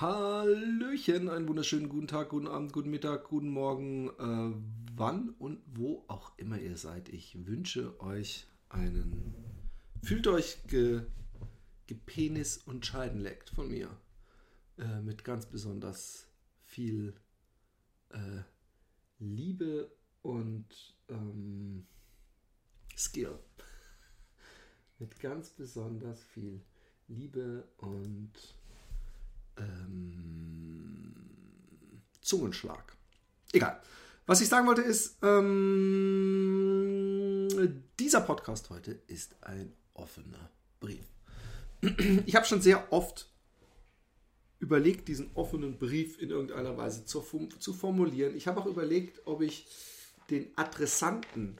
Hallöchen, 0.00 1.28
einen 1.28 1.46
wunderschönen 1.46 1.90
guten 1.90 2.08
Tag, 2.08 2.30
guten 2.30 2.46
Abend, 2.46 2.72
guten 2.72 2.88
Mittag, 2.88 3.28
guten 3.28 3.50
Morgen, 3.50 4.08
äh, 4.08 4.96
wann 4.96 5.28
und 5.38 5.60
wo 5.74 6.06
auch 6.08 6.32
immer 6.38 6.58
ihr 6.58 6.78
seid. 6.78 7.10
Ich 7.10 7.46
wünsche 7.46 8.00
euch 8.00 8.46
einen, 8.70 9.34
fühlt 10.02 10.26
euch 10.26 10.56
ge, 10.68 11.02
gepenis 11.86 12.56
und 12.56 12.86
scheidenleckt 12.86 13.50
von 13.50 13.68
mir. 13.68 13.90
Äh, 14.78 15.02
mit 15.02 15.22
ganz 15.22 15.44
besonders 15.44 16.28
viel 16.64 17.12
äh, 18.08 18.40
Liebe 19.18 19.92
und 20.22 20.96
ähm, 21.10 21.86
Skill. 22.96 23.38
mit 24.98 25.20
ganz 25.20 25.50
besonders 25.50 26.24
viel 26.24 26.62
Liebe 27.06 27.68
und 27.76 28.32
ähm, 29.60 31.14
Zungenschlag. 32.20 32.96
Egal. 33.52 33.80
Was 34.26 34.40
ich 34.40 34.48
sagen 34.48 34.66
wollte 34.66 34.82
ist, 34.82 35.18
ähm, 35.22 35.88
dieser 37.98 38.20
Podcast 38.20 38.70
heute 38.70 38.92
ist 39.08 39.42
ein 39.42 39.72
offener 39.94 40.50
Brief. 40.78 41.06
Ich 42.26 42.36
habe 42.36 42.46
schon 42.46 42.60
sehr 42.60 42.92
oft 42.92 43.30
überlegt, 44.60 45.08
diesen 45.08 45.30
offenen 45.34 45.78
Brief 45.78 46.20
in 46.20 46.30
irgendeiner 46.30 46.76
Weise 46.76 47.04
zu, 47.06 47.22
zu 47.58 47.72
formulieren. 47.72 48.36
Ich 48.36 48.46
habe 48.46 48.60
auch 48.60 48.66
überlegt, 48.66 49.26
ob 49.26 49.40
ich 49.40 49.66
den 50.30 50.46
Adressanten, 50.56 51.58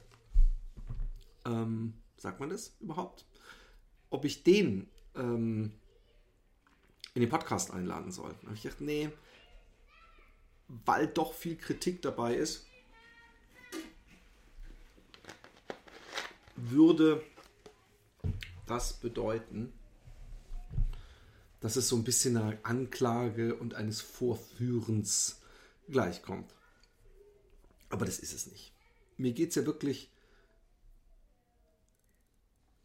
ähm, 1.45 1.95
sagt 2.17 2.39
man 2.39 2.49
das 2.49 2.77
überhaupt, 2.79 3.25
ob 4.11 4.23
ich 4.23 4.43
den 4.43 4.87
ähm, 5.15 5.73
in 7.13 7.21
den 7.21 7.29
Podcast 7.29 7.71
einladen 7.71 8.11
soll. 8.11 8.33
Da 8.41 8.47
habe 8.47 8.55
ich 8.55 8.63
gedacht, 8.63 8.81
nee, 8.81 9.09
weil 10.67 11.07
doch 11.07 11.33
viel 11.33 11.57
Kritik 11.57 12.01
dabei 12.01 12.35
ist, 12.35 12.65
würde 16.55 17.23
das 18.67 18.93
bedeuten, 18.93 19.73
dass 21.59 21.75
es 21.75 21.89
so 21.89 21.95
ein 21.95 22.03
bisschen 22.03 22.37
einer 22.37 22.57
Anklage 22.63 23.55
und 23.55 23.75
eines 23.75 24.01
Vorführens 24.01 25.41
gleichkommt. 25.89 26.55
Aber 27.89 28.05
das 28.05 28.19
ist 28.19 28.33
es 28.33 28.47
nicht. 28.47 28.73
Mir 29.17 29.33
geht 29.33 29.49
es 29.49 29.55
ja 29.55 29.65
wirklich 29.65 30.09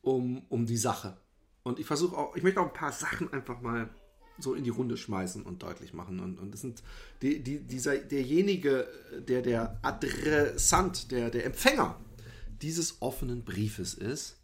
um, 0.03 0.45
um 0.49 0.67
die 0.67 0.77
Sache. 0.77 1.17
Und 1.63 1.79
ich 1.79 1.87
versuche 1.87 2.17
auch, 2.17 2.37
ich 2.37 2.43
möchte 2.43 2.61
auch 2.61 2.67
ein 2.67 2.73
paar 2.73 2.93
Sachen 2.93 3.33
einfach 3.33 3.61
mal 3.61 3.89
so 4.39 4.55
in 4.55 4.65
die 4.65 4.71
Runde 4.71 4.97
schmeißen 4.97 5.43
und 5.43 5.63
deutlich 5.63 5.93
machen. 5.93 6.21
Und, 6.21 6.39
und 6.39 6.53
das 6.53 6.61
sind 6.61 6.83
die, 7.23 7.43
die, 7.43 7.61
dieser, 7.61 7.97
derjenige, 7.97 8.89
der 9.27 9.43
der 9.43 9.79
Adressant, 9.83 11.11
der, 11.11 11.31
der 11.31 11.47
Empfänger 11.47 11.99
dieses 12.63 13.01
offenen 13.01 13.45
Briefes 13.45 13.95
ist, 13.95 14.37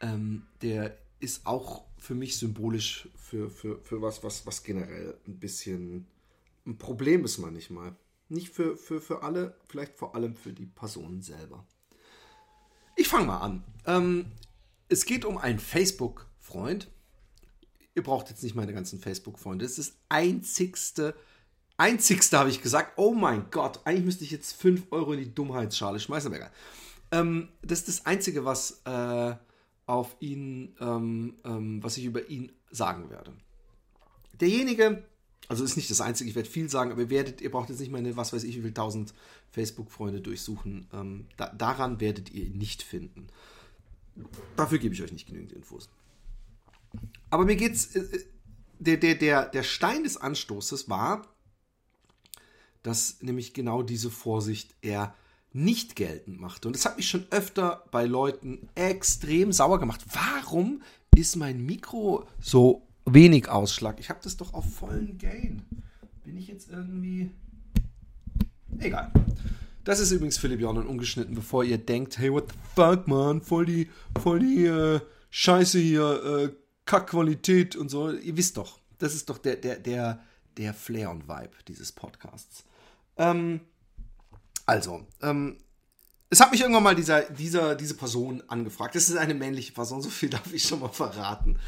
ähm, 0.00 0.46
der 0.60 0.96
ist 1.20 1.46
auch 1.46 1.84
für 1.98 2.14
mich 2.14 2.36
symbolisch 2.36 3.08
für, 3.16 3.48
für, 3.48 3.80
für 3.80 4.02
was, 4.02 4.24
was, 4.24 4.44
was 4.44 4.64
generell 4.64 5.16
ein 5.26 5.38
bisschen 5.38 6.06
ein 6.66 6.78
Problem 6.78 7.24
ist 7.24 7.38
manchmal. 7.38 7.94
Nicht 8.28 8.48
für, 8.48 8.76
für, 8.76 9.00
für 9.00 9.22
alle, 9.22 9.56
vielleicht 9.68 9.96
vor 9.96 10.14
allem 10.14 10.34
für 10.34 10.52
die 10.52 10.66
Personen 10.66 11.22
selber. 11.22 11.66
Ich 12.96 13.08
fange 13.08 13.26
mal 13.26 13.38
an. 13.38 13.64
Ähm, 13.86 14.26
es 14.88 15.04
geht 15.04 15.24
um 15.24 15.38
einen 15.38 15.58
Facebook-Freund, 15.58 16.90
ihr 17.94 18.02
braucht 18.02 18.30
jetzt 18.30 18.42
nicht 18.42 18.54
meine 18.54 18.72
ganzen 18.72 18.98
Facebook-Freunde. 18.98 19.64
Das 19.64 19.78
ist 19.78 19.90
das 19.90 19.98
einzigste, 20.08 21.14
einzigste 21.76 22.38
habe 22.38 22.50
ich 22.50 22.62
gesagt. 22.62 22.92
Oh 22.96 23.12
mein 23.12 23.46
Gott, 23.50 23.80
eigentlich 23.84 24.04
müsste 24.04 24.24
ich 24.24 24.30
jetzt 24.30 24.52
5 24.54 24.86
Euro 24.90 25.12
in 25.12 25.20
die 25.20 25.34
Dummheitsschale 25.34 26.00
schmeißen, 26.00 26.28
aber 26.28 26.36
egal. 26.36 26.52
Ähm, 27.10 27.48
das 27.62 27.80
ist 27.80 27.88
das 27.88 28.06
Einzige, 28.06 28.44
was 28.44 28.82
äh, 28.84 29.34
auf 29.86 30.16
ihn, 30.20 30.74
ähm, 30.80 31.34
ähm, 31.44 31.82
was 31.82 31.96
ich 31.96 32.04
über 32.04 32.28
ihn 32.28 32.52
sagen 32.70 33.10
werde. 33.10 33.32
Derjenige, 34.40 35.04
also 35.48 35.64
ist 35.64 35.76
nicht 35.76 35.90
das 35.90 36.00
Einzige, 36.00 36.30
ich 36.30 36.36
werde 36.36 36.48
viel 36.48 36.70
sagen, 36.70 36.92
aber 36.92 37.02
ihr 37.02 37.10
werdet, 37.10 37.40
ihr 37.42 37.50
braucht 37.50 37.68
jetzt 37.68 37.80
nicht 37.80 37.92
meine, 37.92 38.16
was 38.16 38.32
weiß 38.32 38.44
ich, 38.44 38.56
wie 38.56 38.62
viele 38.62 38.74
tausend 38.74 39.12
Facebook-Freunde 39.50 40.20
durchsuchen. 40.20 40.88
Ähm, 40.92 41.26
da, 41.36 41.48
daran 41.48 42.00
werdet 42.00 42.30
ihr 42.30 42.46
ihn 42.46 42.56
nicht 42.56 42.82
finden. 42.82 43.26
Dafür 44.56 44.78
gebe 44.78 44.94
ich 44.94 45.02
euch 45.02 45.12
nicht 45.12 45.26
genügend 45.26 45.52
Infos. 45.52 45.90
Aber 47.30 47.44
mir 47.44 47.56
geht's. 47.56 47.94
Äh, 47.96 48.00
äh, 48.00 48.24
der, 48.78 48.96
der, 48.96 49.14
der, 49.14 49.46
der 49.46 49.62
Stein 49.62 50.02
des 50.02 50.16
Anstoßes 50.16 50.88
war, 50.88 51.28
dass 52.82 53.22
nämlich 53.22 53.54
genau 53.54 53.82
diese 53.82 54.10
Vorsicht 54.10 54.74
er 54.82 55.14
nicht 55.52 55.96
geltend 55.96 56.40
machte. 56.40 56.68
Und 56.68 56.74
das 56.74 56.84
hat 56.84 56.96
mich 56.96 57.08
schon 57.08 57.26
öfter 57.30 57.84
bei 57.90 58.04
Leuten 58.04 58.68
extrem 58.74 59.52
sauer 59.52 59.78
gemacht. 59.78 60.00
Warum 60.12 60.82
ist 61.14 61.36
mein 61.36 61.64
Mikro 61.64 62.26
so 62.40 62.88
wenig 63.04 63.48
Ausschlag? 63.48 64.00
Ich 64.00 64.08
habe 64.08 64.20
das 64.22 64.36
doch 64.36 64.54
auf 64.54 64.74
vollen 64.74 65.18
Gain. 65.18 65.62
Bin 66.24 66.36
ich 66.36 66.48
jetzt 66.48 66.70
irgendwie. 66.70 67.30
Egal. 68.78 69.12
Das 69.84 69.98
ist 70.00 70.12
übrigens 70.12 70.38
Philipp 70.38 70.60
Jordan 70.60 70.86
ungeschnitten, 70.86 71.34
bevor 71.34 71.64
ihr 71.64 71.78
denkt, 71.78 72.18
hey, 72.18 72.32
what 72.32 72.48
the 72.50 72.58
fuck, 72.74 73.08
man, 73.08 73.42
voll 73.42 73.66
die, 73.66 73.90
voll 74.20 74.38
die 74.38 74.64
äh, 74.64 75.00
Scheiße 75.30 75.78
hier, 75.78 76.24
äh, 76.24 76.61
Kackqualität 76.92 77.74
und 77.74 77.88
so. 77.88 78.10
Ihr 78.10 78.36
wisst 78.36 78.58
doch, 78.58 78.78
das 78.98 79.14
ist 79.14 79.30
doch 79.30 79.38
der, 79.38 79.56
der, 79.56 79.78
der, 79.78 80.20
der 80.58 80.74
Flair 80.74 81.10
und 81.10 81.26
Vibe 81.26 81.56
dieses 81.66 81.90
Podcasts. 81.90 82.64
Ähm, 83.16 83.60
also, 84.66 85.06
ähm, 85.22 85.56
es 86.28 86.40
hat 86.40 86.50
mich 86.50 86.60
irgendwann 86.60 86.82
mal 86.82 86.94
dieser, 86.94 87.22
dieser, 87.22 87.76
diese 87.76 87.94
Person 87.94 88.42
angefragt. 88.46 88.94
Das 88.94 89.08
ist 89.08 89.16
eine 89.16 89.32
männliche 89.32 89.72
Person, 89.72 90.02
so 90.02 90.10
viel 90.10 90.28
darf 90.30 90.52
ich 90.52 90.64
schon 90.64 90.80
mal 90.80 90.90
verraten. 90.90 91.58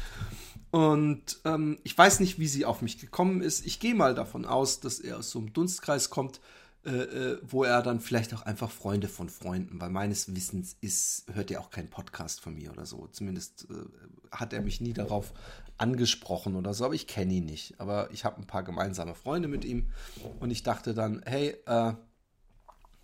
Und 0.69 1.39
ähm, 1.43 1.79
ich 1.81 1.97
weiß 1.97 2.19
nicht, 2.19 2.37
wie 2.37 2.47
sie 2.47 2.63
auf 2.63 2.83
mich 2.83 2.99
gekommen 2.99 3.41
ist. 3.41 3.65
Ich 3.65 3.79
gehe 3.79 3.95
mal 3.95 4.13
davon 4.13 4.45
aus, 4.45 4.79
dass 4.79 4.99
er 4.99 5.17
aus 5.17 5.31
so 5.31 5.39
einem 5.39 5.53
Dunstkreis 5.53 6.11
kommt, 6.11 6.39
äh, 6.85 6.89
äh, 6.89 7.39
wo 7.41 7.63
er 7.63 7.81
dann 7.81 7.99
vielleicht 7.99 8.31
auch 8.35 8.43
einfach 8.43 8.69
Freunde 8.69 9.07
von 9.07 9.27
Freunden, 9.27 9.81
weil 9.81 9.89
meines 9.89 10.35
Wissens 10.35 10.77
ist, 10.81 11.25
hört 11.33 11.49
er 11.49 11.59
auch 11.59 11.71
keinen 11.71 11.89
Podcast 11.89 12.41
von 12.41 12.53
mir 12.53 12.71
oder 12.71 12.85
so. 12.85 13.07
Zumindest 13.07 13.67
äh, 13.71 13.73
hat 14.29 14.53
er 14.53 14.61
mich 14.61 14.81
nie 14.81 14.93
darauf 14.93 15.33
angesprochen 15.79 16.55
oder 16.55 16.75
so, 16.75 16.85
aber 16.85 16.93
ich 16.93 17.07
kenne 17.07 17.33
ihn 17.33 17.45
nicht. 17.45 17.79
Aber 17.79 18.11
ich 18.11 18.23
habe 18.23 18.39
ein 18.39 18.45
paar 18.45 18.61
gemeinsame 18.61 19.15
Freunde 19.15 19.47
mit 19.47 19.65
ihm 19.65 19.89
und 20.39 20.51
ich 20.51 20.61
dachte 20.61 20.93
dann, 20.93 21.23
hey, 21.25 21.57
äh, 21.65 21.93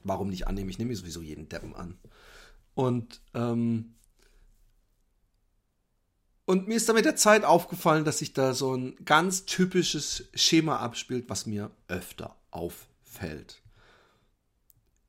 warum 0.03 0.29
nicht 0.29 0.47
annehmen? 0.47 0.69
Ich 0.69 0.77
nehme 0.77 0.95
sowieso 0.95 1.23
jeden 1.23 1.49
Deppen 1.49 1.75
an. 1.75 1.97
Und, 2.75 3.19
ähm, 3.33 3.95
und 6.45 6.67
mir 6.67 6.75
ist 6.75 6.87
da 6.87 6.93
mit 6.93 7.05
der 7.05 7.15
Zeit 7.15 7.45
aufgefallen, 7.45 8.05
dass 8.05 8.19
sich 8.19 8.33
da 8.33 8.53
so 8.53 8.75
ein 8.75 8.95
ganz 9.05 9.45
typisches 9.45 10.29
Schema 10.35 10.77
abspielt, 10.77 11.29
was 11.29 11.47
mir 11.47 11.71
öfter 11.87 12.35
auffällt 12.51 13.60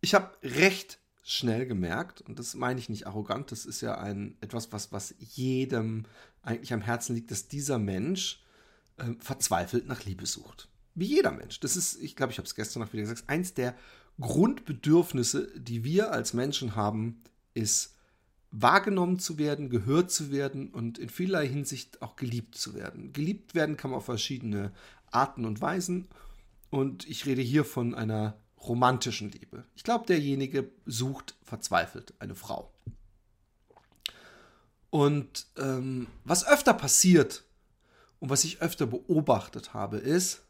ich 0.03 0.15
habe 0.15 0.37
recht 0.43 0.99
schnell 1.23 1.67
gemerkt, 1.67 2.21
und 2.21 2.39
das 2.39 2.55
meine 2.55 2.81
ich 2.81 2.89
nicht 2.89 3.07
arrogant, 3.07 3.53
das 3.53 3.65
ist 3.65 3.81
ja 3.81 3.97
ein 3.97 4.37
etwas, 4.41 4.73
was, 4.73 4.93
was 4.93 5.15
jedem 5.19 6.05
eigentlich 6.43 6.73
am 6.73 6.83
Herzen 6.83 7.15
liegt, 7.15 7.31
dass 7.31 7.49
dieser 7.49 7.79
Mensch 7.79 8.43
äh, 8.99 9.12
verzweifelt 9.21 9.87
nach 9.87 10.05
Liebe 10.05 10.27
sucht. 10.27 10.69
Wie 10.95 11.07
jeder 11.07 11.31
Mensch. 11.31 11.61
Das 11.61 11.77
ist, 11.77 12.03
ich 12.03 12.17
glaube, 12.17 12.33
ich 12.33 12.39
habe 12.39 12.47
es 12.47 12.55
gestern 12.55 12.83
noch 12.83 12.93
wieder 12.93 13.03
gesagt, 13.03 13.29
eins 13.29 13.55
der 13.55 13.75
Grundbedürfnisse, 14.21 15.49
die 15.57 15.85
wir 15.85 16.12
als 16.12 16.35
Menschen 16.35 16.75
haben, 16.75 17.23
ist 17.55 17.97
wahrgenommen 18.51 19.19
zu 19.19 19.39
werden, 19.39 19.71
gehört 19.71 20.11
zu 20.11 20.31
werden 20.31 20.71
und 20.71 20.99
in 20.99 21.09
vielerlei 21.09 21.49
Hinsicht 21.49 22.03
auch 22.03 22.17
geliebt 22.17 22.57
zu 22.57 22.75
werden. 22.75 23.12
Geliebt 23.12 23.55
werden 23.55 23.77
kann 23.77 23.93
man 23.93 23.99
auf 23.99 24.05
verschiedene 24.05 24.73
Arten 25.11 25.47
und 25.47 25.61
Weisen. 25.62 26.09
Und 26.69 27.09
ich 27.09 27.25
rede 27.25 27.41
hier 27.41 27.65
von 27.65 27.94
einer 27.94 28.37
romantischen 28.67 29.31
Liebe. 29.31 29.64
Ich 29.75 29.82
glaube, 29.82 30.06
derjenige 30.06 30.70
sucht 30.87 31.35
verzweifelt 31.43 32.14
eine 32.19 32.35
Frau. 32.35 32.73
Und 34.91 35.47
ähm, 35.56 36.06
was 36.25 36.47
öfter 36.47 36.75
passiert 36.75 37.44
und 38.20 38.31
was 38.31 38.44
ich 38.44 38.61
öfter 38.61 38.87
beobachtet 38.87 39.75
habe, 39.75 39.97
ist, 39.97 40.43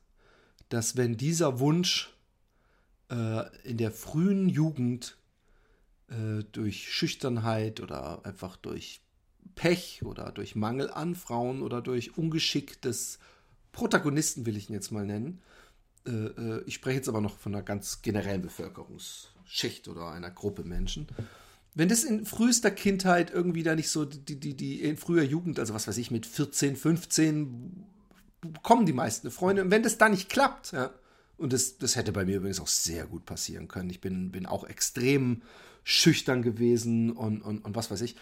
dass 0.69 0.97
wenn 0.97 1.17
dieser 1.17 1.61
Wunsch 1.61 2.12
äh, 3.11 3.44
in 3.62 3.79
der 3.79 3.93
frühen 3.93 4.49
Jugend 4.49 5.17
äh, 6.09 6.44
durch 6.50 6.93
Schüchternheit 6.93 7.81
oder 7.81 8.25
einfach 8.25 8.56
durch 8.56 9.00
Pech 9.55 10.03
oder 10.05 10.32
durch 10.32 10.55
Mangel 10.56 10.91
an 10.91 11.14
Frauen 11.14 11.62
oder 11.62 11.81
durch 11.81 12.17
Ungeschick 12.17 12.81
des 12.82 13.19
Protagonisten, 13.70 14.44
will 14.44 14.56
ich 14.56 14.69
ihn 14.69 14.75
jetzt 14.75 14.93
mal 14.93 15.06
nennen, 15.06 15.41
äh, 16.06 16.10
äh, 16.10 16.62
ich 16.66 16.75
spreche 16.75 16.96
jetzt 16.96 17.08
aber 17.08 17.20
noch 17.20 17.38
von 17.38 17.54
einer 17.54 17.62
ganz 17.62 18.02
generellen 18.02 18.43
Bevölkerungsschicht 18.43 19.88
oder 19.88 20.10
einer 20.10 20.31
Gruppe 20.31 20.64
Menschen. 20.64 21.08
Wenn 21.75 21.88
das 21.88 22.04
in 22.04 22.26
frühester 22.26 22.70
Kindheit 22.70 23.31
irgendwie 23.31 23.62
da 23.62 23.75
nicht 23.75 23.88
so 23.88 24.04
die, 24.04 24.38
die, 24.38 24.54
die 24.54 24.82
in 24.82 24.96
früher 24.96 25.22
Jugend, 25.22 25.58
also 25.58 25.72
was 25.72 25.88
weiß 25.88 25.96
ich, 25.96 26.10
mit 26.10 26.26
14, 26.26 26.76
15 26.76 27.87
bekommen 28.43 28.87
die 28.87 28.93
meisten 28.93 29.26
eine 29.26 29.32
Freundin. 29.32 29.66
Und 29.66 29.70
wenn 29.70 29.82
das 29.82 29.99
da 29.99 30.08
nicht 30.08 30.28
klappt, 30.28 30.72
ja, 30.72 30.90
und 31.38 31.52
das, 31.52 31.78
das 31.78 31.96
hätte 31.96 32.12
bei 32.12 32.25
mir 32.25 32.37
übrigens 32.37 32.60
auch 32.60 32.69
sehr 32.69 33.06
gut 33.06 33.25
passieren 33.25 33.69
können. 33.69 33.90
Ich 33.90 34.00
bin, 34.00 34.31
bin 34.31 34.46
auch 34.46 34.64
extrem 34.64 35.43
schüchtern 35.82 36.43
gewesen 36.43 37.10
und, 37.12 37.43
und, 37.43 37.64
und 37.64 37.75
was 37.75 37.90
weiß 37.90 38.00
ich. 38.02 38.16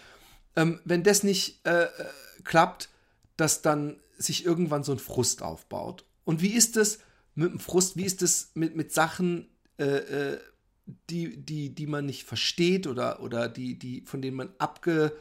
Ähm, 0.57 0.81
wenn 0.85 1.03
das 1.03 1.23
nicht 1.23 1.67
äh, 1.67 1.85
äh 1.85 1.89
klappt, 2.45 2.89
dass 3.37 3.61
dann 3.61 3.97
sich 4.17 4.47
irgendwann 4.47 4.85
so 4.85 4.93
ein 4.93 4.99
Frust 4.99 5.43
aufbaut. 5.43 6.05
Und 6.25 6.41
wie 6.41 6.55
ist 6.55 6.77
es 6.77 7.01
mit 7.41 7.53
dem 7.53 7.59
Frust? 7.59 7.97
Wie 7.97 8.05
ist 8.05 8.23
es 8.23 8.53
mit, 8.55 8.77
mit 8.77 8.93
Sachen, 8.93 9.49
äh, 9.79 9.85
äh, 9.85 10.41
die, 11.09 11.37
die, 11.37 11.75
die 11.75 11.87
man 11.87 12.07
nicht 12.07 12.25
versteht 12.25 12.87
oder, 12.87 13.21
oder 13.21 13.49
die, 13.49 13.79
die, 13.79 14.03
von 14.03 14.23
denen 14.23 14.37
man 14.37 14.53
abgewiesen 14.59 15.19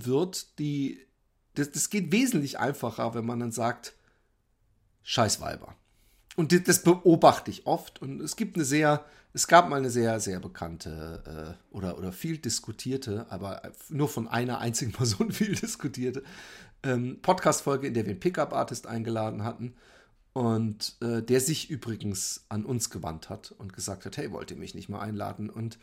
äh, 0.00 0.06
wird? 0.06 0.58
Die, 0.58 0.98
das, 1.54 1.70
das 1.70 1.90
geht 1.90 2.10
wesentlich 2.12 2.58
einfacher, 2.58 3.14
wenn 3.14 3.26
man 3.26 3.40
dann 3.40 3.52
sagt, 3.52 3.94
Scheißweiber. 5.02 5.74
Und 6.36 6.66
das 6.66 6.82
beobachte 6.82 7.50
ich 7.50 7.66
oft. 7.66 8.00
Und 8.00 8.20
es 8.20 8.36
gibt 8.36 8.56
eine 8.56 8.64
sehr, 8.64 9.04
es 9.34 9.46
gab 9.46 9.68
mal 9.68 9.76
eine 9.76 9.90
sehr, 9.90 10.20
sehr 10.20 10.40
bekannte 10.40 11.56
äh, 11.70 11.74
oder, 11.74 11.98
oder 11.98 12.12
viel 12.12 12.38
diskutierte, 12.38 13.26
aber 13.30 13.62
nur 13.88 14.08
von 14.08 14.28
einer 14.28 14.58
einzigen 14.58 14.92
Person 14.92 15.32
viel 15.32 15.54
diskutierte 15.54 16.22
ähm, 16.82 17.18
Podcast-Folge, 17.22 17.86
in 17.86 17.94
der 17.94 18.04
wir 18.04 18.10
einen 18.10 18.20
Pickup-Artist 18.20 18.86
eingeladen 18.86 19.44
hatten. 19.44 19.74
Und 20.34 20.96
äh, 21.02 21.22
der 21.22 21.40
sich 21.40 21.68
übrigens 21.68 22.46
an 22.48 22.64
uns 22.64 22.88
gewandt 22.88 23.28
hat 23.28 23.52
und 23.58 23.74
gesagt 23.74 24.06
hat, 24.06 24.16
hey, 24.16 24.32
wollt 24.32 24.50
ihr 24.50 24.56
mich 24.56 24.74
nicht 24.74 24.88
mal 24.88 25.00
einladen? 25.00 25.50
Und 25.50 25.78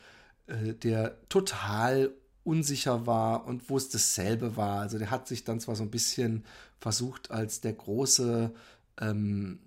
äh, 0.47 0.73
der 0.73 1.17
total 1.29 2.11
unsicher 2.43 3.05
war 3.05 3.45
und 3.45 3.69
wo 3.69 3.77
es 3.77 3.89
dasselbe 3.89 4.57
war. 4.57 4.81
Also 4.81 4.97
der 4.97 5.11
hat 5.11 5.27
sich 5.27 5.43
dann 5.43 5.59
zwar 5.59 5.75
so 5.75 5.83
ein 5.83 5.91
bisschen 5.91 6.45
versucht, 6.79 7.29
als 7.29 7.61
der 7.61 7.73
große 7.73 8.51
ähm, 8.99 9.59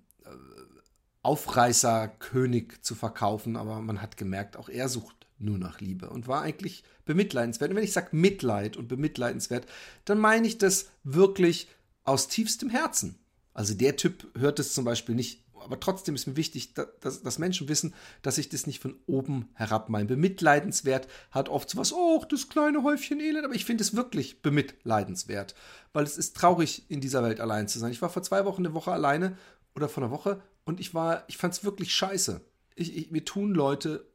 Aufreißerkönig 1.23 2.81
zu 2.81 2.95
verkaufen, 2.95 3.55
aber 3.55 3.81
man 3.81 4.01
hat 4.01 4.17
gemerkt, 4.17 4.57
auch 4.57 4.69
er 4.69 4.89
sucht 4.89 5.15
nur 5.39 5.57
nach 5.57 5.79
Liebe 5.79 6.09
und 6.09 6.27
war 6.27 6.41
eigentlich 6.41 6.83
bemitleidenswert. 7.05 7.71
Und 7.71 7.77
wenn 7.77 7.83
ich 7.83 7.93
sage 7.93 8.15
Mitleid 8.15 8.77
und 8.77 8.87
bemitleidenswert, 8.87 9.65
dann 10.05 10.19
meine 10.19 10.47
ich 10.47 10.57
das 10.57 10.89
wirklich 11.03 11.67
aus 12.03 12.27
tiefstem 12.27 12.69
Herzen. 12.69 13.17
Also 13.53 13.73
der 13.73 13.95
Typ 13.95 14.27
hört 14.37 14.59
es 14.59 14.73
zum 14.73 14.85
Beispiel 14.85 15.15
nicht, 15.15 15.43
aber 15.53 15.79
trotzdem 15.79 16.15
ist 16.15 16.27
mir 16.27 16.35
wichtig, 16.35 16.73
dass, 16.73 17.21
dass 17.21 17.39
Menschen 17.39 17.69
wissen, 17.69 17.93
dass 18.21 18.37
ich 18.37 18.49
das 18.49 18.67
nicht 18.67 18.81
von 18.81 18.95
oben 19.05 19.49
herab 19.53 19.89
meine. 19.89 20.07
Bemitleidenswert 20.07 21.07
hat 21.31 21.49
oft 21.49 21.69
so 21.69 21.77
was, 21.77 21.93
oh, 21.93 22.23
das 22.29 22.49
kleine 22.49 22.83
Häufchen 22.83 23.19
Elend, 23.19 23.45
aber 23.45 23.55
ich 23.55 23.65
finde 23.65 23.83
es 23.83 23.95
wirklich 23.95 24.41
bemitleidenswert, 24.41 25.55
weil 25.93 26.03
es 26.03 26.17
ist 26.17 26.35
traurig, 26.35 26.83
in 26.89 26.99
dieser 26.99 27.23
Welt 27.23 27.39
allein 27.39 27.67
zu 27.67 27.79
sein. 27.79 27.91
Ich 27.91 28.01
war 28.01 28.09
vor 28.09 28.23
zwei 28.23 28.43
Wochen 28.45 28.65
eine 28.65 28.73
Woche 28.73 28.91
alleine 28.91 29.37
oder 29.75 29.87
vor 29.87 30.03
einer 30.03 30.11
Woche 30.11 30.41
und 30.65 30.79
ich 30.79 30.93
war, 30.93 31.23
ich 31.27 31.37
fand 31.37 31.53
es 31.53 31.63
wirklich 31.63 31.93
scheiße. 31.93 32.41
Ich, 32.75 32.95
ich, 32.95 33.11
mir 33.11 33.25
tun 33.25 33.53
Leute 33.53 34.05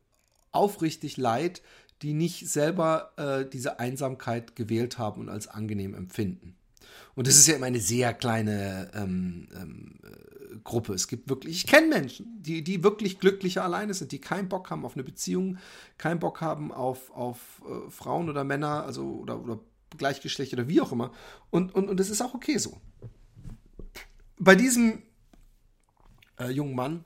aufrichtig 0.51 1.17
leid, 1.17 1.63
die 2.03 2.13
nicht 2.13 2.49
selber 2.49 3.13
äh, 3.17 3.49
diese 3.49 3.79
Einsamkeit 3.81 4.57
gewählt 4.57 4.99
haben 4.99 5.21
und 5.21 5.29
als 5.29 5.49
angenehm 5.49 5.95
empfinden. 5.95 6.57
Und 7.15 7.27
das 7.27 7.37
ist 7.37 7.49
ja 7.49 7.57
immer 7.57 7.67
eine 7.67 7.81
sehr 7.81 8.15
kleine 8.15 8.91
ähm, 8.95 9.49
ähm, 9.61 9.99
äh, 10.05 10.59
Gruppe. 10.63 10.95
Es 10.95 11.09
gibt 11.09 11.29
wirklich, 11.29 11.57
ich 11.57 11.67
kenne 11.67 11.89
Menschen, 11.89 12.41
die, 12.41 12.63
die 12.63 12.85
wirklich 12.85 13.19
glücklicher 13.19 13.65
alleine 13.65 13.93
sind, 13.95 14.13
die 14.13 14.21
keinen 14.21 14.49
Bock 14.49 14.71
haben 14.71 14.85
auf 14.85 14.95
eine 14.95 15.05
Beziehung, 15.05 15.59
keinen 15.99 16.21
Bock 16.21 16.41
haben 16.41 16.73
auf, 16.73 17.11
auf 17.11 17.63
äh, 17.69 17.91
Frauen 17.91 18.29
oder 18.29 18.45
Männer, 18.45 18.85
also 18.85 19.19
oder, 19.21 19.41
oder 19.43 19.59
Gleichgeschlecht 19.97 20.53
oder 20.53 20.69
wie 20.69 20.81
auch 20.81 20.93
immer. 20.93 21.13
Und, 21.51 21.75
und, 21.75 21.89
und 21.89 21.99
das 21.99 22.11
ist 22.11 22.23
auch 22.23 22.35
okay 22.35 22.59
so. 22.59 22.81
Bei 24.39 24.55
diesem 24.55 25.03
äh, 26.39 26.51
jungen 26.51 26.75
Mann 26.75 27.05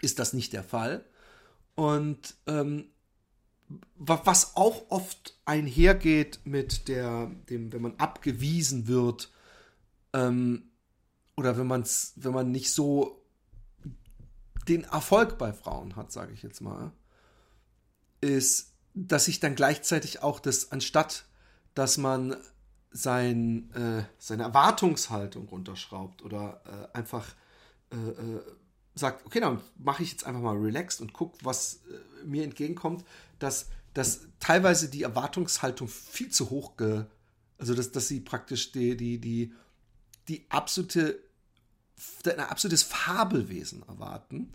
ist 0.00 0.18
das 0.18 0.32
nicht 0.32 0.52
der 0.52 0.64
Fall. 0.64 1.04
Und 1.74 2.34
ähm, 2.46 2.86
was 3.96 4.56
auch 4.56 4.90
oft 4.90 5.38
einhergeht 5.44 6.40
mit 6.44 6.88
der, 6.88 7.30
dem, 7.50 7.72
wenn 7.72 7.82
man 7.82 7.96
abgewiesen 7.96 8.88
wird, 8.88 9.30
ähm, 10.12 10.70
oder 11.36 11.56
wenn 11.56 11.66
man 11.66 11.84
wenn 12.16 12.32
man 12.32 12.50
nicht 12.50 12.72
so 12.72 13.22
den 14.68 14.84
Erfolg 14.84 15.38
bei 15.38 15.52
Frauen 15.52 15.96
hat, 15.96 16.12
sage 16.12 16.32
ich 16.32 16.42
jetzt 16.42 16.60
mal, 16.60 16.92
ist, 18.20 18.72
dass 18.94 19.26
sich 19.26 19.40
dann 19.40 19.54
gleichzeitig 19.54 20.22
auch 20.22 20.40
das, 20.40 20.72
anstatt 20.72 21.26
dass 21.74 21.96
man 21.96 22.36
sein, 22.90 23.70
äh, 23.74 24.02
seine 24.18 24.42
Erwartungshaltung 24.44 25.48
runterschraubt 25.48 26.22
oder 26.22 26.60
äh, 26.92 26.96
einfach 26.96 27.34
äh, 27.90 27.96
äh, 27.96 28.40
sagt, 28.94 29.24
okay, 29.26 29.40
dann 29.40 29.60
mache 29.78 30.02
ich 30.02 30.10
jetzt 30.10 30.24
einfach 30.24 30.40
mal 30.40 30.56
relaxed 30.56 31.00
und 31.00 31.12
gucke, 31.12 31.38
was 31.42 31.80
äh, 31.90 32.24
mir 32.24 32.44
entgegenkommt, 32.44 33.04
dass, 33.38 33.68
dass 33.94 34.26
teilweise 34.40 34.88
die 34.88 35.02
Erwartungshaltung 35.02 35.88
viel 35.88 36.30
zu 36.30 36.50
hoch, 36.50 36.76
ge, 36.76 37.04
also 37.58 37.74
dass, 37.74 37.92
dass 37.92 38.08
sie 38.08 38.20
praktisch 38.20 38.72
die, 38.72 38.96
die, 38.96 39.18
die, 39.18 39.52
die 40.28 40.46
absolute, 40.48 41.22
ein 42.24 42.40
absolutes 42.40 42.82
Fabelwesen 42.82 43.82
erwarten 43.82 44.52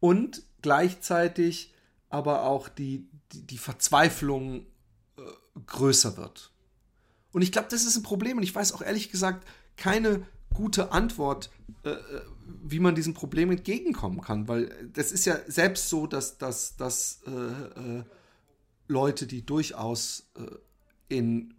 und 0.00 0.42
gleichzeitig 0.62 1.72
aber 2.08 2.44
auch 2.44 2.68
die, 2.68 3.08
die, 3.32 3.46
die 3.46 3.58
Verzweiflung 3.58 4.66
äh, 5.16 5.22
größer 5.66 6.16
wird. 6.16 6.50
Und 7.32 7.42
ich 7.42 7.52
glaube, 7.52 7.68
das 7.70 7.84
ist 7.84 7.96
ein 7.96 8.02
Problem 8.02 8.38
und 8.38 8.42
ich 8.42 8.54
weiß 8.54 8.72
auch 8.72 8.82
ehrlich 8.82 9.10
gesagt 9.10 9.46
keine 9.76 10.26
gute 10.54 10.92
Antwort, 10.92 11.50
äh, 11.84 11.90
äh, 11.90 12.22
wie 12.62 12.80
man 12.80 12.94
diesem 12.94 13.14
Problem 13.14 13.50
entgegenkommen 13.50 14.20
kann. 14.20 14.48
Weil 14.48 14.90
das 14.92 15.12
ist 15.12 15.24
ja 15.24 15.38
selbst 15.46 15.88
so, 15.88 16.06
dass, 16.06 16.38
dass, 16.38 16.76
dass 16.76 17.20
äh, 17.26 17.30
äh, 17.30 18.04
Leute, 18.88 19.26
die 19.26 19.44
durchaus 19.44 20.30
äh, 20.36 21.14
in 21.14 21.54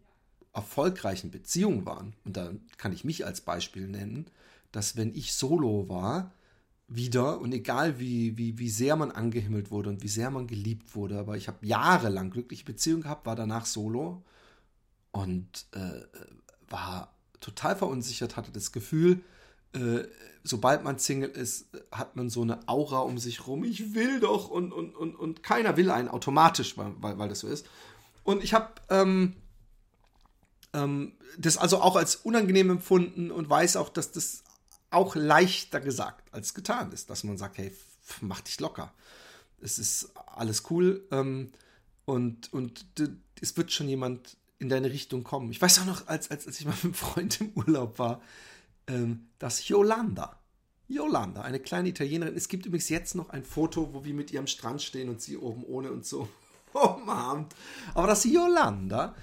erfolgreichen 0.53 1.31
Beziehungen 1.31 1.85
waren, 1.85 2.13
und 2.25 2.35
da 2.35 2.51
kann 2.77 2.93
ich 2.93 3.03
mich 3.03 3.25
als 3.25 3.41
Beispiel 3.41 3.87
nennen, 3.87 4.25
dass 4.71 4.97
wenn 4.97 5.13
ich 5.13 5.33
solo 5.33 5.87
war, 5.87 6.33
wieder 6.87 7.39
und 7.39 7.53
egal 7.53 7.99
wie, 7.99 8.37
wie, 8.37 8.59
wie 8.59 8.69
sehr 8.69 8.97
man 8.97 9.11
angehimmelt 9.11 9.71
wurde 9.71 9.89
und 9.89 10.03
wie 10.03 10.09
sehr 10.09 10.29
man 10.29 10.47
geliebt 10.47 10.93
wurde, 10.93 11.19
aber 11.19 11.37
ich 11.37 11.47
habe 11.47 11.65
jahrelang 11.65 12.31
glückliche 12.31 12.65
Beziehungen 12.65 13.03
gehabt, 13.03 13.25
war 13.25 13.37
danach 13.37 13.65
solo 13.65 14.23
und 15.11 15.67
äh, 15.71 16.01
war 16.69 17.15
total 17.41 17.75
verunsichert, 17.75 18.37
hatte 18.37 18.51
das 18.51 18.71
Gefühl, 18.71 19.21
äh, 19.73 20.03
sobald 20.43 20.83
man 20.83 20.97
Single 20.97 21.29
ist, 21.29 21.67
hat 21.91 22.15
man 22.15 22.29
so 22.29 22.41
eine 22.41 22.67
Aura 22.67 22.99
um 22.99 23.17
sich 23.17 23.47
rum. 23.47 23.63
Ich 23.63 23.93
will 23.93 24.19
doch 24.19 24.49
und, 24.49 24.71
und, 24.71 24.95
und, 24.95 25.15
und 25.15 25.43
keiner 25.43 25.77
will 25.77 25.91
einen 25.91 26.07
automatisch, 26.07 26.77
weil, 26.77 26.93
weil, 26.99 27.17
weil 27.17 27.29
das 27.29 27.39
so 27.39 27.47
ist. 27.47 27.65
Und 28.23 28.43
ich 28.43 28.53
habe 28.53 28.69
ähm, 28.89 29.35
ähm, 30.73 31.13
das 31.37 31.57
also 31.57 31.81
auch 31.81 31.95
als 31.95 32.15
unangenehm 32.17 32.69
empfunden 32.69 33.31
und 33.31 33.49
weiß 33.49 33.75
auch, 33.75 33.89
dass 33.89 34.11
das 34.11 34.43
auch 34.89 35.15
leichter 35.15 35.79
gesagt 35.79 36.33
als 36.33 36.53
getan 36.53 36.91
ist, 36.91 37.09
dass 37.09 37.23
man 37.23 37.37
sagt, 37.37 37.57
hey, 37.57 37.71
mach 38.21 38.41
dich 38.41 38.59
locker. 38.59 38.93
Es 39.61 39.79
ist 39.79 40.11
alles 40.15 40.69
cool 40.69 41.07
ähm, 41.11 41.51
und, 42.05 42.51
und 42.51 42.85
es 43.39 43.55
wird 43.57 43.71
schon 43.71 43.87
jemand 43.87 44.37
in 44.61 44.69
deine 44.69 44.91
Richtung 44.91 45.23
kommen. 45.23 45.49
Ich 45.51 45.61
weiß 45.61 45.79
auch 45.79 45.85
noch, 45.85 46.07
als, 46.07 46.29
als, 46.29 46.45
als 46.45 46.59
ich 46.59 46.65
mal 46.65 46.71
mit 46.75 46.83
einem 46.85 46.93
Freund 46.93 47.41
im 47.41 47.51
Urlaub 47.55 47.99
war, 47.99 48.21
ähm, 48.87 49.27
dass 49.39 49.67
Yolanda, 49.67 50.39
Yolanda, 50.87 51.41
eine 51.41 51.59
kleine 51.59 51.89
Italienerin, 51.89 52.35
es 52.35 52.47
gibt 52.47 52.65
übrigens 52.65 52.89
jetzt 52.89 53.15
noch 53.15 53.29
ein 53.29 53.43
Foto, 53.43 53.93
wo 53.93 54.05
wir 54.05 54.13
mit 54.13 54.31
ihr 54.31 54.39
am 54.39 54.47
Strand 54.47 54.81
stehen 54.81 55.09
und 55.09 55.21
sie 55.21 55.35
oben 55.35 55.63
ohne 55.63 55.91
und 55.91 56.05
so 56.05 56.29
umarmt. 56.73 57.55
Aber 57.95 58.07
dass 58.07 58.23
Yolanda, 58.23 59.15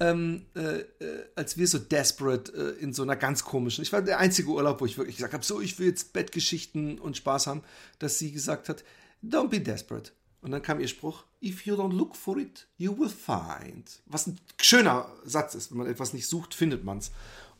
ähm, 0.00 0.46
äh, 0.54 0.80
äh, 0.80 1.26
als 1.34 1.58
wir 1.58 1.66
so 1.66 1.78
desperate 1.78 2.52
äh, 2.52 2.82
in 2.82 2.92
so 2.92 3.02
einer 3.02 3.16
ganz 3.16 3.44
komischen, 3.44 3.82
ich 3.82 3.92
war 3.92 4.02
der 4.02 4.18
einzige 4.18 4.48
Urlaub, 4.48 4.80
wo 4.80 4.86
ich 4.86 4.96
wirklich 4.96 5.16
gesagt 5.16 5.34
habe, 5.34 5.44
so, 5.44 5.60
ich 5.60 5.78
will 5.78 5.88
jetzt 5.88 6.14
Bettgeschichten 6.14 6.98
und 6.98 7.16
Spaß 7.16 7.48
haben, 7.48 7.62
dass 7.98 8.18
sie 8.18 8.32
gesagt 8.32 8.68
hat, 8.68 8.84
don't 9.22 9.48
be 9.48 9.60
desperate. 9.60 10.12
Und 10.40 10.52
dann 10.52 10.62
kam 10.62 10.80
ihr 10.80 10.88
Spruch, 10.88 11.24
if 11.46 11.66
you 11.66 11.76
don't 11.76 11.92
look 11.92 12.16
for 12.16 12.38
it, 12.38 12.66
you 12.76 12.96
will 12.98 13.08
find. 13.08 14.00
Was 14.06 14.26
ein 14.26 14.38
schöner 14.60 15.10
Satz 15.24 15.54
ist. 15.54 15.70
Wenn 15.70 15.78
man 15.78 15.86
etwas 15.86 16.12
nicht 16.12 16.26
sucht, 16.26 16.54
findet 16.54 16.84
man 16.84 16.98
es. 16.98 17.12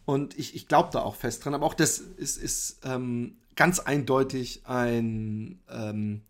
Und 0.05 0.39
ich, 0.39 0.55
ich 0.55 0.69
glaube 0.69 0.91
da 0.93 1.01
auch 1.01 1.15
fest 1.15 1.45
dran. 1.45 1.55
Aber 1.55 1.67
auch 1.67 1.75
das 1.75 1.99
ist, 1.99 2.37
ist 2.37 2.81
ähm, 2.85 3.37
ganz 3.55 3.81
eindeutig 3.81 4.67
ein 4.67 5.61
ähm, 5.69 6.23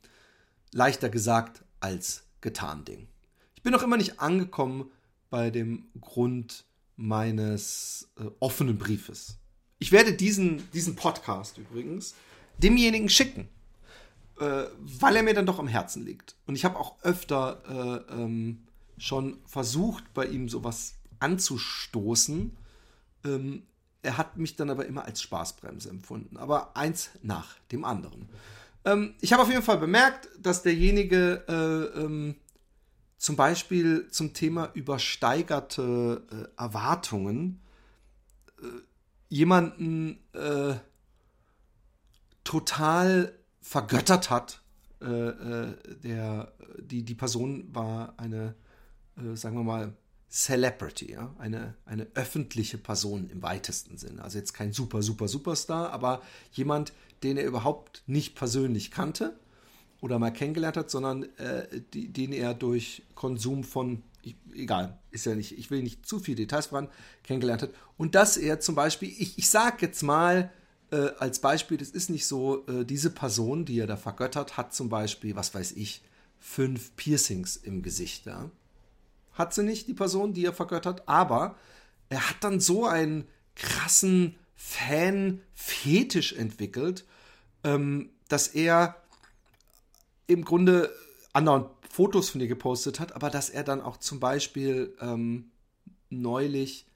leichter 0.72 1.08
gesagt 1.08 1.64
als 1.80 2.24
getan 2.40 2.84
Ding. 2.84 3.08
Ich 3.54 3.62
bin 3.62 3.72
noch 3.72 3.82
immer 3.82 3.96
nicht 3.96 4.20
angekommen 4.20 4.90
bei 5.30 5.50
dem 5.50 5.88
Grund 6.00 6.64
meines 6.96 8.08
äh, 8.18 8.24
offenen 8.40 8.78
Briefes. 8.78 9.38
Ich 9.78 9.92
werde 9.92 10.14
diesen, 10.14 10.70
diesen 10.72 10.96
Podcast 10.96 11.58
übrigens 11.58 12.14
demjenigen 12.58 13.08
schicken, 13.08 13.48
äh, 14.38 14.64
weil 14.78 15.16
er 15.16 15.22
mir 15.22 15.34
dann 15.34 15.46
doch 15.46 15.58
am 15.58 15.68
Herzen 15.68 16.04
liegt. 16.04 16.36
Und 16.46 16.56
ich 16.56 16.64
habe 16.64 16.78
auch 16.78 17.02
öfter 17.02 18.04
äh, 18.10 18.12
ähm, 18.14 18.66
schon 18.98 19.38
versucht, 19.46 20.12
bei 20.14 20.26
ihm 20.26 20.48
sowas 20.48 20.94
anzustoßen. 21.18 22.56
Ähm, 23.24 23.62
er 24.02 24.18
hat 24.18 24.36
mich 24.36 24.56
dann 24.56 24.70
aber 24.70 24.86
immer 24.86 25.04
als 25.04 25.22
Spaßbremse 25.22 25.88
empfunden. 25.88 26.36
Aber 26.36 26.76
eins 26.76 27.10
nach 27.22 27.58
dem 27.72 27.84
anderen. 27.84 28.28
Ähm, 28.84 29.14
ich 29.20 29.32
habe 29.32 29.42
auf 29.42 29.50
jeden 29.50 29.62
Fall 29.62 29.78
bemerkt, 29.78 30.28
dass 30.38 30.62
derjenige 30.62 31.44
äh, 31.48 32.00
ähm, 32.00 32.36
zum 33.18 33.36
Beispiel 33.36 34.08
zum 34.08 34.34
Thema 34.34 34.70
übersteigerte 34.74 36.22
äh, 36.30 36.60
Erwartungen 36.62 37.60
äh, 38.62 38.66
jemanden 39.28 40.20
äh, 40.34 40.74
total 42.44 43.32
vergöttert 43.66 44.30
hat. 44.30 44.60
Äh, 45.02 45.06
äh, 45.06 45.74
der, 46.02 46.52
die, 46.78 47.02
die 47.02 47.14
Person 47.14 47.68
war 47.74 48.14
eine, 48.16 48.54
sagen 49.34 49.56
wir 49.56 49.64
mal, 49.64 49.92
Celebrity, 50.30 51.12
ja? 51.12 51.34
eine, 51.38 51.74
eine 51.84 52.06
öffentliche 52.14 52.78
Person 52.78 53.28
im 53.30 53.42
weitesten 53.42 53.96
Sinne. 53.96 54.22
Also 54.22 54.38
jetzt 54.38 54.52
kein 54.52 54.72
super, 54.72 55.02
super, 55.02 55.28
Superstar, 55.28 55.90
aber 55.90 56.22
jemand, 56.52 56.92
den 57.22 57.36
er 57.36 57.44
überhaupt 57.44 58.02
nicht 58.06 58.34
persönlich 58.34 58.90
kannte 58.90 59.38
oder 60.00 60.18
mal 60.18 60.30
kennengelernt 60.30 60.76
hat, 60.76 60.90
sondern 60.90 61.24
äh, 61.38 61.80
die, 61.92 62.12
den 62.12 62.32
er 62.32 62.54
durch 62.54 63.02
Konsum 63.14 63.64
von, 63.64 64.02
ich, 64.22 64.36
egal, 64.54 64.98
ist 65.10 65.26
ja 65.26 65.34
nicht, 65.34 65.58
ich 65.58 65.70
will 65.70 65.82
nicht 65.82 66.06
zu 66.06 66.20
viele 66.20 66.36
Details 66.36 66.66
voran, 66.66 66.88
kennengelernt 67.22 67.62
hat. 67.62 67.70
Und 67.96 68.14
dass 68.14 68.36
er 68.36 68.60
zum 68.60 68.74
Beispiel, 68.74 69.08
ich, 69.08 69.38
ich 69.38 69.48
sag 69.48 69.80
jetzt 69.82 70.02
mal 70.02 70.52
äh, 70.90 71.10
als 71.18 71.40
Beispiel, 71.40 71.76
das 71.76 71.90
ist 71.90 72.10
nicht 72.10 72.26
so, 72.26 72.66
äh, 72.66 72.84
diese 72.84 73.10
Person, 73.10 73.64
die 73.64 73.78
er 73.80 73.86
da 73.86 73.96
vergöttert, 73.96 74.56
hat 74.56 74.74
zum 74.74 74.88
Beispiel, 74.88 75.34
was 75.36 75.54
weiß 75.54 75.72
ich, 75.72 76.02
fünf 76.38 76.94
Piercings 76.96 77.56
im 77.56 77.82
Gesicht, 77.82 78.26
ja. 78.26 78.50
Hat 79.32 79.52
sie 79.52 79.62
nicht, 79.62 79.88
die 79.88 79.94
Person, 79.94 80.32
die 80.32 80.44
er 80.44 80.52
vergöttert, 80.52 81.02
aber 81.06 81.56
er 82.08 82.28
hat 82.30 82.36
dann 82.40 82.60
so 82.60 82.86
einen 82.86 83.26
krassen 83.54 84.36
Fan-Fetisch 84.54 86.32
entwickelt, 86.34 87.04
ähm, 87.64 88.10
dass 88.28 88.48
er 88.48 88.96
im 90.26 90.44
Grunde 90.44 90.90
anderen 91.32 91.66
Fotos 91.90 92.30
von 92.30 92.40
ihr 92.40 92.48
gepostet 92.48 93.00
hat, 93.00 93.14
aber 93.14 93.30
dass 93.30 93.50
er 93.50 93.64
dann 93.64 93.80
auch 93.80 93.96
zum 93.98 94.20
Beispiel 94.20 94.96
ähm, 95.00 95.50
neulich 96.10 96.86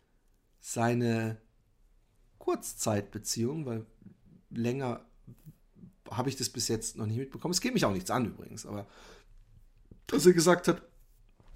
seine 0.60 1.38
Kurzzeitbeziehung, 2.50 3.64
weil 3.64 3.86
länger 4.50 5.06
habe 6.10 6.28
ich 6.28 6.34
das 6.34 6.48
bis 6.48 6.66
jetzt 6.66 6.96
noch 6.96 7.06
nicht 7.06 7.18
mitbekommen. 7.18 7.52
Es 7.52 7.60
geht 7.60 7.74
mich 7.74 7.84
auch 7.84 7.92
nichts 7.92 8.10
an 8.10 8.26
übrigens, 8.26 8.66
aber 8.66 8.88
dass 10.08 10.26
er 10.26 10.32
gesagt 10.32 10.66
hat, 10.66 10.82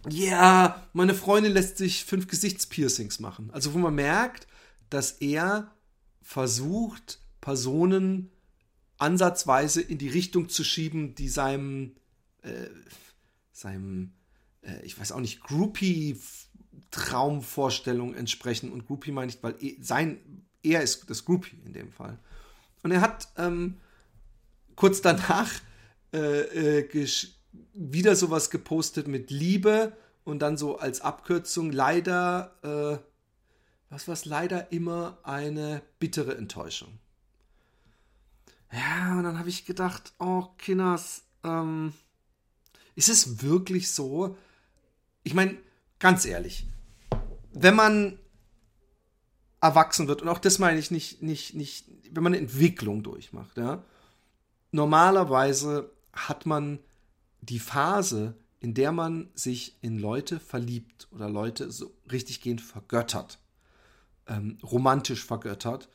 ja, 0.08 0.86
meine 0.92 1.14
Freundin 1.14 1.52
lässt 1.52 1.78
sich 1.78 2.04
fünf 2.04 2.28
Gesichtspiercings 2.28 3.18
machen. 3.18 3.50
Also 3.52 3.74
wo 3.74 3.78
man 3.78 3.96
merkt, 3.96 4.46
dass 4.88 5.10
er 5.12 5.72
versucht, 6.22 7.18
Personen 7.40 8.30
ansatzweise 8.98 9.80
in 9.80 9.98
die 9.98 10.10
Richtung 10.10 10.48
zu 10.48 10.62
schieben, 10.62 11.16
die 11.16 11.28
seinem, 11.28 11.96
äh, 12.42 12.68
seinem, 13.50 14.12
äh, 14.62 14.80
ich 14.84 14.96
weiß 14.96 15.10
auch 15.10 15.20
nicht, 15.20 15.40
Groupie-Traumvorstellung 15.40 18.14
entsprechen. 18.14 18.70
Und 18.70 18.86
Groupie 18.86 19.10
meine 19.10 19.32
ich, 19.32 19.42
weil 19.42 19.56
er, 19.60 19.72
sein, 19.80 20.43
er 20.64 20.83
ist 20.83 21.09
das 21.09 21.25
Groupie 21.25 21.59
in 21.64 21.73
dem 21.73 21.92
Fall. 21.92 22.18
Und 22.83 22.90
er 22.90 23.00
hat 23.00 23.28
ähm, 23.37 23.78
kurz 24.76 25.00
danach 25.00 25.50
äh, 26.12 26.80
äh 26.80 27.06
wieder 27.73 28.16
sowas 28.16 28.50
gepostet 28.50 29.09
mit 29.09 29.30
Liebe 29.30 29.97
und 30.25 30.40
dann 30.40 30.56
so 30.56 30.78
als 30.78 31.00
Abkürzung 31.00 31.71
leider, 31.71 32.52
äh, 32.62 32.99
was 33.90 34.09
war 34.09 34.16
leider 34.25 34.73
immer 34.73 35.18
eine 35.23 35.83
bittere 35.99 36.37
Enttäuschung. 36.37 36.99
Ja, 38.73 39.16
und 39.16 39.25
dann 39.25 39.38
habe 39.38 39.49
ich 39.49 39.66
gedacht, 39.66 40.12
oh, 40.18 40.47
Kinners, 40.59 41.23
ähm, 41.44 41.92
ist 42.97 43.09
es 43.09 43.42
wirklich 43.42 43.90
so? 43.90 44.37
Ich 45.23 45.35
meine, 45.35 45.56
ganz 46.00 46.25
ehrlich, 46.25 46.66
wenn 47.52 47.76
man 47.76 48.18
erwachsen 49.64 50.09
wird, 50.09 50.21
und 50.21 50.28
auch 50.28 50.38
das 50.38 50.59
meine 50.59 50.78
ich 50.78 50.90
nicht, 50.90 51.23
nicht, 51.23 51.54
nicht, 51.54 51.87
wenn 52.11 52.23
man 52.23 52.35
eine 52.35 52.42
Entwicklung 52.42 53.02
durchmacht, 53.02 53.56
ja, 53.56 53.83
normalerweise 54.73 55.90
hat 56.12 56.44
man 56.44 56.78
die 57.40 57.59
Phase, 57.59 58.35
in 58.61 58.75
der 58.75 58.92
man 58.92 59.30
sich 59.35 59.76
in 59.80 59.99
Leute 59.99 60.38
verliebt 60.38 61.09
oder 61.12 61.30
Leute 61.30 61.71
so 61.71 61.92
richtiggehend 62.12 62.61
vergöttert, 62.61 63.38
ähm, 64.26 64.59
romantisch 64.62 65.25
vergöttert, 65.25 65.88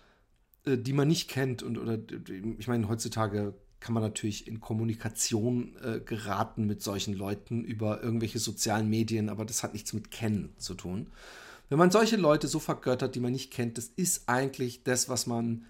äh, 0.65 0.77
die 0.77 0.93
man 0.93 1.07
nicht 1.07 1.29
kennt 1.29 1.61
und 1.61 1.77
oder 1.77 1.99
ich 2.57 2.67
meine 2.67 2.87
heutzutage 2.87 3.53
kann 3.79 3.93
man 3.93 4.03
natürlich 4.03 4.47
in 4.47 4.59
Kommunikation 4.59 5.75
äh, 5.83 5.99
geraten 5.99 6.65
mit 6.65 6.81
solchen 6.81 7.13
Leuten 7.13 7.63
über 7.63 8.01
irgendwelche 8.01 8.39
sozialen 8.39 8.89
Medien, 8.89 9.29
aber 9.29 9.45
das 9.45 9.61
hat 9.61 9.73
nichts 9.73 9.93
mit 9.93 10.09
Kennen 10.09 10.53
zu 10.57 10.73
tun. 10.73 11.11
Wenn 11.69 11.77
man 11.77 11.91
solche 11.91 12.17
Leute 12.17 12.47
so 12.47 12.59
vergöttert, 12.59 13.15
die 13.15 13.19
man 13.19 13.31
nicht 13.31 13.51
kennt, 13.51 13.77
das 13.77 13.91
ist 13.95 14.27
eigentlich 14.27 14.83
das, 14.83 15.07
was 15.07 15.27
man 15.27 15.65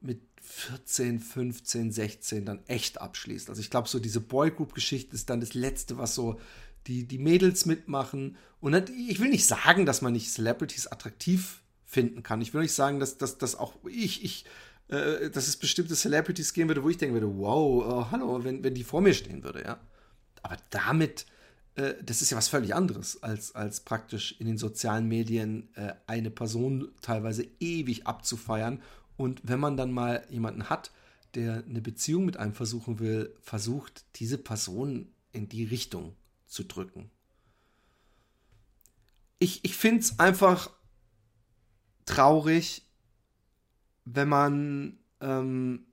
mit 0.00 0.20
14, 0.42 1.20
15, 1.20 1.90
16 1.90 2.44
dann 2.44 2.60
echt 2.66 3.00
abschließt. 3.00 3.48
Also 3.48 3.60
ich 3.60 3.70
glaube, 3.70 3.88
so 3.88 3.98
diese 3.98 4.20
Boygroup-Geschichte 4.20 5.14
ist 5.14 5.30
dann 5.30 5.40
das 5.40 5.54
Letzte, 5.54 5.98
was 5.98 6.14
so 6.14 6.38
die, 6.86 7.06
die 7.06 7.18
Mädels 7.18 7.66
mitmachen. 7.66 8.36
Und 8.60 8.90
ich 8.90 9.20
will 9.20 9.30
nicht 9.30 9.46
sagen, 9.46 9.86
dass 9.86 10.02
man 10.02 10.12
nicht 10.12 10.30
Celebrities 10.30 10.86
attraktiv 10.86 11.62
finden 11.84 12.22
kann. 12.22 12.40
Ich 12.40 12.52
will 12.52 12.62
nicht 12.62 12.74
sagen, 12.74 13.00
dass, 13.00 13.18
dass, 13.18 13.38
dass 13.38 13.54
auch 13.54 13.74
ich, 13.88 14.22
ich, 14.24 14.44
äh, 14.88 15.30
dass 15.30 15.48
es 15.48 15.56
bestimmte 15.56 15.94
Celebrities 15.94 16.52
geben 16.52 16.68
würde, 16.68 16.84
wo 16.84 16.90
ich 16.90 16.98
denken 16.98 17.14
würde, 17.14 17.38
wow, 17.38 17.84
oh, 17.86 18.10
hallo, 18.10 18.44
wenn, 18.44 18.62
wenn 18.62 18.74
die 18.74 18.84
vor 18.84 19.00
mir 19.00 19.14
stehen 19.14 19.42
würde, 19.42 19.62
ja. 19.62 19.80
Aber 20.42 20.56
damit, 20.70 21.26
äh, 21.78 21.94
das 22.02 22.22
ist 22.22 22.30
ja 22.30 22.36
was 22.36 22.48
völlig 22.48 22.74
anderes, 22.74 23.22
als, 23.22 23.54
als 23.54 23.80
praktisch 23.80 24.34
in 24.40 24.46
den 24.46 24.58
sozialen 24.58 25.06
Medien 25.06 25.74
äh, 25.76 25.94
eine 26.06 26.30
Person 26.30 26.90
teilweise 27.00 27.46
ewig 27.60 28.06
abzufeiern 28.06 28.82
und 29.16 29.40
wenn 29.44 29.60
man 29.60 29.76
dann 29.76 29.92
mal 29.92 30.26
jemanden 30.28 30.68
hat, 30.68 30.90
der 31.34 31.64
eine 31.64 31.80
Beziehung 31.80 32.24
mit 32.24 32.36
einem 32.36 32.54
versuchen 32.54 32.98
will, 32.98 33.34
versucht, 33.40 34.04
diese 34.16 34.38
Person 34.38 35.12
in 35.32 35.48
die 35.48 35.64
Richtung 35.64 36.16
zu 36.46 36.64
drücken. 36.64 37.10
Ich, 39.38 39.64
ich 39.64 39.76
finde 39.76 40.00
es 40.00 40.18
einfach 40.18 40.70
traurig, 42.06 42.82
wenn 44.04 44.28
man 44.28 44.98
ähm, 45.20 45.86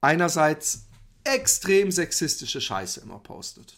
einerseits 0.00 0.87
extrem 1.34 1.90
sexistische 1.90 2.60
Scheiße 2.60 3.00
immer 3.00 3.18
postet. 3.18 3.76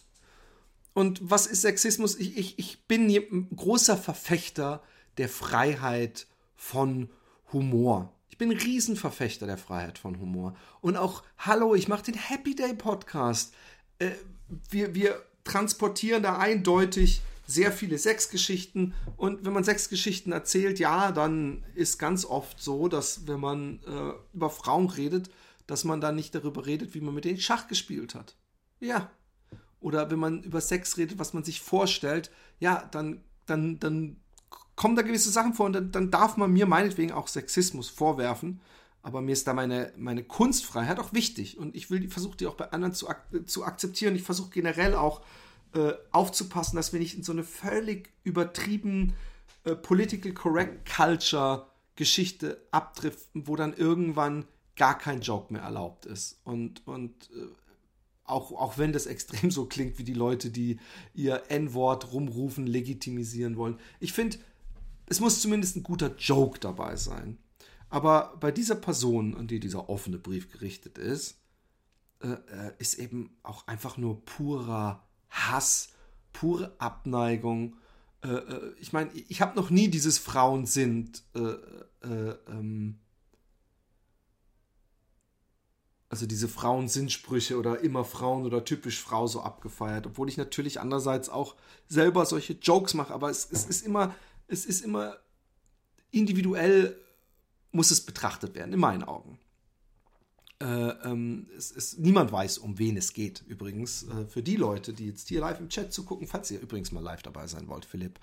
Und 0.93 1.19
was 1.23 1.47
ist 1.47 1.61
Sexismus? 1.61 2.15
Ich, 2.15 2.37
ich, 2.37 2.59
ich 2.59 2.87
bin 2.87 3.07
ein 3.07 3.55
großer 3.55 3.97
Verfechter 3.97 4.83
der 5.17 5.29
Freiheit 5.29 6.27
von 6.55 7.09
Humor. 7.53 8.13
Ich 8.29 8.37
bin 8.37 8.51
ein 8.51 8.57
Riesenverfechter 8.57 9.45
der 9.45 9.57
Freiheit 9.57 9.97
von 9.97 10.19
Humor. 10.19 10.55
Und 10.81 10.97
auch, 10.97 11.23
hallo, 11.37 11.75
ich 11.75 11.87
mache 11.87 12.03
den 12.03 12.15
Happy 12.15 12.55
Day 12.55 12.73
Podcast. 12.73 13.53
Äh, 13.99 14.11
wir, 14.69 14.95
wir 14.95 15.21
transportieren 15.43 16.23
da 16.23 16.37
eindeutig 16.37 17.21
sehr 17.47 17.71
viele 17.71 17.97
Sexgeschichten. 17.97 18.93
Und 19.17 19.45
wenn 19.45 19.53
man 19.53 19.63
Sexgeschichten 19.63 20.31
erzählt, 20.31 20.79
ja, 20.79 21.11
dann 21.11 21.63
ist 21.75 21.99
ganz 21.99 22.25
oft 22.25 22.61
so, 22.61 22.87
dass 22.87 23.27
wenn 23.27 23.39
man 23.39 23.79
äh, 23.85 24.35
über 24.35 24.49
Frauen 24.49 24.89
redet, 24.89 25.29
dass 25.71 25.85
man 25.85 26.01
dann 26.01 26.15
nicht 26.15 26.35
darüber 26.35 26.65
redet, 26.65 26.93
wie 26.93 27.01
man 27.01 27.13
mit 27.13 27.25
denen 27.25 27.39
Schach 27.39 27.67
gespielt 27.67 28.13
hat. 28.13 28.35
Ja. 28.79 29.09
Oder 29.79 30.11
wenn 30.11 30.19
man 30.19 30.43
über 30.43 30.61
Sex 30.61 30.97
redet, 30.97 31.17
was 31.17 31.33
man 31.33 31.43
sich 31.43 31.61
vorstellt, 31.61 32.29
ja, 32.59 32.87
dann, 32.91 33.23
dann, 33.45 33.79
dann 33.79 34.17
kommen 34.75 34.95
da 34.95 35.01
gewisse 35.01 35.31
Sachen 35.31 35.53
vor 35.53 35.65
und 35.65 35.73
dann, 35.73 35.91
dann 35.91 36.11
darf 36.11 36.37
man 36.37 36.51
mir 36.51 36.65
meinetwegen 36.65 37.11
auch 37.11 37.27
Sexismus 37.27 37.89
vorwerfen. 37.89 38.59
Aber 39.01 39.21
mir 39.21 39.31
ist 39.31 39.47
da 39.47 39.53
meine, 39.53 39.93
meine 39.97 40.23
Kunstfreiheit 40.23 40.99
auch 40.99 41.13
wichtig. 41.13 41.57
Und 41.57 41.75
ich 41.75 41.89
will, 41.89 42.07
versuche 42.09 42.37
die 42.37 42.47
auch 42.47 42.55
bei 42.55 42.71
anderen 42.71 42.93
zu, 42.93 43.09
ak 43.09 43.25
zu 43.45 43.63
akzeptieren. 43.63 44.15
Ich 44.15 44.23
versuche 44.23 44.51
generell 44.51 44.93
auch 44.93 45.21
äh, 45.73 45.93
aufzupassen, 46.11 46.75
dass 46.75 46.93
wir 46.93 46.99
nicht 46.99 47.15
in 47.15 47.23
so 47.23 47.31
eine 47.31 47.43
völlig 47.43 48.11
übertrieben 48.23 49.13
äh, 49.63 49.75
political 49.75 50.33
correct 50.33 50.93
culture 50.93 51.67
Geschichte 51.95 52.61
abdriften, 52.71 53.47
wo 53.47 53.55
dann 53.55 53.73
irgendwann 53.73 54.45
gar 54.75 54.97
kein 54.97 55.21
Joke 55.21 55.51
mehr 55.53 55.61
erlaubt 55.61 56.05
ist. 56.05 56.39
Und, 56.43 56.85
und 56.87 57.29
äh, 57.31 57.47
auch, 58.23 58.51
auch 58.51 58.77
wenn 58.77 58.93
das 58.93 59.05
extrem 59.07 59.51
so 59.51 59.65
klingt, 59.65 59.97
wie 59.97 60.03
die 60.03 60.13
Leute, 60.13 60.49
die 60.49 60.79
ihr 61.13 61.43
N-Wort 61.49 62.11
rumrufen, 62.11 62.67
legitimisieren 62.67 63.57
wollen. 63.57 63.79
Ich 63.99 64.13
finde, 64.13 64.37
es 65.07 65.19
muss 65.19 65.41
zumindest 65.41 65.75
ein 65.75 65.83
guter 65.83 66.15
Joke 66.17 66.59
dabei 66.59 66.95
sein. 66.95 67.37
Aber 67.89 68.37
bei 68.39 68.51
dieser 68.51 68.75
Person, 68.75 69.35
an 69.35 69.47
die 69.47 69.59
dieser 69.59 69.89
offene 69.89 70.17
Brief 70.17 70.49
gerichtet 70.49 70.97
ist, 70.97 71.41
äh, 72.21 72.29
äh, 72.29 72.73
ist 72.77 72.95
eben 72.95 73.37
auch 73.43 73.67
einfach 73.67 73.97
nur 73.97 74.23
purer 74.23 75.05
Hass, 75.29 75.89
pure 76.31 76.73
Abneigung 76.79 77.75
äh, 78.23 78.27
äh 78.29 78.73
ich 78.79 78.93
meine, 78.93 79.11
ich 79.13 79.41
habe 79.41 79.55
noch 79.55 79.69
nie 79.69 79.89
dieses 79.89 80.17
Frauen 80.17 80.65
sind, 80.65 81.23
äh, 81.35 81.55
ähm, 82.03 82.99
also 86.11 86.25
diese 86.25 86.49
Frauen-Sinnsprüche 86.49 87.57
oder 87.57 87.79
immer 87.79 88.03
Frauen 88.03 88.45
oder 88.45 88.65
typisch 88.65 89.01
Frau 89.01 89.27
so 89.27 89.41
abgefeiert, 89.41 90.05
obwohl 90.05 90.27
ich 90.27 90.35
natürlich 90.35 90.81
andererseits 90.81 91.29
auch 91.29 91.55
selber 91.87 92.25
solche 92.25 92.53
Jokes 92.53 92.93
mache, 92.93 93.13
aber 93.13 93.29
es, 93.29 93.47
es 93.49 93.63
ist 93.63 93.85
immer, 93.85 94.13
es 94.47 94.65
ist 94.65 94.83
immer 94.83 95.15
individuell 96.11 96.97
muss 97.71 97.91
es 97.91 98.01
betrachtet 98.01 98.55
werden, 98.55 98.73
in 98.73 98.79
meinen 98.79 99.03
Augen. 99.03 99.39
Äh, 100.59 100.65
ähm, 100.65 101.47
es, 101.57 101.71
es, 101.71 101.97
niemand 101.97 102.33
weiß, 102.33 102.57
um 102.57 102.77
wen 102.77 102.97
es 102.97 103.13
geht, 103.13 103.43
übrigens. 103.47 104.03
Äh, 104.03 104.25
für 104.25 104.43
die 104.43 104.57
Leute, 104.57 104.91
die 104.91 105.07
jetzt 105.07 105.29
hier 105.29 105.39
live 105.39 105.61
im 105.61 105.69
Chat 105.69 105.93
zugucken, 105.93 106.27
falls 106.27 106.51
ihr 106.51 106.59
übrigens 106.59 106.91
mal 106.91 107.01
live 107.01 107.23
dabei 107.23 107.47
sein 107.47 107.69
wollt, 107.69 107.85
Philipp, 107.85 108.19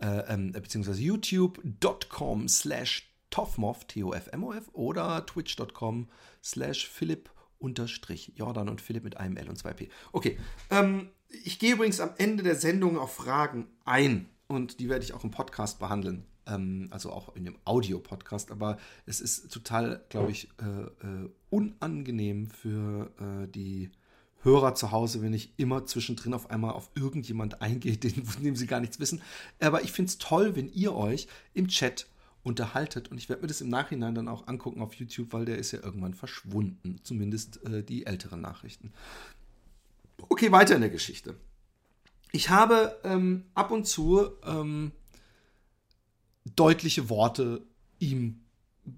äh, 0.00 0.32
ähm, 0.32 0.50
beziehungsweise 0.50 1.00
youtube.com 1.00 2.48
slash 2.48 3.09
Toffmoff, 3.30 3.84
T-O-F-M-O-F, 3.86 4.68
oder 4.72 5.24
twitch.com 5.26 6.08
slash 6.42 6.88
Philipp 6.88 7.30
unterstrich 7.58 8.32
Jordan 8.36 8.68
und 8.68 8.80
Philipp 8.80 9.04
mit 9.04 9.16
einem 9.16 9.36
L 9.36 9.48
und 9.48 9.56
zwei 9.56 9.72
P. 9.72 9.88
Okay, 10.12 10.38
ähm, 10.70 11.10
ich 11.44 11.58
gehe 11.58 11.74
übrigens 11.74 12.00
am 12.00 12.10
Ende 12.18 12.42
der 12.42 12.56
Sendung 12.56 12.98
auf 12.98 13.14
Fragen 13.14 13.68
ein 13.84 14.28
und 14.48 14.80
die 14.80 14.88
werde 14.88 15.04
ich 15.04 15.12
auch 15.12 15.22
im 15.22 15.30
Podcast 15.30 15.78
behandeln, 15.78 16.24
ähm, 16.46 16.88
also 16.90 17.12
auch 17.12 17.36
in 17.36 17.44
dem 17.44 17.56
Audio-Podcast, 17.64 18.50
aber 18.50 18.78
es 19.06 19.20
ist 19.20 19.52
total, 19.52 20.04
glaube 20.08 20.32
ich, 20.32 20.48
äh, 20.60 21.06
äh, 21.06 21.30
unangenehm 21.50 22.48
für 22.48 23.12
äh, 23.20 23.46
die 23.48 23.90
Hörer 24.42 24.74
zu 24.74 24.90
Hause, 24.90 25.20
wenn 25.20 25.34
ich 25.34 25.52
immer 25.58 25.84
zwischendrin 25.84 26.32
auf 26.32 26.50
einmal 26.50 26.72
auf 26.72 26.90
irgendjemand 26.94 27.60
eingehe, 27.60 27.98
von 28.24 28.42
dem 28.42 28.56
sie 28.56 28.66
gar 28.66 28.80
nichts 28.80 28.98
wissen. 28.98 29.20
Aber 29.60 29.82
ich 29.82 29.92
finde 29.92 30.08
es 30.08 30.18
toll, 30.18 30.56
wenn 30.56 30.72
ihr 30.72 30.94
euch 30.94 31.28
im 31.52 31.68
Chat 31.68 32.06
unterhaltet. 32.42 33.10
Und 33.10 33.18
ich 33.18 33.28
werde 33.28 33.42
mir 33.42 33.48
das 33.48 33.60
im 33.60 33.68
Nachhinein 33.68 34.14
dann 34.14 34.28
auch 34.28 34.46
angucken 34.46 34.80
auf 34.80 34.94
YouTube, 34.94 35.32
weil 35.32 35.44
der 35.44 35.58
ist 35.58 35.72
ja 35.72 35.82
irgendwann 35.82 36.14
verschwunden. 36.14 37.00
Zumindest 37.02 37.64
äh, 37.66 37.82
die 37.82 38.06
älteren 38.06 38.40
Nachrichten. 38.40 38.92
Okay, 40.28 40.52
weiter 40.52 40.74
in 40.74 40.80
der 40.80 40.90
Geschichte. 40.90 41.36
Ich 42.32 42.50
habe 42.50 42.98
ähm, 43.04 43.44
ab 43.54 43.70
und 43.70 43.86
zu 43.86 44.30
ähm, 44.44 44.92
deutliche 46.56 47.08
Worte 47.08 47.62
ihm 47.98 48.40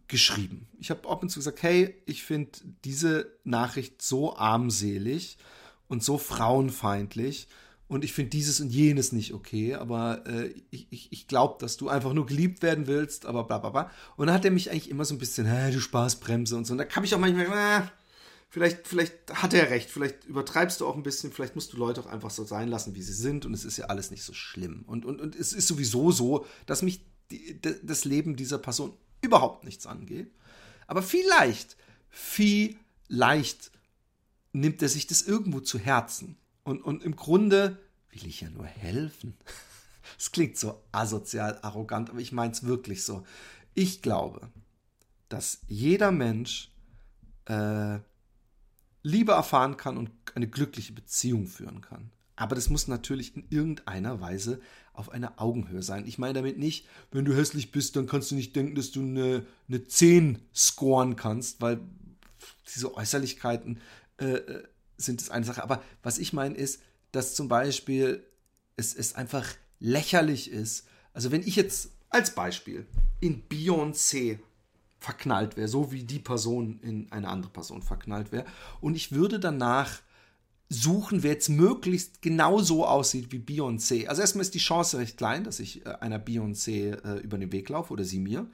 geschrieben. 0.09 0.69
Ich 0.79 0.91
habe 0.91 1.09
ab 1.09 1.23
und 1.23 1.29
zu 1.29 1.41
gesagt, 1.41 1.63
hey, 1.63 1.95
ich 2.07 2.23
finde 2.23 2.51
diese 2.85 3.33
Nachricht 3.45 4.03
so 4.03 4.37
armselig 4.37 5.39
und 5.89 6.03
so 6.03 6.19
frauenfeindlich 6.19 7.49
und 7.93 8.05
ich 8.05 8.13
finde 8.15 8.31
dieses 8.31 8.61
und 8.61 8.71
jenes 8.71 9.13
nicht 9.13 9.35
okay, 9.35 9.75
aber 9.75 10.27
äh, 10.27 10.55
ich, 10.71 10.87
ich, 10.91 11.13
ich 11.13 11.29
glaube, 11.29 11.57
dass 11.61 11.77
du 11.77 11.91
einfach 11.91 12.15
nur 12.15 12.25
geliebt 12.25 12.63
werden 12.63 12.87
willst, 12.87 13.27
aber 13.27 13.45
bla 13.45 13.59
bla 13.59 13.69
bla. 13.69 13.91
Und 14.17 14.27
dann 14.27 14.35
hat 14.35 14.45
er 14.47 14.51
mich 14.51 14.71
eigentlich 14.71 14.89
immer 14.89 15.05
so 15.05 15.15
ein 15.15 15.19
bisschen, 15.19 15.47
hey, 15.47 15.71
du 15.71 15.79
Spaßbremse 15.79 16.57
und 16.57 16.67
so. 16.67 16.73
Und 16.73 16.79
da 16.79 16.87
kann 16.87 17.05
ich 17.05 17.15
auch 17.15 17.19
manchmal, 17.19 17.47
ah, 17.49 17.93
vielleicht, 18.49 18.89
vielleicht 18.89 19.15
hat 19.31 19.53
er 19.53 19.69
recht, 19.69 19.91
vielleicht 19.91 20.25
übertreibst 20.25 20.81
du 20.81 20.87
auch 20.87 20.97
ein 20.97 21.03
bisschen, 21.03 21.33
vielleicht 21.33 21.55
musst 21.55 21.75
du 21.75 21.77
Leute 21.77 22.01
auch 22.01 22.07
einfach 22.07 22.31
so 22.31 22.45
sein 22.45 22.69
lassen, 22.69 22.95
wie 22.95 23.03
sie 23.03 23.13
sind 23.13 23.45
und 23.45 23.53
es 23.53 23.65
ist 23.65 23.77
ja 23.77 23.87
alles 23.87 24.11
nicht 24.11 24.23
so 24.23 24.33
schlimm. 24.33 24.85
Und, 24.87 25.05
und, 25.05 25.21
und 25.21 25.37
es 25.37 25.53
ist 25.53 25.69
sowieso 25.69 26.13
so, 26.13 26.47
dass 26.65 26.81
mich 26.81 27.05
die, 27.31 27.61
das 27.83 28.07
Leben 28.07 28.37
dieser 28.37 28.59
Person 28.59 28.95
überhaupt 29.21 29.65
nichts 29.65 29.87
angeht. 29.87 30.31
Aber 30.87 31.03
vielleicht, 31.03 31.77
vielleicht 32.09 33.71
nimmt 34.53 34.81
er 34.81 34.89
sich 34.89 35.07
das 35.07 35.21
irgendwo 35.21 35.61
zu 35.61 35.79
Herzen. 35.79 36.39
Und, 36.65 36.83
und 36.83 37.03
im 37.03 37.17
Grunde 37.17 37.79
will 38.13 38.27
ich 38.27 38.41
ja 38.41 38.51
nur 38.51 38.67
helfen. 38.67 39.35
Es 40.19 40.33
klingt 40.33 40.59
so 40.59 40.83
asozial, 40.91 41.59
arrogant, 41.63 42.11
aber 42.11 42.19
ich 42.19 42.33
meine 42.33 42.53
es 42.53 42.65
wirklich 42.65 43.05
so. 43.05 43.25
Ich 43.73 44.03
glaube, 44.03 44.51
dass 45.29 45.61
jeder 45.69 46.11
Mensch 46.11 46.71
äh, 47.47 47.99
Liebe 49.03 49.33
erfahren 49.33 49.77
kann 49.77 49.97
und 49.97 50.11
eine 50.35 50.49
glückliche 50.49 50.93
Beziehung 50.93 51.47
führen 51.47 51.81
kann. 51.81 52.11
Aber 52.37 52.55
das 52.55 52.69
muss 52.69 52.89
natürlich 52.89 53.37
in 53.37 53.47
irgendeiner 53.51 54.21
Weise 54.21 54.61
auf 54.93 55.11
einer 55.11 55.41
Augenhöhe 55.41 55.83
sein. 55.83 56.07
Ich 56.07 56.19
meine 56.19 56.35
damit 56.35 56.59
nicht, 56.59 56.87
wenn 57.11 57.25
du 57.25 57.35
hässlich 57.35 57.73
bist, 57.73 57.97
dann 57.97 58.07
kannst 58.07 58.31
du 58.31 58.35
nicht 58.35 58.55
denken, 58.57 58.75
dass 58.75 58.91
du 58.91 59.01
eine, 59.01 59.47
eine 59.69 59.85
10 59.85 60.41
scoren 60.55 61.17
kannst, 61.17 61.61
weil 61.61 61.81
diese 62.75 62.95
Äußerlichkeiten 62.95 63.81
äh, 64.19 64.35
äh 64.35 64.65
sind 64.99 65.21
es 65.21 65.31
eine 65.31 65.45
Sache. 65.45 65.63
Aber 65.63 65.83
was 66.03 66.19
ich 66.19 66.33
meine 66.33 66.55
ist, 66.55 66.81
dass 67.13 67.35
zum 67.35 67.49
Beispiel 67.49 68.25
es, 68.77 68.95
es 68.95 69.15
einfach 69.15 69.47
lächerlich 69.79 70.51
ist. 70.51 70.87
Also 71.13 71.31
wenn 71.31 71.43
ich 71.43 71.57
jetzt 71.57 71.91
als 72.09 72.35
Beispiel 72.35 72.87
in 73.21 73.43
Beyoncé 73.49 74.39
verknallt 74.99 75.57
wäre, 75.57 75.69
so 75.69 75.93
wie 75.93 76.05
die 76.05 76.19
Person 76.19 76.79
in 76.83 77.11
eine 77.11 77.29
andere 77.29 77.53
Person 77.53 77.83
verknallt 77.83 78.33
wäre, 78.33 78.47
und 78.81 78.95
ich 78.95 79.13
würde 79.13 79.39
danach 79.41 80.01
suchen, 80.69 81.23
wer 81.23 81.33
jetzt 81.33 81.51
möglichst 81.51 82.23
genau 82.23 82.61
so 82.61 82.87
aussieht 82.87 83.31
wie 83.31 83.39
Beyoncé. 83.39 84.07
Also 84.07 84.23
erstmal 84.23 84.43
ist 84.43 84.55
die 84.55 84.59
Chance 84.59 84.99
recht 84.99 85.19
klein, 85.19 85.45
dass 85.45 85.61
ich 85.61 85.85
äh, 85.85 85.91
einer 86.01 86.19
Beyoncé 86.19 86.95
äh, 87.05 87.21
über 87.21 87.37
den 87.37 87.53
Weg 87.53 87.69
laufe 87.69 87.93
oder 87.93 88.05
sie 88.05 88.19
mir. 88.19 88.47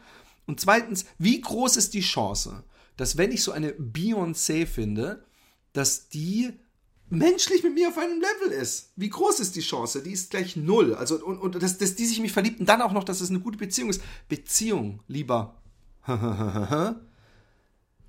Und 0.47 0.59
zweitens, 0.59 1.05
wie 1.18 1.40
groß 1.40 1.77
ist 1.77 1.94
die 1.94 2.01
Chance, 2.01 2.64
dass 2.97 3.16
wenn 3.16 3.31
ich 3.31 3.42
so 3.42 3.53
eine 3.53 3.71
Beyoncé 3.73 4.66
finde, 4.66 5.25
dass 5.73 6.09
die 6.09 6.53
menschlich 7.11 7.62
mit 7.62 7.75
mir 7.75 7.88
auf 7.88 7.99
einem 7.99 8.21
Level 8.21 8.53
ist. 8.53 8.92
Wie 8.97 9.09
groß 9.09 9.40
ist 9.40 9.57
die 9.57 9.61
Chance? 9.61 10.03
Die 10.03 10.12
ist 10.12 10.31
gleich 10.31 10.57
null. 10.57 10.94
Also, 10.94 11.25
und, 11.25 11.38
und 11.38 11.62
dass, 11.62 11.79
dass 11.79 11.94
die 11.94 12.07
sich 12.07 12.18
in 12.18 12.23
mich 12.23 12.33
verliebt 12.33 12.61
und 12.61 12.68
dann 12.68 12.83
auch 12.83 12.92
noch, 12.92 13.05
dass 13.05 13.21
es 13.21 13.31
eine 13.31 13.40
gute 13.40 13.59
Beziehung 13.59 13.90
ist. 13.90 14.03
Beziehung, 14.29 15.01
lieber, 15.09 15.55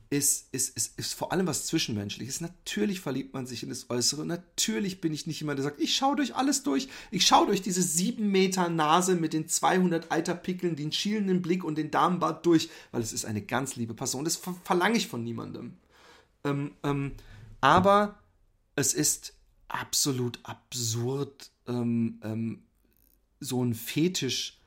ist, 0.09 0.51
ist, 0.51 0.75
ist, 0.75 0.97
ist 0.97 1.13
vor 1.13 1.31
allem 1.31 1.45
was 1.45 1.67
Zwischenmenschliches. 1.67 2.41
Natürlich 2.41 2.99
verliebt 2.99 3.33
man 3.33 3.45
sich 3.45 3.61
in 3.61 3.69
das 3.69 3.89
Äußere. 3.89 4.25
Natürlich 4.25 5.01
bin 5.01 5.13
ich 5.13 5.27
nicht 5.27 5.39
jemand, 5.39 5.59
der 5.59 5.65
sagt, 5.65 5.79
ich 5.79 5.95
schaue 5.95 6.15
durch 6.15 6.35
alles 6.35 6.63
durch. 6.63 6.87
Ich 7.11 7.27
schaue 7.27 7.45
durch 7.45 7.61
diese 7.61 7.83
sieben 7.83 8.31
Meter 8.31 8.69
Nase 8.69 9.15
mit 9.15 9.33
den 9.33 9.47
200 9.47 10.11
Eiterpickeln, 10.11 10.75
den 10.75 10.91
schielenden 10.91 11.43
Blick 11.43 11.63
und 11.63 11.77
den 11.77 11.91
Damenbart 11.91 12.45
durch, 12.45 12.69
weil 12.91 13.01
es 13.01 13.13
ist 13.13 13.25
eine 13.25 13.41
ganz 13.41 13.75
liebe 13.75 13.93
Person. 13.93 14.23
Das 14.23 14.35
ver 14.35 14.55
verlange 14.63 14.97
ich 14.97 15.07
von 15.07 15.23
niemandem. 15.23 15.73
Ähm, 16.43 16.71
ähm, 16.83 17.11
aber 17.61 18.17
es 18.79 18.93
ist 18.93 19.33
absolut 19.67 20.39
absurd, 20.43 21.51
ähm, 21.67 22.19
ähm, 22.23 22.63
so 23.39 23.63
ein 23.63 23.73
Fetisch 23.73 24.59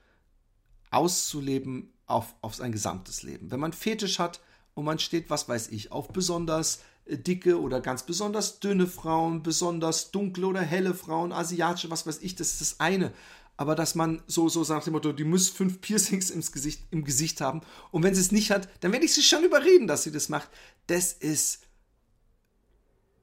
auszuleben 0.90 1.92
auf, 2.07 2.35
auf 2.40 2.55
sein 2.55 2.72
gesamtes 2.72 3.22
Leben. 3.22 3.51
Wenn 3.51 3.61
man 3.61 3.72
Fetisch 3.72 4.18
hat 4.18 4.40
und 4.75 4.85
man 4.85 4.98
steht, 4.98 5.31
was 5.31 5.48
weiß 5.48 5.68
ich, 5.68 5.92
auf 5.92 6.09
besonders 6.09 6.83
äh, 7.07 7.18
dicke 7.18 7.61
oder 7.61 7.81
ganz 7.81 8.05
besonders 8.05 8.61
dünne 8.61 8.87
Frauen, 8.87 9.42
besonders 9.42 10.11
dunkle 10.11 10.46
oder 10.46 10.61
helle 10.61 10.94
Frauen, 10.94 11.33
asiatische, 11.33 11.90
was 11.90 12.07
weiß 12.07 12.20
ich, 12.22 12.37
das 12.37 12.53
ist 12.53 12.61
das 12.61 12.81
eine. 12.81 13.12
Aber 13.57 13.75
dass 13.75 13.94
man 13.94 14.22
so, 14.27 14.48
so 14.48 14.64
sagt 14.64 14.87
dem 14.87 14.94
Motto, 14.94 15.12
die 15.12 15.25
muss 15.25 15.48
fünf 15.48 15.81
Piercings 15.81 16.31
im 16.31 16.40
Gesicht, 16.40 16.83
im 16.90 17.05
Gesicht 17.05 17.40
haben 17.40 17.61
und 17.90 18.03
wenn 18.03 18.14
sie 18.14 18.20
es 18.20 18.33
nicht 18.33 18.51
hat, 18.51 18.68
dann 18.83 18.92
werde 18.92 19.05
ich 19.05 19.14
sie 19.14 19.22
schon 19.22 19.44
überreden, 19.44 19.87
dass 19.87 20.05
sie 20.05 20.12
das 20.12 20.29
macht. 20.29 20.48
Das 20.87 21.12
ist 21.12 21.61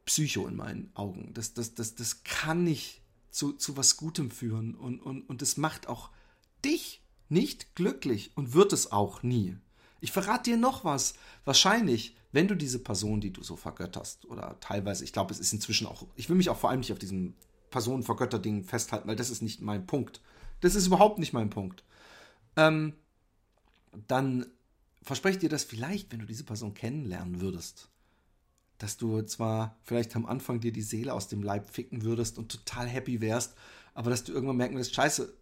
Psycho 0.10 0.48
in 0.48 0.56
meinen 0.56 0.90
Augen. 0.96 1.36
Das, 1.36 1.54
das, 1.54 1.76
das, 1.76 1.94
das 1.94 2.24
kann 2.24 2.64
nicht 2.64 3.04
zu, 3.30 3.54
zu 3.54 3.78
was 3.78 3.96
Gutem 3.96 4.32
führen 4.32 4.74
und, 4.74 5.00
und, 5.00 5.22
und 5.30 5.44
das 5.44 5.56
macht 5.56 5.88
auch 5.88 6.10
dich 6.66 7.04
nicht 7.30 7.76
glücklich 7.76 8.32
und 8.34 8.54
wird 8.54 8.74
es 8.74 8.92
auch 8.92 9.22
nie. 9.22 9.56
Ich 10.02 10.12
verrate 10.12 10.50
dir 10.50 10.58
noch 10.58 10.84
was. 10.84 11.14
Wahrscheinlich, 11.46 12.16
wenn 12.32 12.48
du 12.48 12.56
diese 12.56 12.80
Person, 12.80 13.22
die 13.22 13.32
du 13.32 13.44
so 13.44 13.56
vergötterst, 13.56 14.26
oder 14.26 14.60
teilweise, 14.60 15.04
ich 15.04 15.14
glaube, 15.14 15.32
es 15.32 15.40
ist 15.40 15.54
inzwischen 15.54 15.86
auch, 15.86 16.08
ich 16.16 16.28
will 16.28 16.38
mich 16.38 16.50
auch 16.50 16.58
vor 16.58 16.72
allem 16.72 16.80
nicht 16.80 16.92
auf 16.92 16.98
diesem 16.98 17.36
Personenvergötter-Ding 17.70 18.64
festhalten, 18.64 19.08
weil 19.08 19.16
das 19.16 19.30
ist 19.30 19.44
nicht 19.44 19.62
mein 19.62 19.86
Punkt. 19.86 20.22
Das 20.62 20.74
ist 20.74 20.88
überhaupt 20.88 21.20
nicht 21.20 21.34
mein 21.34 21.52
Punkt. 21.52 21.84
Ähm, 22.56 22.94
dann 24.08 24.48
verspreche 25.04 25.36
ich 25.36 25.42
dir, 25.42 25.50
dass 25.50 25.66
vielleicht, 25.66 26.12
wenn 26.12 26.20
du 26.20 26.26
diese 26.26 26.46
Person 26.46 26.74
kennenlernen 26.74 27.42
würdest, 27.42 27.90
dass 28.80 28.98
du 28.98 29.22
zwar 29.22 29.78
vielleicht 29.84 30.16
am 30.16 30.26
Anfang 30.26 30.60
dir 30.60 30.72
die 30.72 30.82
Seele 30.82 31.14
aus 31.14 31.28
dem 31.28 31.44
Leib 31.44 31.70
ficken 31.70 32.04
würdest 32.04 32.38
und 32.38 32.50
total 32.50 32.88
happy 32.88 33.22
wärst, 33.22 33.54
aber 33.94 34.10
dass 34.10 34.24
du 34.24 34.32
irgendwann 34.32 34.58
merken 34.58 34.78
wirst, 34.78 34.96
scheiße, 34.96 35.34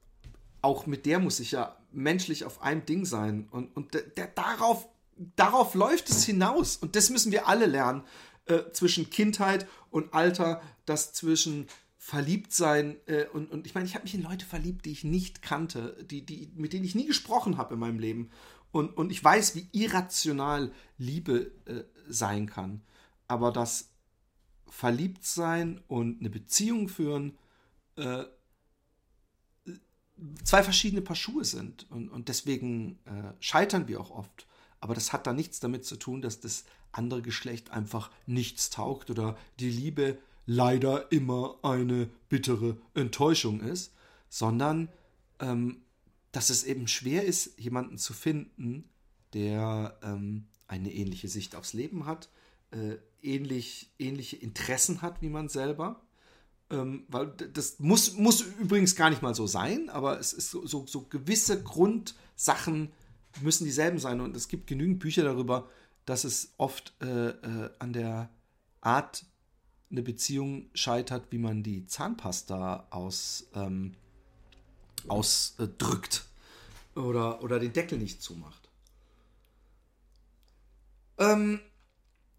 auch 0.62 0.88
mit 0.88 1.06
der 1.06 1.20
muss 1.20 1.40
ich 1.40 1.52
ja 1.52 1.78
menschlich 1.92 2.44
auf 2.44 2.62
einem 2.62 2.86
Ding 2.86 3.06
sein. 3.06 3.48
Und, 3.52 3.76
und 3.78 3.94
der, 3.94 4.02
der, 4.02 4.28
darauf, 4.28 4.88
darauf 5.36 5.76
läuft 5.76 6.10
es 6.10 6.26
hinaus. 6.26 6.78
Und 6.78 6.96
das 6.96 7.12
müssen 7.12 7.32
wir 7.32 7.48
alle 7.48 7.68
lernen. 7.68 8.04
Äh, 8.46 8.72
zwischen 8.72 9.10
Kindheit 9.10 9.68
und 9.92 10.14
Alter, 10.14 10.62
das 10.86 11.14
zwischen 11.14 11.68
Verliebtsein 11.98 12.96
äh, 13.06 13.26
und, 13.34 13.52
und 13.52 13.68
ich 13.68 13.76
meine, 13.76 13.86
ich 13.86 13.94
habe 13.94 14.04
mich 14.04 14.16
in 14.16 14.24
Leute 14.24 14.46
verliebt, 14.46 14.86
die 14.86 14.92
ich 14.92 15.04
nicht 15.04 15.42
kannte, 15.42 16.04
die, 16.10 16.26
die, 16.26 16.52
mit 16.56 16.74
denen 16.74 16.86
ich 16.86 16.96
nie 16.96 17.06
gesprochen 17.06 17.58
habe 17.58 17.76
in 17.76 17.80
meinem 17.80 18.00
Leben. 18.00 18.32
Und, 18.72 18.96
und 18.98 19.12
ich 19.12 19.24
weiß, 19.24 19.56
wie 19.56 19.68
irrational 19.74 20.72
Liebe 20.98 21.52
äh, 21.66 21.84
sein 22.08 22.48
kann 22.48 22.82
aber 23.28 23.52
das 23.52 23.90
Verliebtsein 24.68 25.82
und 25.88 26.20
eine 26.20 26.30
Beziehung 26.30 26.88
führen, 26.88 27.38
äh, 27.96 28.26
zwei 30.44 30.64
verschiedene 30.64 31.02
Paar 31.02 31.16
Schuhe 31.16 31.46
sind. 31.46 31.90
Und, 31.90 32.10
und 32.10 32.30
deswegen 32.30 33.00
äh, 33.06 33.34
scheitern 33.40 33.88
wir 33.88 34.00
auch 34.00 34.12
oft. 34.12 34.48
Aber 34.80 34.94
das 34.94 35.14
hat 35.14 35.28
da 35.28 35.34
nichts 35.34 35.60
damit 35.60 35.86
zu 35.86 35.96
tun, 35.98 36.22
dass 36.22 36.40
das 36.40 36.66
andere 36.92 37.22
Geschlecht 37.22 37.72
einfach 37.72 38.12
nichts 38.26 38.70
taugt 38.70 39.10
oder 39.10 39.38
die 39.60 39.70
Liebe 39.70 40.18
leider 40.46 41.12
immer 41.12 41.60
eine 41.62 42.10
bittere 42.30 42.78
Enttäuschung 42.94 43.60
ist, 43.62 43.94
sondern 44.30 44.90
ähm, 45.40 45.82
dass 46.32 46.50
es 46.50 46.64
eben 46.64 46.88
schwer 46.88 47.26
ist, 47.26 47.60
jemanden 47.60 47.98
zu 47.98 48.14
finden, 48.14 48.90
der 49.34 49.98
ähm, 50.04 50.48
eine 50.68 50.94
ähnliche 50.94 51.28
Sicht 51.28 51.56
aufs 51.56 51.74
Leben 51.74 52.06
hat, 52.06 52.30
äh, 52.72 52.96
ähnlich, 53.28 53.92
ähnliche 54.00 54.38
Interessen 54.38 55.02
hat 55.02 55.22
wie 55.22 55.30
man 55.30 55.50
selber. 55.50 56.02
Ähm, 56.70 57.06
weil 57.08 57.28
das 57.28 57.80
muss, 57.80 58.14
muss 58.14 58.42
übrigens 58.42 58.96
gar 58.96 59.10
nicht 59.10 59.22
mal 59.22 59.36
so 59.36 59.48
sein, 59.48 59.90
aber 59.90 60.20
es 60.20 60.34
ist 60.34 60.52
so, 60.52 60.66
so, 60.66 60.86
so 60.86 61.04
gewisse 61.04 61.62
Grundsachen 61.64 62.92
müssen 63.42 63.66
dieselben 63.66 64.00
sein. 64.00 64.20
Und 64.22 64.36
es 64.36 64.48
gibt 64.48 64.68
genügend 64.68 65.00
Bücher 65.00 65.24
darüber, 65.24 65.70
dass 66.06 66.24
es 66.24 66.54
oft 66.58 66.94
äh, 67.02 67.30
äh, 67.30 67.70
an 67.80 67.94
der 67.94 68.30
Art 68.82 69.26
eine 69.90 70.02
Beziehung 70.02 70.70
scheitert, 70.74 71.32
wie 71.32 71.38
man 71.38 71.64
die 71.64 71.86
Zahnpasta 71.86 72.88
aus, 72.90 73.48
ähm, 73.54 73.96
ausdrückt 75.08 76.26
oder, 76.96 77.42
oder 77.44 77.60
den 77.60 77.74
Deckel 77.74 77.98
nicht 77.98 78.22
zumacht. 78.22 78.70
Ähm, 81.18 81.62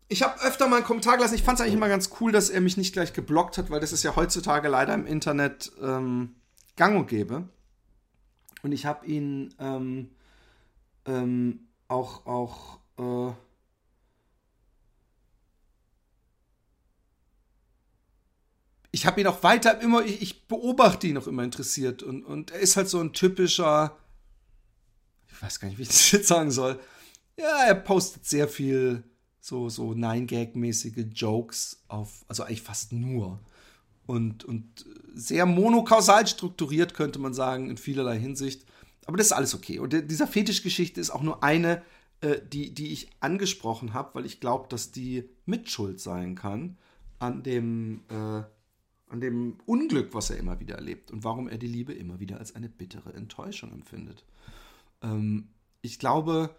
ich 0.08 0.22
habe 0.22 0.40
öfter 0.42 0.68
mal 0.68 0.76
einen 0.76 0.84
Kommentar 0.86 1.16
gelassen. 1.16 1.34
Ich 1.34 1.42
fand 1.42 1.58
es 1.58 1.62
eigentlich 1.62 1.74
immer 1.74 1.88
ganz 1.88 2.10
cool, 2.20 2.32
dass 2.32 2.48
er 2.48 2.62
mich 2.62 2.78
nicht 2.78 2.94
gleich 2.94 3.12
geblockt 3.12 3.58
hat, 3.58 3.70
weil 3.70 3.80
das 3.80 3.92
ist 3.92 4.02
ja 4.02 4.16
heutzutage 4.16 4.68
leider 4.68 4.94
im 4.94 5.06
Internet 5.06 5.70
ähm, 5.82 6.36
gang 6.76 6.96
und 6.96 7.08
gäbe. 7.08 7.48
Und 8.62 8.72
ich 8.72 8.86
habe 8.86 9.06
ihn 9.06 9.54
ähm, 9.58 10.10
ähm, 11.04 11.68
auch, 11.88 12.26
auch 12.26 12.78
äh, 12.98 13.32
ich 18.90 19.06
habe 19.06 19.20
ihn 19.20 19.26
auch 19.26 19.42
weiter 19.42 19.80
immer, 19.80 20.04
ich, 20.04 20.22
ich, 20.22 20.48
beobachte 20.48 21.06
ihn 21.06 21.18
auch 21.18 21.26
immer 21.26 21.44
interessiert 21.44 22.02
und, 22.02 22.24
und 22.24 22.50
er 22.50 22.60
ist 22.60 22.76
halt 22.76 22.88
so 22.88 22.98
ein 23.00 23.12
typischer, 23.12 23.96
ich 25.28 25.40
weiß 25.42 25.60
gar 25.60 25.68
nicht, 25.68 25.78
wie 25.78 25.82
ich 25.82 25.88
das 25.88 26.10
jetzt 26.12 26.28
sagen 26.28 26.50
soll. 26.50 26.80
Ja, 27.36 27.64
er 27.66 27.74
postet 27.74 28.26
sehr 28.26 28.48
viel 28.48 29.04
so, 29.40 29.68
so 29.68 29.94
Nine-Gag-mäßige 29.94 31.06
Jokes 31.14 31.82
auf, 31.88 32.24
also 32.28 32.42
eigentlich 32.42 32.62
fast 32.62 32.92
nur. 32.92 33.40
Und, 34.06 34.44
und 34.44 34.86
sehr 35.14 35.46
monokausal 35.46 36.26
strukturiert, 36.26 36.94
könnte 36.94 37.18
man 37.18 37.34
sagen, 37.34 37.68
in 37.68 37.76
vielerlei 37.76 38.18
Hinsicht. 38.18 38.64
Aber 39.06 39.16
das 39.16 39.26
ist 39.26 39.32
alles 39.32 39.54
okay. 39.54 39.78
Und 39.78 39.92
dieser 40.10 40.26
Fetischgeschichte 40.26 41.00
ist 41.00 41.10
auch 41.10 41.22
nur 41.22 41.42
eine, 41.42 41.82
äh, 42.20 42.40
die, 42.52 42.74
die 42.74 42.92
ich 42.92 43.10
angesprochen 43.20 43.94
habe, 43.94 44.14
weil 44.14 44.26
ich 44.26 44.40
glaube, 44.40 44.66
dass 44.68 44.92
die 44.92 45.28
Mitschuld 45.46 46.00
sein 46.00 46.34
kann 46.34 46.76
an 47.18 47.42
dem, 47.42 48.02
äh, 48.08 48.42
an 49.08 49.20
dem 49.20 49.58
Unglück, 49.66 50.14
was 50.14 50.30
er 50.30 50.36
immer 50.38 50.60
wieder 50.60 50.76
erlebt 50.76 51.10
und 51.10 51.24
warum 51.24 51.48
er 51.48 51.58
die 51.58 51.66
Liebe 51.66 51.92
immer 51.92 52.20
wieder 52.20 52.38
als 52.38 52.54
eine 52.54 52.68
bittere 52.68 53.12
Enttäuschung 53.12 53.72
empfindet. 53.72 54.24
Ähm, 55.02 55.48
ich 55.80 55.98
glaube, 55.98 56.50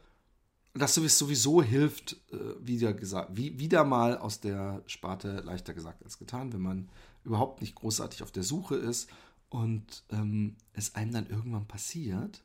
dass 0.80 0.98
es 0.98 1.18
sowieso 1.18 1.62
hilft, 1.62 2.14
äh, 2.32 2.38
wieder, 2.60 2.94
gesagt, 2.94 3.36
wie, 3.36 3.60
wieder 3.60 3.84
mal 3.84 4.18
aus 4.18 4.40
der 4.40 4.82
Sparte 4.88 5.42
leichter 5.42 5.74
gesagt 5.74 6.04
als 6.04 6.18
getan, 6.18 6.54
wenn 6.54 6.62
man 6.62 6.90
überhaupt 7.24 7.62
nicht 7.62 7.76
großartig 7.76 8.24
auf 8.24 8.32
der 8.32 8.44
Suche 8.44 8.76
ist 8.76 9.10
und 9.50 10.04
ähm, 10.10 10.56
es 10.74 10.96
einem 10.96 11.12
dann 11.12 11.28
irgendwann 11.28 11.68
passiert, 11.68 12.44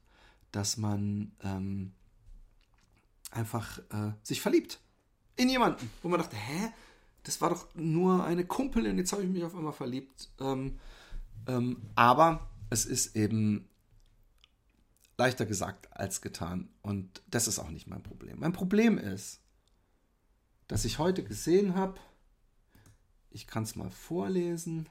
dass 0.52 0.76
man 0.76 1.32
ähm, 1.42 1.92
einfach 3.30 3.78
äh, 3.90 4.12
sich 4.22 4.40
verliebt 4.40 4.80
in 5.36 5.48
jemanden, 5.48 5.90
wo 6.02 6.08
man 6.08 6.20
dachte, 6.20 6.36
hä, 6.36 6.70
das 7.24 7.40
war 7.40 7.50
doch 7.50 7.66
nur 7.74 8.24
eine 8.24 8.44
Kumpelin, 8.44 8.98
jetzt 8.98 9.12
habe 9.12 9.22
ich 9.22 9.28
mich 9.28 9.44
auf 9.44 9.54
einmal 9.54 9.72
verliebt. 9.72 10.30
Ähm, 10.40 10.78
ähm, 11.46 11.78
aber 11.94 12.48
es 12.70 12.86
ist 12.86 13.16
eben 13.16 13.68
leichter 15.16 15.46
gesagt 15.46 15.96
als 15.96 16.20
getan 16.20 16.68
und 16.82 17.22
das 17.28 17.48
ist 17.48 17.58
auch 17.58 17.70
nicht 17.70 17.86
mein 17.86 18.02
Problem. 18.02 18.40
Mein 18.40 18.52
Problem 18.52 18.98
ist, 18.98 19.40
dass 20.68 20.84
ich 20.84 20.98
heute 20.98 21.22
gesehen 21.24 21.74
habe, 21.74 22.00
ich 23.30 23.46
kann 23.46 23.64
es 23.64 23.76
mal 23.76 23.90
vorlesen, 23.90 24.88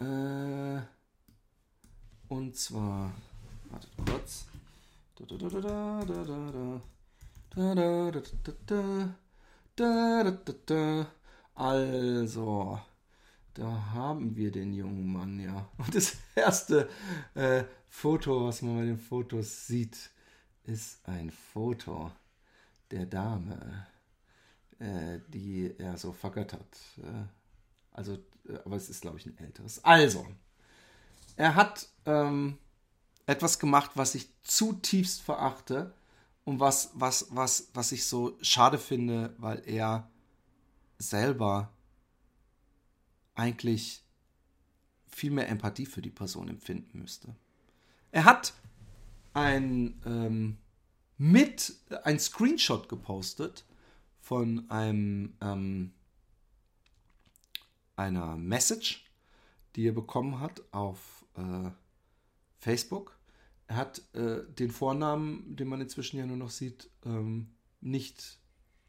äh, 0.00 0.80
und 2.28 2.56
zwar, 2.56 3.12
wartet 3.70 3.90
kurz. 3.96 4.46
Also, 11.54 12.80
da 13.58 13.90
haben 13.92 14.36
wir 14.36 14.52
den 14.52 14.72
jungen 14.72 15.12
Mann, 15.12 15.40
ja. 15.40 15.68
Und 15.78 15.94
das 15.94 16.16
erste 16.36 16.88
äh, 17.34 17.64
Foto, 17.88 18.46
was 18.46 18.62
man 18.62 18.76
bei 18.76 18.84
den 18.84 18.98
Fotos 18.98 19.66
sieht, 19.66 20.10
ist 20.62 21.06
ein 21.08 21.30
Foto 21.30 22.12
der 22.92 23.06
Dame, 23.06 23.86
äh, 24.78 25.18
die 25.28 25.74
er 25.76 25.96
so 25.96 26.12
vergöttert. 26.12 26.78
Äh, 26.98 27.24
also, 27.90 28.14
äh, 28.48 28.58
aber 28.64 28.76
es 28.76 28.88
ist, 28.88 29.00
glaube 29.00 29.18
ich, 29.18 29.26
ein 29.26 29.36
älteres. 29.38 29.84
Also, 29.84 30.24
er 31.34 31.56
hat 31.56 31.88
ähm, 32.06 32.58
etwas 33.26 33.58
gemacht, 33.58 33.90
was 33.94 34.14
ich 34.14 34.28
zutiefst 34.42 35.20
verachte 35.20 35.94
und 36.44 36.60
was, 36.60 36.92
was, 36.94 37.26
was, 37.30 37.70
was 37.74 37.90
ich 37.90 38.06
so 38.06 38.38
schade 38.40 38.78
finde, 38.78 39.34
weil 39.38 39.62
er 39.66 40.08
selber 40.98 41.72
eigentlich 43.38 44.04
viel 45.06 45.30
mehr 45.30 45.48
Empathie 45.48 45.86
für 45.86 46.02
die 46.02 46.10
Person 46.10 46.48
empfinden 46.48 46.98
müsste. 46.98 47.34
Er 48.10 48.24
hat 48.24 48.52
ein 49.32 50.00
ähm, 50.04 50.58
mit 51.16 51.74
ein 52.04 52.18
Screenshot 52.18 52.88
gepostet 52.88 53.64
von 54.20 54.68
einem 54.70 55.34
ähm, 55.40 55.92
einer 57.96 58.36
Message, 58.36 59.06
die 59.74 59.88
er 59.88 59.92
bekommen 59.92 60.40
hat 60.40 60.62
auf 60.72 61.24
äh, 61.36 61.70
Facebook. 62.58 63.18
Er 63.66 63.76
hat 63.76 64.02
äh, 64.14 64.44
den 64.58 64.70
Vornamen, 64.70 65.56
den 65.56 65.68
man 65.68 65.80
inzwischen 65.80 66.18
ja 66.18 66.26
nur 66.26 66.36
noch 66.36 66.50
sieht, 66.50 66.90
ähm, 67.04 67.54
nicht 67.80 68.38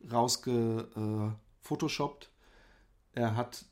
rausgefotoshoppt. 0.09 2.25
Äh, 2.25 3.21
er 3.21 3.35
hat 3.35 3.65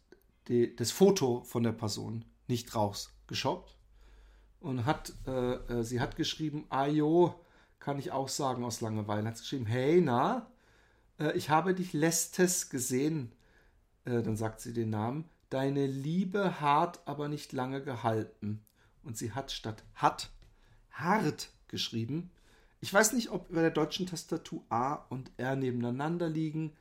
die, 0.47 0.75
das 0.75 0.91
Foto 0.91 1.43
von 1.43 1.63
der 1.63 1.71
Person 1.71 2.25
nicht 2.47 2.75
rausgeschoppt 2.75 3.77
und 4.59 4.85
hat, 4.85 5.13
äh, 5.27 5.53
äh, 5.53 5.83
sie 5.83 5.99
hat 5.99 6.15
geschrieben, 6.15 6.65
Ajo, 6.69 7.35
kann 7.79 7.99
ich 7.99 8.11
auch 8.11 8.29
sagen 8.29 8.63
aus 8.63 8.81
Langeweile, 8.81 9.27
hat 9.27 9.37
geschrieben, 9.37 9.65
hey, 9.65 10.01
na, 10.01 10.51
äh, 11.19 11.37
ich 11.37 11.49
habe 11.49 11.73
dich 11.73 11.93
letztes 11.93 12.69
gesehen, 12.69 13.31
äh, 14.05 14.21
dann 14.21 14.35
sagt 14.35 14.61
sie 14.61 14.73
den 14.73 14.89
Namen, 14.89 15.25
deine 15.49 15.85
Liebe 15.85 16.59
hart, 16.59 17.01
aber 17.05 17.27
nicht 17.29 17.53
lange 17.53 17.81
gehalten. 17.81 18.65
Und 19.03 19.17
sie 19.17 19.31
hat 19.31 19.51
statt 19.51 19.83
hat 19.93 20.31
hart 20.91 21.49
geschrieben. 21.67 22.31
Ich 22.81 22.93
weiß 22.93 23.13
nicht, 23.13 23.31
ob 23.31 23.51
bei 23.51 23.61
der 23.61 23.71
deutschen 23.71 24.05
Tastatur 24.05 24.63
A 24.69 24.95
und 25.09 25.31
R 25.37 25.55
nebeneinander 25.55 26.29
liegen, 26.29 26.73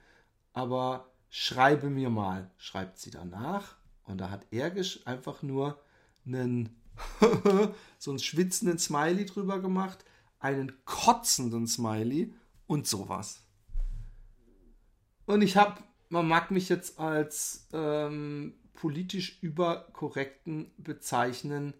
aber 0.52 1.10
schreibe 1.30 1.90
mir 1.90 2.10
mal, 2.10 2.50
schreibt 2.56 2.98
sie 2.98 3.10
danach. 3.10 3.76
Und 4.04 4.18
da 4.18 4.30
hat 4.30 4.46
er 4.50 4.72
einfach 5.06 5.42
nur 5.42 5.80
einen 6.24 6.76
so 7.98 8.10
einen 8.10 8.18
schwitzenden 8.18 8.78
Smiley 8.78 9.26
drüber 9.26 9.60
gemacht, 9.60 10.04
einen 10.38 10.72
kotzenden 10.84 11.66
Smiley 11.66 12.34
und 12.66 12.86
sowas. 12.86 13.42
Und 15.26 15.42
ich 15.42 15.56
habe, 15.56 15.82
man 16.08 16.28
mag 16.28 16.50
mich 16.50 16.68
jetzt 16.68 16.98
als 16.98 17.68
ähm, 17.72 18.54
politisch 18.74 19.38
überkorrekten 19.42 20.70
bezeichnen, 20.78 21.74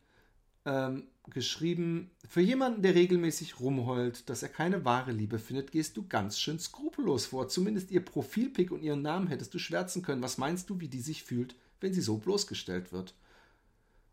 ähm, 0.65 1.09
geschrieben, 1.31 2.11
für 2.29 2.41
jemanden, 2.41 2.83
der 2.83 2.95
regelmäßig 2.95 3.61
rumheult, 3.61 4.29
dass 4.29 4.43
er 4.43 4.49
keine 4.49 4.85
wahre 4.85 5.13
Liebe 5.13 5.39
findet, 5.39 5.73
gehst 5.73 5.97
du 5.97 6.07
ganz 6.07 6.39
schön 6.39 6.59
skrupellos 6.59 7.27
vor. 7.27 7.49
Zumindest 7.49 7.91
ihr 7.91 8.05
Profilpick 8.05 8.71
und 8.71 8.83
ihren 8.83 9.03
Namen 9.03 9.27
hättest 9.27 9.53
du 9.55 9.59
schwärzen 9.59 10.03
können. 10.03 10.23
Was 10.23 10.39
meinst 10.39 10.71
du, 10.71 10.81
wie 10.81 10.89
die 10.89 11.01
sich 11.01 11.23
fühlt, 11.25 11.55
wenn 11.81 11.93
sie 11.93 12.01
so 12.01 12.19
bloßgestellt 12.19 12.93
wird? 12.93 13.15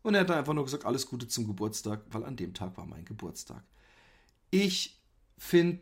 Und 0.01 0.15
er 0.15 0.21
hat 0.21 0.31
einfach 0.31 0.53
nur 0.53 0.65
gesagt, 0.65 0.85
alles 0.85 1.07
Gute 1.07 1.27
zum 1.27 1.47
Geburtstag, 1.47 2.01
weil 2.11 2.25
an 2.25 2.35
dem 2.35 2.53
Tag 2.53 2.77
war 2.77 2.85
mein 2.85 3.05
Geburtstag. 3.05 3.63
Ich 4.51 4.99
finde, 5.37 5.79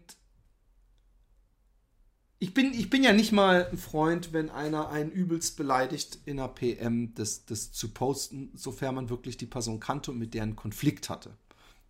ich 2.41 2.56
bin, 2.56 2.73
ich 2.73 2.89
bin 2.89 3.04
ja 3.04 3.13
nicht 3.13 3.32
mal 3.32 3.67
ein 3.71 3.77
Freund, 3.77 4.34
wenn 4.34 4.49
einer 4.49 4.89
einen 4.89 5.12
übelst 5.12 5.58
beleidigt 5.58 6.17
in 6.25 6.39
einer 6.39 6.47
PM, 6.47 7.13
das, 7.13 7.45
das 7.45 7.71
zu 7.71 7.89
posten, 7.89 8.49
sofern 8.56 8.95
man 8.95 9.12
wirklich 9.12 9.38
die 9.38 9.45
Person 9.45 9.80
kannte 9.80 10.10
und 10.10 10.17
mit 10.17 10.34
der 10.34 10.41
einen 10.41 10.56
Konflikt 10.56 11.08
hatte. 11.08 11.38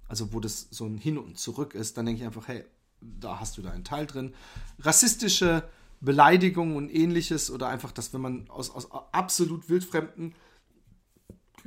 Also 0.10 0.34
wo 0.34 0.42
das 0.42 0.68
so 0.70 0.86
ein 0.86 0.98
Hin 0.98 1.18
und 1.18 1.40
Zurück 1.40 1.74
ist, 1.74 1.96
dann 1.96 2.06
denke 2.06 2.20
ich 2.20 2.28
einfach, 2.28 2.50
hey, 2.50 2.66
da 3.00 3.40
hast 3.40 3.58
du 3.58 3.62
da 3.62 3.72
einen 3.72 3.86
Teil 3.86 4.06
drin. 4.06 4.34
Rassistische 4.80 5.64
Beleidigungen 6.02 6.76
und 6.76 6.94
ähnliches 6.94 7.50
oder 7.50 7.70
einfach, 7.70 7.94
dass 7.94 8.14
wenn 8.14 8.20
man 8.20 8.50
aus, 8.50 8.72
aus 8.72 8.92
absolut 9.14 9.70
wildfremden, 9.70 10.36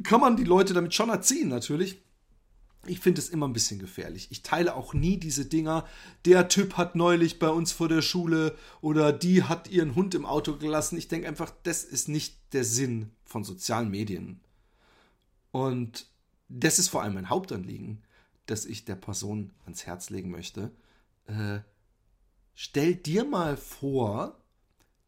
kann 0.02 0.20
man 0.20 0.36
die 0.36 0.44
Leute 0.44 0.74
damit 0.74 0.92
schon 0.92 1.08
erziehen 1.08 1.48
natürlich 1.48 2.03
ich 2.86 3.00
finde 3.00 3.20
es 3.20 3.28
immer 3.28 3.46
ein 3.48 3.52
bisschen 3.52 3.78
gefährlich. 3.78 4.28
Ich 4.30 4.42
teile 4.42 4.74
auch 4.74 4.94
nie 4.94 5.18
diese 5.18 5.46
Dinger. 5.46 5.86
Der 6.24 6.48
Typ 6.48 6.76
hat 6.76 6.94
neulich 6.94 7.38
bei 7.38 7.48
uns 7.48 7.72
vor 7.72 7.88
der 7.88 8.02
Schule 8.02 8.56
oder 8.80 9.12
die 9.12 9.42
hat 9.42 9.70
ihren 9.70 9.94
Hund 9.94 10.14
im 10.14 10.26
Auto 10.26 10.56
gelassen. 10.56 10.98
Ich 10.98 11.08
denke 11.08 11.28
einfach, 11.28 11.52
das 11.62 11.84
ist 11.84 12.08
nicht 12.08 12.36
der 12.52 12.64
Sinn 12.64 13.10
von 13.24 13.44
sozialen 13.44 13.90
Medien. 13.90 14.40
Und 15.50 16.06
das 16.48 16.78
ist 16.78 16.88
vor 16.88 17.02
allem 17.02 17.14
mein 17.14 17.30
Hauptanliegen, 17.30 18.02
das 18.46 18.66
ich 18.66 18.84
der 18.84 18.96
Person 18.96 19.52
ans 19.64 19.86
Herz 19.86 20.10
legen 20.10 20.30
möchte. 20.30 20.70
Äh, 21.26 21.60
stell 22.54 22.94
dir 22.94 23.24
mal 23.24 23.56
vor, 23.56 24.40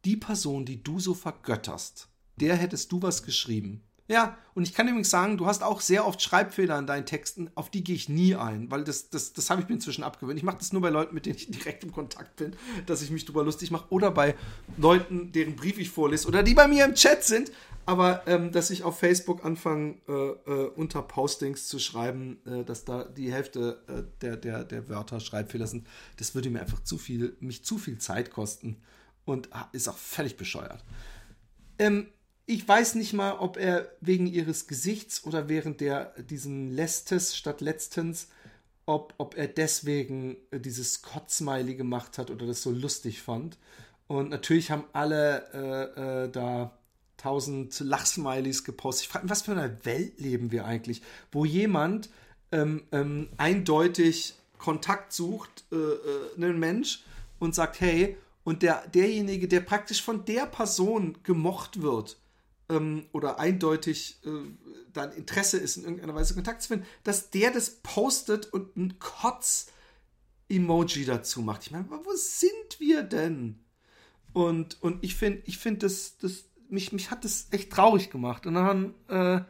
die 0.05 0.17
Person, 0.17 0.65
die 0.65 0.83
du 0.83 0.99
so 0.99 1.13
vergötterst, 1.13 2.07
der 2.37 2.55
hättest 2.55 2.91
du 2.91 3.01
was 3.01 3.23
geschrieben 3.23 3.83
ja, 4.09 4.37
und 4.53 4.63
ich 4.63 4.73
kann 4.73 4.87
übrigens 4.87 5.09
sagen, 5.09 5.37
du 5.37 5.47
hast 5.47 5.63
auch 5.63 5.81
sehr 5.81 6.07
oft 6.07 6.21
Schreibfehler 6.21 6.79
in 6.79 6.87
deinen 6.87 7.05
Texten, 7.05 7.49
auf 7.55 7.69
die 7.69 7.83
gehe 7.83 7.95
ich 7.95 8.07
nie 8.07 8.35
ein, 8.35 8.71
weil 8.71 8.85
das, 8.85 9.09
das, 9.09 9.33
das 9.33 9.49
habe 9.49 9.61
ich 9.61 9.67
mir 9.67 9.75
inzwischen 9.75 10.03
abgewöhnt. 10.03 10.37
Ich 10.37 10.43
mache 10.43 10.57
das 10.57 10.71
nur 10.71 10.81
bei 10.81 10.89
Leuten, 10.89 11.13
mit 11.13 11.25
denen 11.25 11.35
ich 11.35 11.47
direkt 11.51 11.83
im 11.83 11.91
Kontakt 11.91 12.37
bin, 12.37 12.55
dass 12.85 13.01
ich 13.01 13.11
mich 13.11 13.25
drüber 13.25 13.43
lustig 13.43 13.69
mache, 13.69 13.85
oder 13.89 14.11
bei 14.11 14.35
Leuten, 14.77 15.31
deren 15.33 15.55
Brief 15.55 15.77
ich 15.77 15.89
vorlese, 15.89 16.27
oder 16.27 16.41
die 16.41 16.53
bei 16.53 16.67
mir 16.67 16.85
im 16.85 16.95
Chat 16.95 17.23
sind, 17.23 17.51
aber 17.85 18.25
ähm, 18.27 18.51
dass 18.51 18.69
ich 18.69 18.83
auf 18.83 18.99
Facebook 18.99 19.43
anfange, 19.43 19.95
äh, 20.07 20.11
äh, 20.11 20.67
unter 20.75 21.01
Postings 21.01 21.67
zu 21.67 21.77
schreiben, 21.79 22.39
äh, 22.45 22.63
dass 22.63 22.85
da 22.85 23.03
die 23.03 23.31
Hälfte 23.31 23.81
äh, 23.87 24.03
der, 24.21 24.37
der, 24.37 24.63
der 24.63 24.87
Wörter 24.87 25.19
Schreibfehler 25.19 25.67
sind, 25.67 25.85
das 26.17 26.33
würde 26.33 26.49
mir 26.49 26.61
einfach 26.61 26.81
zu 26.83 26.97
viel, 26.97 27.35
mich 27.39 27.65
zu 27.65 27.77
viel 27.77 27.97
Zeit 27.97 28.31
kosten 28.31 28.77
und 29.25 29.49
ist 29.73 29.89
auch 29.89 29.97
völlig 29.97 30.37
bescheuert. 30.37 30.83
Ähm, 31.79 32.07
ich 32.49 32.65
weiß 32.65 32.95
nicht 32.95 33.13
mal, 33.13 33.33
ob 33.33 33.57
er 33.57 33.91
wegen 33.99 34.25
ihres 34.25 34.67
Gesichts 34.67 35.25
oder 35.25 35.49
während 35.49 35.81
der 35.81 36.13
diesen 36.23 36.71
Lestes 36.71 37.35
statt 37.35 37.59
letztens, 37.59 38.29
ob, 38.85 39.13
ob 39.17 39.37
er 39.37 39.47
deswegen 39.47 40.37
äh, 40.51 40.59
dieses 40.59 41.01
Kotzmiley 41.01 41.75
gemacht 41.75 42.17
hat 42.17 42.31
oder 42.31 42.47
das 42.47 42.63
so 42.63 42.71
lustig 42.71 43.21
fand. 43.21 43.57
Und 44.07 44.29
natürlich 44.29 44.71
haben 44.71 44.85
alle 44.93 45.45
äh, 45.53 46.23
äh, 46.23 46.31
da 46.31 46.71
tausend 47.17 47.77
Lachsmileys 47.81 48.63
gepostet. 48.63 49.03
Ich 49.03 49.09
frage 49.09 49.25
mich, 49.25 49.31
was 49.31 49.41
für 49.41 49.51
eine 49.51 49.83
Welt 49.83 50.21
leben 50.21 50.51
wir 50.51 50.63
eigentlich, 50.63 51.01
wo 51.33 51.43
jemand 51.43 52.09
ähm, 52.53 52.83
ähm, 52.93 53.27
eindeutig 53.35 54.35
Kontakt 54.57 55.11
sucht, 55.11 55.65
äh, 55.73 55.75
äh 55.75 56.35
einen 56.37 56.59
Mensch, 56.59 57.03
und 57.39 57.53
sagt, 57.53 57.81
hey, 57.81 58.17
und 58.45 58.63
der, 58.63 58.87
derjenige, 58.87 59.49
der 59.49 59.59
praktisch 59.59 60.01
von 60.01 60.23
der 60.23 60.45
Person 60.45 61.17
gemocht 61.23 61.81
wird, 61.81 62.15
ähm, 62.69 63.05
oder 63.11 63.39
eindeutig 63.39 64.19
äh, 64.25 64.29
dann 64.93 65.11
Interesse 65.13 65.57
ist, 65.57 65.77
in 65.77 65.83
irgendeiner 65.83 66.15
Weise 66.15 66.33
Kontakt 66.33 66.61
zu 66.61 66.69
finden, 66.69 66.85
dass 67.03 67.29
der 67.29 67.51
das 67.51 67.81
postet 67.81 68.47
und 68.47 68.75
ein 68.75 68.99
Kotz-Emoji 68.99 71.05
dazu 71.05 71.41
macht. 71.41 71.63
Ich 71.63 71.71
meine, 71.71 71.89
wo 71.89 72.13
sind 72.15 72.79
wir 72.79 73.03
denn? 73.03 73.59
Und, 74.33 74.81
und 74.81 75.03
ich 75.03 75.15
finde, 75.15 75.41
ich 75.45 75.57
finde, 75.57 75.79
das, 75.79 76.17
das, 76.17 76.45
mich, 76.69 76.91
mich 76.91 77.11
hat 77.11 77.23
das 77.23 77.47
echt 77.51 77.71
traurig 77.71 78.09
gemacht. 78.09 78.45
Und 78.45 78.55
dann, 78.55 78.93
äh, 79.07 79.41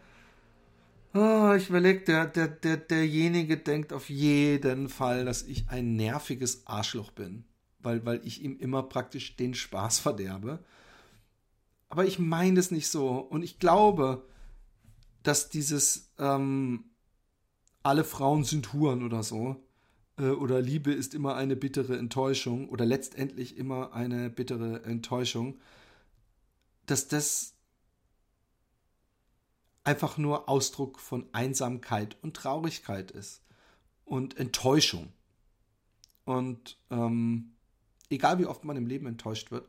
oh, 1.13 1.53
ich 1.53 1.69
überlege, 1.69 2.01
der, 2.01 2.27
der, 2.27 2.47
der, 2.47 2.77
derjenige 2.77 3.57
denkt 3.57 3.91
auf 3.91 4.09
jeden 4.09 4.89
Fall, 4.89 5.25
dass 5.25 5.43
ich 5.43 5.69
ein 5.69 5.95
nerviges 5.95 6.67
Arschloch 6.67 7.11
bin. 7.11 7.45
Weil, 7.79 8.05
weil 8.05 8.21
ich 8.25 8.43
ihm 8.43 8.57
immer 8.59 8.83
praktisch 8.83 9.35
den 9.35 9.53
Spaß 9.53 9.99
verderbe. 9.99 10.63
Aber 11.89 12.05
ich 12.05 12.19
meine 12.19 12.59
es 12.59 12.71
nicht 12.71 12.87
so. 12.87 13.17
Und 13.17 13.43
ich 13.43 13.59
glaube, 13.59 14.27
dass 15.23 15.49
dieses 15.49 16.13
ähm, 16.19 16.85
alle 17.83 18.03
Frauen 18.03 18.43
sind 18.43 18.73
Huren 18.73 19.03
oder 19.03 19.23
so, 19.23 19.67
äh, 20.17 20.29
oder 20.29 20.61
Liebe 20.61 20.91
ist 20.91 21.13
immer 21.13 21.35
eine 21.35 21.55
bittere 21.55 21.97
Enttäuschung, 21.97 22.69
oder 22.69 22.85
letztendlich 22.85 23.57
immer 23.57 23.93
eine 23.93 24.29
bittere 24.29 24.83
Enttäuschung, 24.83 25.59
dass 26.85 27.07
das 27.07 27.53
einfach 29.83 30.17
nur 30.17 30.49
Ausdruck 30.49 30.99
von 30.99 31.29
Einsamkeit 31.31 32.17
und 32.21 32.35
Traurigkeit 32.35 33.11
ist 33.11 33.41
und 34.03 34.37
Enttäuschung. 34.37 35.13
Und 36.25 36.77
ähm, 36.89 37.55
egal 38.09 38.37
wie 38.39 38.45
oft 38.45 38.65
man 38.65 38.75
im 38.75 38.85
Leben 38.85 39.05
enttäuscht 39.05 39.49
wird, 39.49 39.65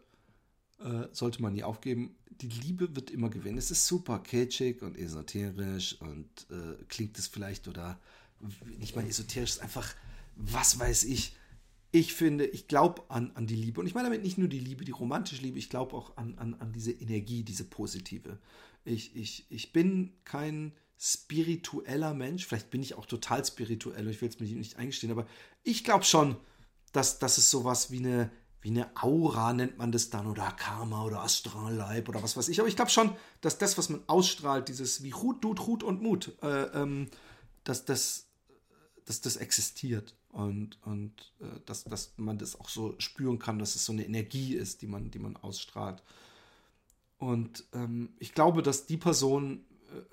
äh, 0.81 1.09
sollte 1.13 1.43
man 1.43 1.53
nie 1.53 1.63
aufgeben. 1.63 2.17
Die 2.31 2.49
Liebe 2.49 2.95
wird 2.95 3.11
immer 3.11 3.31
gewinnen. 3.31 3.59
Es 3.59 3.71
ist 3.71 3.87
super 3.87 4.21
kitschig 4.21 4.83
und 4.83 4.97
esoterisch 4.97 6.01
und 6.01 6.29
äh, 6.51 6.83
klingt 6.89 7.19
es 7.19 7.27
vielleicht 7.27 7.67
oder 7.69 7.99
nicht 8.79 8.95
mal 8.95 9.07
esoterisch, 9.07 9.51
ist 9.51 9.63
einfach, 9.63 9.95
was 10.37 10.79
weiß 10.79 11.05
ich. 11.05 11.37
Ich 11.91 12.15
finde, 12.15 12.47
ich 12.47 12.69
glaube 12.69 13.03
an, 13.09 13.33
an 13.35 13.47
die 13.47 13.57
Liebe. 13.57 13.81
Und 13.81 13.87
ich 13.87 13.95
meine 13.95 14.09
damit 14.09 14.23
nicht 14.23 14.39
nur 14.39 14.49
die 14.49 14.61
Liebe, 14.61 14.85
die 14.85 14.93
romantische 14.93 15.43
Liebe, 15.43 15.59
ich 15.59 15.71
glaube 15.71 15.97
auch 15.97 16.17
an, 16.17 16.37
an, 16.39 16.55
an 16.55 16.73
diese 16.73 16.93
Energie, 16.93 17.43
diese 17.43 17.65
positive. 17.65 18.39
Ich, 18.85 19.17
ich, 19.17 19.47
ich 19.51 19.73
bin 19.73 20.13
kein 20.25 20.73
spiritueller 20.99 22.13
Mensch. 22.13 22.47
Vielleicht 22.47 22.71
bin 22.71 22.83
ich 22.83 22.95
auch 22.95 23.07
total 23.07 23.45
spirituell, 23.45 24.09
ich 24.09 24.21
will 24.21 24.29
es 24.29 24.39
mir 24.39 24.47
nicht 24.47 24.77
eingestehen, 24.77 25.11
aber 25.11 25.27
ich 25.63 25.83
glaube 25.83 26.05
schon, 26.05 26.37
dass, 26.93 27.19
dass 27.19 27.39
es 27.39 27.51
sowas 27.51 27.91
wie 27.91 27.99
eine 27.99 28.31
wie 28.61 28.71
eine 28.71 28.91
Aura 28.97 29.53
nennt 29.53 29.79
man 29.79 29.93
das 29.93 30.11
dann 30.11 30.27
oder 30.27 30.51
Karma 30.53 31.05
oder 31.05 31.23
Astralleib 31.23 32.09
oder 32.09 32.23
was 32.23 32.37
weiß 32.37 32.49
ich. 32.49 32.59
Aber 32.59 32.69
ich 32.69 32.77
glaube 32.77 32.91
schon, 32.91 33.15
dass 33.41 33.59
das, 33.59 33.79
was 33.79 33.89
man 33.89 34.03
ausstrahlt, 34.09 34.69
dieses 34.69 35.03
wie 35.03 35.15
Hut, 35.15 35.45
Dut, 35.45 35.67
Hut 35.67 35.83
und 35.83 36.03
Mut, 36.03 36.37
äh, 36.43 36.65
ähm, 36.65 37.09
dass, 37.65 37.85
das, 37.85 38.27
dass 39.05 39.21
das 39.21 39.37
existiert 39.37 40.17
und, 40.31 40.79
und 40.85 41.33
äh, 41.41 41.61
dass, 41.67 41.85
dass 41.85 42.13
man 42.17 42.39
das 42.39 42.59
auch 42.59 42.69
so 42.69 42.95
spüren 42.99 43.39
kann, 43.39 43.59
dass 43.59 43.77
es 43.77 43.85
so 43.85 43.93
eine 43.93 44.05
Energie 44.05 44.55
ist, 44.55 44.83
die 44.83 44.89
man, 44.89 45.11
die 45.11 45.21
man 45.21 45.37
ausstrahlt. 45.37 46.03
Und 47.19 47.65
ähm, 47.73 48.11
ich 48.19 48.35
glaube, 48.35 48.63
dass 48.63 48.87
die 48.87 48.97
Person, 48.97 49.65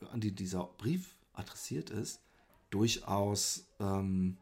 äh, 0.02 0.06
an 0.08 0.22
die 0.22 0.32
dieser 0.32 0.66
Brief 0.78 1.16
adressiert 1.34 1.90
ist, 1.90 2.22
durchaus 2.70 3.66
ähm, 3.80 4.38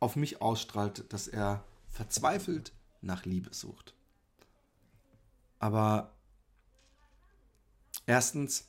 auf 0.00 0.16
mich 0.16 0.42
ausstrahlt, 0.42 1.04
dass 1.12 1.28
er 1.28 1.64
verzweifelt 1.96 2.72
nach 3.00 3.24
Liebe 3.24 3.54
sucht. 3.54 3.94
Aber 5.58 6.14
erstens, 8.04 8.68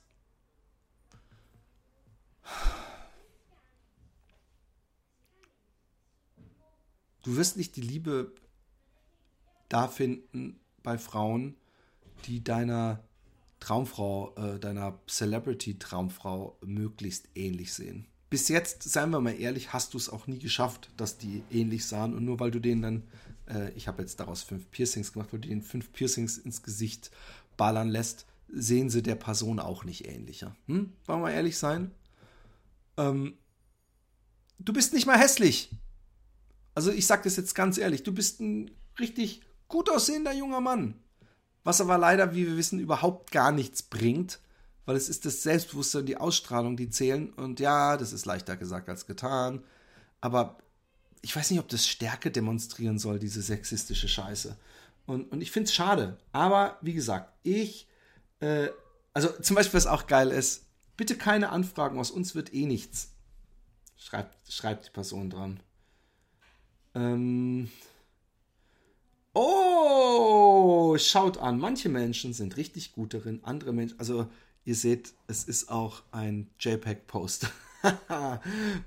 du 7.24 7.36
wirst 7.36 7.58
nicht 7.58 7.76
die 7.76 7.82
Liebe 7.82 8.34
da 9.68 9.90
finden 9.90 10.62
bei 10.82 10.98
Frauen, 10.98 11.58
die 12.28 12.42
deiner 12.42 13.04
Traumfrau, 13.60 14.36
äh, 14.36 14.58
deiner 14.58 15.02
Celebrity-Traumfrau 15.08 16.58
möglichst 16.62 17.28
ähnlich 17.36 17.74
sehen 17.74 18.08
bis 18.30 18.50
jetzt, 18.50 18.84
seien 18.84 19.10
wir 19.12 19.22
mal 19.22 19.40
ehrlich, 19.40 19.74
hast 19.74 19.94
du 19.94 19.98
es 19.98 20.10
auch 20.10 20.28
nie 20.28 20.40
geschafft, 20.40 20.90
dass 20.98 21.18
die 21.18 21.44
ähnlich 21.50 21.86
sahen. 21.86 22.13
Und 22.13 22.26
nur 22.26 22.40
weil 22.40 22.52
du 22.52 22.60
denen 22.60 22.82
dann, 22.82 23.04
äh, 23.48 23.72
ich 23.72 23.88
habe 23.88 24.02
jetzt 24.02 24.20
daraus 24.20 24.44
fünf 24.44 24.70
Piercings 24.72 25.13
gemacht, 25.13 25.30
weil 25.32 25.40
du 25.40 25.48
denen 25.48 25.62
fünf 25.62 25.92
Piercings 25.94 26.38
ins 26.38 26.63
Gesicht 26.63 27.12
ballern 27.56 27.90
lässt, 27.90 28.26
sehen 28.50 28.90
sie 28.90 29.02
der 29.02 29.16
Person 29.16 29.60
auch 29.60 29.84
nicht 29.84 30.08
ähnlicher. 30.08 30.56
Hm? 30.68 30.94
Wollen 31.06 31.22
wir 31.22 31.32
ehrlich 31.32 31.58
sein? 31.58 31.92
Ähm, 32.98 33.38
du 34.60 34.74
bist 34.74 34.94
nicht 34.94 35.06
mal 35.06 35.20
hässlich. 35.20 35.72
Also 36.76 36.92
ich 36.92 37.08
sage 37.08 37.24
das 37.24 37.38
jetzt 37.38 37.56
ganz 37.56 37.78
ehrlich, 37.78 38.04
du 38.04 38.13
bist 38.13 38.40
ein 38.40 38.72
richtig 39.00 39.42
gut 39.68 39.90
aussehender 39.90 40.34
junger 40.34 40.62
Mann. 40.62 40.96
Was 41.63 41.82
aber 41.82 41.98
leider, 41.98 42.34
wie 42.34 42.46
wir 42.46 42.58
wissen, 42.58 42.80
überhaupt 42.80 43.32
gar 43.32 43.52
nichts 43.52 43.84
bringt, 43.84 44.40
weil 44.88 44.95
es 44.95 45.10
ist 45.10 45.26
das 45.26 45.43
Selbstbewusstsein, 45.43 46.06
die 46.06 46.15
Ausstrahlung, 46.15 46.78
die 46.78 46.89
zählen. 46.89 47.34
Und 47.34 47.60
ja, 47.60 47.97
das 47.97 48.13
ist 48.13 48.26
leichter 48.26 48.56
gesagt 48.56 48.88
als 48.88 49.06
getan. 49.06 49.62
Aber 50.21 50.58
ich 51.21 51.36
weiß 51.36 51.52
nicht, 51.52 51.60
ob 51.60 51.67
das 51.67 51.86
Stärke 51.86 52.32
demonstrieren 52.32 52.97
soll, 52.97 53.19
diese 53.19 53.41
sexistische 53.41 54.08
Scheiße. 54.08 54.58
Und, 55.06 55.30
und 55.30 55.41
ich 55.41 55.52
finde 55.52 55.67
es 55.67 55.76
schade. 55.76 56.17
Aber 56.32 56.78
wie 56.82 56.93
gesagt, 56.93 57.34
ich, 57.43 57.89
äh, 58.39 58.69
also 59.13 59.28
zum 59.41 59.58
Beispiel, 59.58 59.78
was 59.78 59.88
auch 59.88 60.08
geil 60.08 60.32
ist, 60.32 60.63
bitte 60.95 61.17
keine 61.17 61.50
Anfragen, 61.50 62.00
aus 62.00 62.10
uns 62.10 62.34
wird 62.34 62.54
eh 62.54 62.65
nichts. 62.65 63.10
Schreibt, 63.97 64.50
schreibt 64.50 64.86
die 64.88 64.91
Person 64.91 65.30
dran. 65.30 65.60
Ähm, 66.95 67.69
Oh, 69.39 70.97
schaut 70.97 71.38
an. 71.38 71.60
Manche 71.60 71.89
Menschen 71.89 72.34
sind 72.34 72.58
richtig 72.58 72.93
gut 72.93 73.13
darin, 73.13 73.41
andere 73.43 73.71
Menschen. 73.71 74.00
Also, 74.00 74.28
ihr 74.67 74.75
seht, 74.75 75.13
es 75.27 75.45
ist 75.45 75.69
auch 75.69 76.03
ein 76.12 76.49
JPEG-Post. 76.60 77.49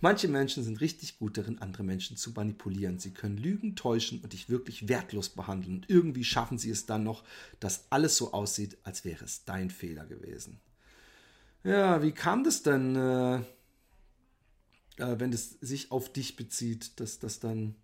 Manche 0.03 0.29
Menschen 0.29 0.63
sind 0.63 0.79
richtig 0.83 1.19
gut 1.19 1.39
darin, 1.39 1.59
andere 1.59 1.85
Menschen 1.85 2.19
zu 2.19 2.33
manipulieren. 2.33 2.99
Sie 2.99 3.13
können 3.13 3.39
lügen, 3.39 3.77
täuschen 3.77 4.21
und 4.21 4.35
dich 4.35 4.51
wirklich 4.51 4.89
wertlos 4.89 5.31
behandeln. 5.31 5.77
Und 5.77 5.89
irgendwie 5.89 6.23
schaffen 6.23 6.59
sie 6.59 6.69
es 6.69 6.85
dann 6.85 7.03
noch, 7.03 7.25
dass 7.61 7.87
alles 7.89 8.19
so 8.19 8.35
aussieht, 8.35 8.77
als 8.85 9.07
wäre 9.07 9.25
es 9.25 9.47
dein 9.47 9.71
Fehler 9.71 10.05
gewesen. 10.05 10.61
Ja, 11.65 12.03
wie 12.03 12.13
kam 12.13 12.45
das 12.45 12.63
denn, 12.63 12.97
äh, 12.97 13.37
äh, 13.37 13.43
wenn 14.99 15.33
es 15.33 15.53
sich 15.63 15.91
auf 15.93 16.13
dich 16.13 16.37
bezieht, 16.37 17.01
dass 17.01 17.19
das 17.21 17.41
dann 17.41 17.75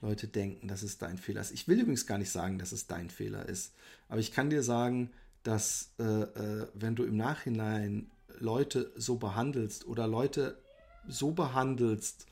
Leute 0.00 0.28
denken, 0.28 0.68
dass 0.68 0.84
es 0.84 0.98
dein 0.98 1.18
Fehler 1.18 1.40
ist? 1.40 1.50
Ich 1.50 1.66
will 1.66 1.80
übrigens 1.80 2.06
gar 2.06 2.18
nicht 2.18 2.30
sagen, 2.30 2.60
dass 2.60 2.70
es 2.70 2.86
dein 2.86 3.10
Fehler 3.10 3.48
ist. 3.48 3.74
Aber 4.08 4.20
ich 4.20 4.30
kann 4.30 4.48
dir 4.48 4.62
sagen, 4.62 5.10
dass 5.46 5.92
äh, 5.98 6.02
äh 6.02 6.66
wenn 6.74 6.96
du 6.96 7.04
im 7.04 7.16
Nachhinein 7.16 8.10
Leute 8.38 8.92
so 8.96 9.16
behandelst 9.16 9.86
oder 9.86 10.06
Leute 10.06 10.58
so 11.08 11.30
behandelst, 11.30 12.26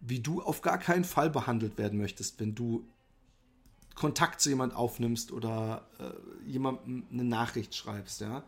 wie 0.00 0.20
du 0.20 0.42
auf 0.42 0.60
gar 0.60 0.78
keinen 0.78 1.04
Fall 1.04 1.30
behandelt 1.30 1.78
werden 1.78 1.98
möchtest, 1.98 2.38
wenn 2.38 2.54
du 2.54 2.86
Kontakt 3.94 4.42
zu 4.42 4.50
jemand 4.50 4.74
aufnimmst 4.74 5.32
oder 5.32 5.86
äh, 5.98 6.50
jemandem 6.50 7.04
eine 7.10 7.24
Nachricht 7.24 7.74
schreibst, 7.74 8.20
ja, 8.20 8.44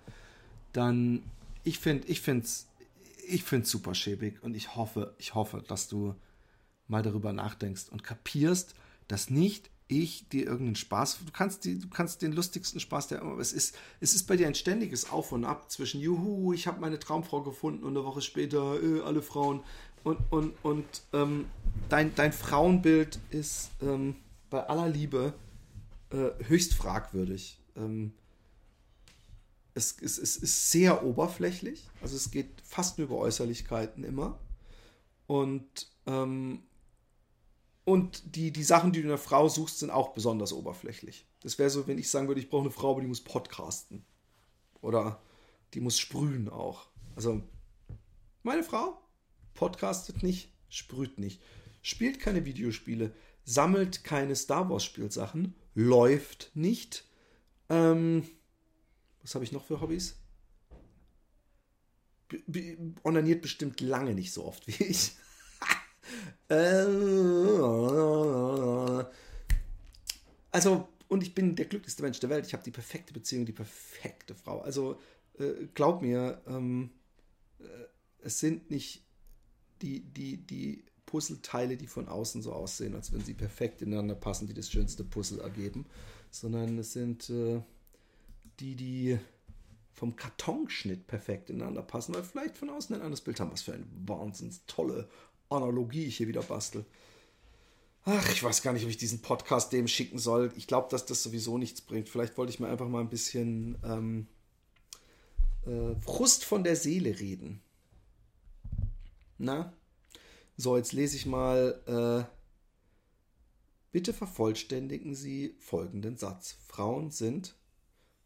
dann 0.72 1.22
ich 1.64 1.78
finde, 1.78 2.06
ich 2.08 2.20
finde 2.20 2.44
es 2.44 2.66
ich 3.26 3.44
find's 3.44 3.70
super 3.70 3.94
schäbig 3.94 4.42
und 4.42 4.54
ich 4.54 4.74
hoffe, 4.74 5.14
ich 5.18 5.34
hoffe, 5.34 5.62
dass 5.66 5.88
du 5.88 6.14
mal 6.86 7.02
darüber 7.02 7.32
nachdenkst 7.32 7.88
und 7.90 8.02
kapierst, 8.02 8.74
dass 9.06 9.28
nicht 9.30 9.70
ich 9.88 10.28
dir 10.28 10.44
irgendeinen 10.44 10.76
Spaß. 10.76 11.18
Du 11.24 11.32
kannst, 11.32 11.64
die, 11.64 11.78
du 11.78 11.88
kannst 11.88 12.22
den 12.22 12.32
lustigsten 12.32 12.78
Spaß, 12.78 13.08
der 13.08 13.20
immer. 13.20 13.38
Es 13.38 13.52
ist, 13.52 13.76
es 14.00 14.14
ist 14.14 14.26
bei 14.26 14.36
dir 14.36 14.46
ein 14.46 14.54
ständiges 14.54 15.10
Auf 15.10 15.32
und 15.32 15.44
Ab 15.44 15.70
zwischen 15.70 16.00
Juhu, 16.00 16.52
ich 16.52 16.66
habe 16.66 16.80
meine 16.80 16.98
Traumfrau 16.98 17.42
gefunden 17.42 17.84
und 17.84 17.96
eine 17.96 18.04
Woche 18.04 18.20
später 18.20 18.82
äh, 18.82 19.00
alle 19.00 19.22
Frauen. 19.22 19.62
Und, 20.04 20.18
und, 20.30 20.54
und 20.62 20.86
ähm, 21.12 21.46
dein, 21.88 22.14
dein 22.14 22.32
Frauenbild 22.32 23.18
ist 23.30 23.70
ähm, 23.82 24.16
bei 24.50 24.64
aller 24.66 24.88
Liebe 24.88 25.34
äh, 26.10 26.30
höchst 26.44 26.74
fragwürdig. 26.74 27.58
Ähm, 27.76 28.12
es, 29.74 29.96
es, 30.00 30.18
es 30.18 30.36
ist 30.36 30.70
sehr 30.70 31.04
oberflächlich, 31.04 31.88
also 32.02 32.16
es 32.16 32.30
geht 32.30 32.48
fast 32.64 32.98
nur 32.98 33.08
über 33.08 33.16
Äußerlichkeiten 33.18 34.04
immer. 34.04 34.38
Und 35.26 35.88
ähm, 36.06 36.62
und 37.88 38.36
die, 38.36 38.52
die 38.52 38.64
Sachen, 38.64 38.92
die 38.92 38.98
du 39.00 39.06
in 39.06 39.10
einer 39.10 39.16
Frau 39.16 39.48
suchst, 39.48 39.78
sind 39.78 39.88
auch 39.88 40.12
besonders 40.12 40.52
oberflächlich. 40.52 41.26
Das 41.40 41.58
wäre 41.58 41.70
so, 41.70 41.86
wenn 41.86 41.96
ich 41.96 42.10
sagen 42.10 42.28
würde, 42.28 42.38
ich 42.38 42.50
brauche 42.50 42.64
eine 42.64 42.70
Frau, 42.70 42.90
aber 42.90 43.00
die 43.00 43.06
muss 43.06 43.24
podcasten. 43.24 44.04
Oder 44.82 45.22
die 45.72 45.80
muss 45.80 45.98
sprühen 45.98 46.50
auch. 46.50 46.88
Also, 47.16 47.42
meine 48.42 48.62
Frau 48.62 49.00
podcastet 49.54 50.22
nicht, 50.22 50.52
sprüht 50.68 51.18
nicht, 51.18 51.40
spielt 51.80 52.20
keine 52.20 52.44
Videospiele, 52.44 53.14
sammelt 53.46 54.04
keine 54.04 54.36
Star 54.36 54.68
Wars-Spielsachen, 54.68 55.54
läuft 55.74 56.50
nicht. 56.52 57.06
Ähm, 57.70 58.28
was 59.22 59.34
habe 59.34 59.44
ich 59.44 59.52
noch 59.52 59.64
für 59.64 59.80
Hobbys? 59.80 60.16
B 62.46 62.76
onaniert 63.02 63.40
bestimmt 63.40 63.80
lange 63.80 64.12
nicht 64.12 64.34
so 64.34 64.44
oft 64.44 64.66
wie 64.66 64.84
ich. 64.84 65.16
Äh, 66.48 66.84
also, 70.50 70.88
und 71.08 71.22
ich 71.22 71.34
bin 71.34 71.56
der 71.56 71.66
glücklichste 71.66 72.02
Mensch 72.02 72.20
der 72.20 72.30
Welt. 72.30 72.46
Ich 72.46 72.52
habe 72.52 72.64
die 72.64 72.70
perfekte 72.70 73.12
Beziehung, 73.12 73.46
die 73.46 73.52
perfekte 73.52 74.34
Frau. 74.34 74.60
Also, 74.60 74.98
äh, 75.38 75.66
glaub 75.74 76.02
mir, 76.02 76.42
ähm, 76.46 76.90
äh, 77.60 77.64
es 78.22 78.40
sind 78.40 78.70
nicht 78.70 79.04
die, 79.82 80.00
die, 80.00 80.38
die 80.38 80.84
Puzzleteile, 81.06 81.76
die 81.76 81.86
von 81.86 82.08
außen 82.08 82.42
so 82.42 82.52
aussehen, 82.52 82.94
als 82.94 83.12
wenn 83.12 83.24
sie 83.24 83.34
perfekt 83.34 83.80
ineinander 83.82 84.14
passen, 84.14 84.46
die 84.46 84.54
das 84.54 84.70
schönste 84.70 85.04
Puzzle 85.04 85.40
ergeben, 85.40 85.86
sondern 86.30 86.78
es 86.78 86.92
sind 86.92 87.30
äh, 87.30 87.62
die, 88.60 88.74
die 88.74 89.18
vom 89.92 90.16
Kartonschnitt 90.16 91.06
perfekt 91.06 91.50
ineinander 91.50 91.82
passen, 91.82 92.14
weil 92.14 92.22
vielleicht 92.22 92.58
von 92.58 92.70
außen 92.70 92.94
ein 92.94 93.02
anderes 93.02 93.20
Bild 93.20 93.40
haben. 93.40 93.50
Was 93.50 93.62
für 93.62 93.72
eine 93.72 93.86
wahnsinns 94.06 94.64
tolle 94.66 95.08
Analogie 95.50 96.04
ich 96.04 96.16
hier 96.16 96.28
wieder 96.28 96.42
bastel. 96.42 96.84
Ach, 98.04 98.30
ich 98.30 98.42
weiß 98.42 98.62
gar 98.62 98.72
nicht, 98.72 98.84
ob 98.84 98.90
ich 98.90 98.96
diesen 98.96 99.20
Podcast 99.20 99.72
dem 99.72 99.86
schicken 99.86 100.18
soll. 100.18 100.52
Ich 100.56 100.66
glaube, 100.66 100.88
dass 100.90 101.04
das 101.04 101.22
sowieso 101.22 101.58
nichts 101.58 101.80
bringt. 101.80 102.08
Vielleicht 102.08 102.38
wollte 102.38 102.52
ich 102.52 102.60
mir 102.60 102.68
einfach 102.68 102.88
mal 102.88 103.00
ein 103.00 103.10
bisschen 103.10 103.76
ähm, 103.84 104.26
äh, 105.66 105.94
Frust 106.00 106.44
von 106.44 106.64
der 106.64 106.76
Seele 106.76 107.20
reden. 107.20 107.60
Na? 109.36 109.72
So, 110.56 110.76
jetzt 110.76 110.92
lese 110.92 111.16
ich 111.16 111.26
mal. 111.26 112.26
Äh, 112.28 112.32
bitte 113.92 114.14
vervollständigen 114.14 115.14
Sie 115.14 115.54
folgenden 115.58 116.16
Satz. 116.16 116.56
Frauen 116.66 117.10
sind 117.10 117.56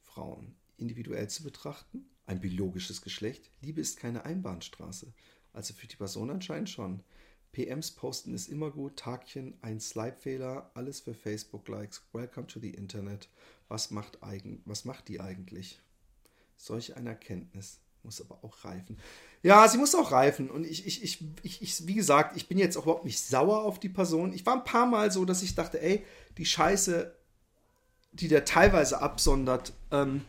Frauen 0.04 0.54
individuell 0.76 1.28
zu 1.28 1.42
betrachten, 1.42 2.06
ein 2.26 2.40
biologisches 2.40 3.02
Geschlecht. 3.02 3.50
Liebe 3.60 3.80
ist 3.80 3.98
keine 3.98 4.24
Einbahnstraße. 4.24 5.12
Also 5.52 5.74
für 5.74 5.86
die 5.86 5.96
Person 5.96 6.30
anscheinend 6.30 6.70
schon. 6.70 7.02
PMs 7.52 7.92
posten 7.92 8.34
ist 8.34 8.48
immer 8.48 8.70
gut. 8.70 8.96
Tagchen, 8.96 9.54
ein 9.60 9.78
Slipe-Fehler, 9.78 10.70
alles 10.74 11.00
für 11.00 11.14
Facebook-Likes. 11.14 12.02
Welcome 12.12 12.46
to 12.46 12.58
the 12.58 12.70
Internet. 12.70 13.28
Was 13.68 13.90
macht, 13.90 14.22
eigen, 14.22 14.62
was 14.64 14.84
macht 14.84 15.08
die 15.08 15.20
eigentlich? 15.20 15.80
Solch 16.56 16.96
eine 16.96 17.10
Erkenntnis 17.10 17.80
muss 18.04 18.20
aber 18.20 18.38
auch 18.42 18.64
reifen. 18.64 18.98
Ja, 19.42 19.66
sie 19.68 19.78
muss 19.78 19.94
auch 19.94 20.12
reifen. 20.12 20.50
Und 20.50 20.66
ich, 20.66 20.86
ich, 20.86 21.02
ich, 21.02 21.24
ich, 21.42 21.62
ich, 21.62 21.86
wie 21.86 21.94
gesagt, 21.94 22.36
ich 22.36 22.48
bin 22.48 22.58
jetzt 22.58 22.76
auch 22.76 22.84
überhaupt 22.84 23.04
nicht 23.04 23.20
sauer 23.20 23.62
auf 23.62 23.78
die 23.78 23.88
Person. 23.88 24.32
Ich 24.32 24.44
war 24.46 24.54
ein 24.54 24.64
paar 24.64 24.86
Mal 24.86 25.10
so, 25.10 25.24
dass 25.24 25.42
ich 25.42 25.54
dachte, 25.54 25.80
ey, 25.80 26.04
die 26.38 26.44
Scheiße, 26.44 27.14
die 28.12 28.28
der 28.28 28.44
teilweise 28.44 29.00
absondert, 29.00 29.72
ähm, 29.90 30.22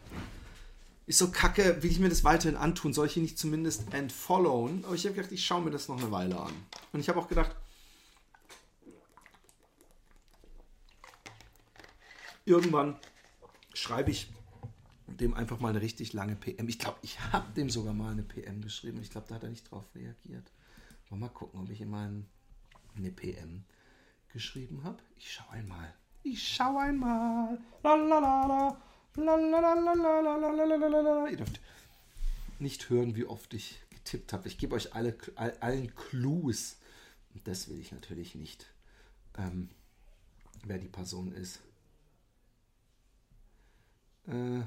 ist 1.06 1.20
so 1.20 1.32
kacke, 1.32 1.84
will 1.84 1.92
ich 1.92 2.00
mir 2.00 2.10
das 2.10 2.24
weiterhin 2.24 2.58
antun? 2.58 2.94
Soll 2.94 3.08
ich 3.08 3.18
ihn 3.18 3.24
nicht 3.24 3.38
zumindest 3.38 3.94
entfollowen? 3.94 4.86
Aber 4.86 4.96
ich 4.96 5.06
habe 5.06 5.16
gedacht, 5.16 5.32
ich 5.32 5.46
schaue 5.46 5.62
mir 5.62 5.72
das 5.72 5.88
noch 5.88 5.98
eine 5.98 6.12
Weile 6.12 6.40
an. 6.40 6.54
Und 6.92 7.00
ich 7.00 7.10
habe 7.10 7.20
auch 7.20 7.28
gedacht, 7.28 7.56
irgendwann 12.46 12.98
schreibe 13.74 14.12
ich 14.12 14.32
dem 15.08 15.34
einfach 15.34 15.60
mal 15.60 15.70
eine 15.70 15.82
richtig 15.82 16.14
lange 16.14 16.36
PM. 16.36 16.68
Ich 16.70 16.80
glaube, 16.80 16.98
ich 17.02 17.20
habe 17.32 17.52
dem 17.54 17.70
sogar 17.70 17.94
mal 17.94 18.12
eine 18.12 18.24
PM 18.24 18.62
geschrieben. 18.62 19.00
Ich 19.02 19.10
glaube, 19.10 19.28
da 19.28 19.36
hat 19.36 19.44
er 19.44 19.50
nicht 19.50 19.70
drauf 19.70 19.86
reagiert. 19.96 20.52
Mal 21.10 21.30
gucken, 21.30 21.60
ob 21.60 21.70
ich 21.70 21.80
ihm 21.80 21.92
mal 21.92 22.12
eine 22.96 23.12
PM 23.12 23.66
geschrieben 24.30 24.84
habe. 24.84 24.98
Ich 25.16 25.32
schaue 25.32 25.52
einmal. 25.52 25.94
Ich 26.24 26.56
schaue 26.56 26.80
einmal. 26.80 27.60
Lalalala. 27.84 28.82
Ihr 31.30 31.38
dürft 31.38 31.60
nicht 32.60 32.90
hören, 32.90 33.16
wie 33.16 33.26
oft 33.26 33.54
ich 33.54 33.80
getippt 33.90 34.34
habe. 34.34 34.48
Ich 34.48 34.58
gebe 34.58 34.76
euch 34.76 34.94
alle, 34.96 35.16
allen 35.36 35.94
Clues. 35.96 36.78
Und 37.34 37.48
das 37.48 37.70
will 37.70 37.80
ich 37.80 37.92
natürlich 37.92 38.36
nicht, 38.36 38.66
ähm, 39.38 39.70
wer 40.66 40.78
die 40.78 40.88
Person 40.88 41.32
ist. 41.34 41.62
Äh, 44.28 44.62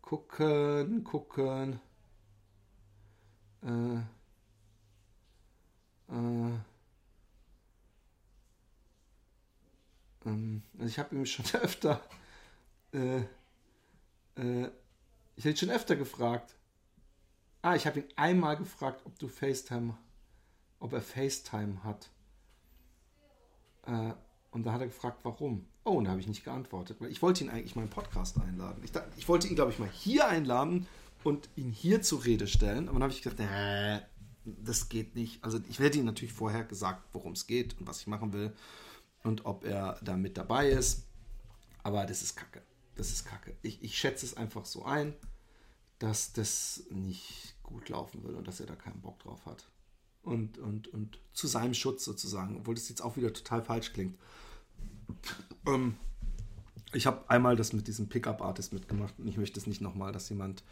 gucken, 0.00 1.04
gucken. 1.04 1.80
Äh, 3.62 3.96
äh, 6.08 6.58
ähm, 10.24 10.62
also 10.74 10.86
ich 10.86 10.98
habe 10.98 11.14
ihm 11.14 11.26
schon 11.26 11.44
öfter 11.60 12.02
äh, 12.92 13.22
äh, 14.36 14.68
ich 15.36 15.44
hätte 15.44 15.58
schon 15.58 15.70
öfter 15.70 15.96
gefragt. 15.96 16.54
Ah, 17.62 17.74
ich 17.74 17.86
habe 17.86 18.00
ihn 18.00 18.06
einmal 18.16 18.56
gefragt, 18.56 19.02
ob 19.04 19.18
du 19.18 19.28
FaceTime, 19.28 19.96
ob 20.78 20.92
er 20.92 21.02
FaceTime 21.02 21.82
hat. 21.84 22.10
Äh, 23.86 24.12
und 24.50 24.64
da 24.64 24.72
hat 24.72 24.80
er 24.80 24.86
gefragt, 24.86 25.20
warum. 25.24 25.66
Oh, 25.84 25.92
und 25.92 26.04
da 26.04 26.10
habe 26.10 26.20
ich 26.20 26.26
nicht 26.26 26.44
geantwortet, 26.44 27.00
weil 27.00 27.10
ich 27.10 27.22
wollte 27.22 27.44
ihn 27.44 27.50
eigentlich 27.50 27.76
mal 27.76 27.82
im 27.82 27.90
Podcast 27.90 28.40
einladen. 28.40 28.82
Ich, 28.82 28.92
ich 29.16 29.28
wollte 29.28 29.48
ihn, 29.48 29.54
glaube 29.54 29.72
ich, 29.72 29.78
mal 29.78 29.88
hier 29.88 30.26
einladen 30.28 30.86
und 31.24 31.48
ihn 31.56 31.70
hier 31.70 32.02
zur 32.02 32.24
Rede 32.24 32.46
stellen. 32.46 32.88
Aber 32.88 32.94
dann 32.94 33.04
habe 33.04 33.12
ich 33.12 33.22
gedacht, 33.22 33.40
äh, 33.40 34.00
das 34.44 34.88
geht 34.88 35.14
nicht. 35.14 35.44
Also 35.44 35.58
ich 35.68 35.80
werde 35.80 35.98
ihm 35.98 36.04
natürlich 36.04 36.32
vorher 36.32 36.64
gesagt, 36.64 37.02
worum 37.12 37.32
es 37.32 37.46
geht 37.46 37.78
und 37.78 37.86
was 37.86 38.00
ich 38.00 38.06
machen 38.06 38.32
will 38.32 38.52
und 39.24 39.44
ob 39.44 39.64
er 39.64 39.98
da 40.02 40.16
mit 40.16 40.36
dabei 40.36 40.68
ist. 40.68 41.04
Aber 41.82 42.06
das 42.06 42.22
ist 42.22 42.36
Kacke 42.36 42.62
das 42.96 43.10
ist 43.10 43.24
kacke. 43.24 43.56
Ich, 43.62 43.82
ich 43.82 43.96
schätze 43.96 44.26
es 44.26 44.36
einfach 44.36 44.64
so 44.64 44.84
ein, 44.84 45.14
dass 45.98 46.32
das 46.32 46.84
nicht 46.90 47.54
gut 47.62 47.88
laufen 47.88 48.22
will 48.24 48.34
und 48.34 48.46
dass 48.46 48.60
er 48.60 48.66
da 48.66 48.76
keinen 48.76 49.00
Bock 49.00 49.18
drauf 49.20 49.46
hat. 49.46 49.68
Und, 50.22 50.58
und, 50.58 50.88
und 50.88 51.20
zu 51.32 51.46
seinem 51.46 51.74
Schutz 51.74 52.04
sozusagen, 52.04 52.58
obwohl 52.58 52.74
das 52.74 52.88
jetzt 52.88 53.00
auch 53.00 53.16
wieder 53.16 53.32
total 53.32 53.62
falsch 53.62 53.92
klingt, 53.92 54.18
Ähm, 55.66 55.96
ich 56.92 57.06
habe 57.06 57.28
einmal 57.28 57.56
das 57.56 57.72
mit 57.72 57.88
diesem 57.88 58.08
Pickup-Artist 58.08 58.72
mitgemacht 58.72 59.18
und 59.18 59.28
ich 59.28 59.36
möchte 59.36 59.58
es 59.58 59.66
nicht 59.66 59.80
nochmal, 59.80 60.12
dass 60.12 60.28
jemand 60.28 60.62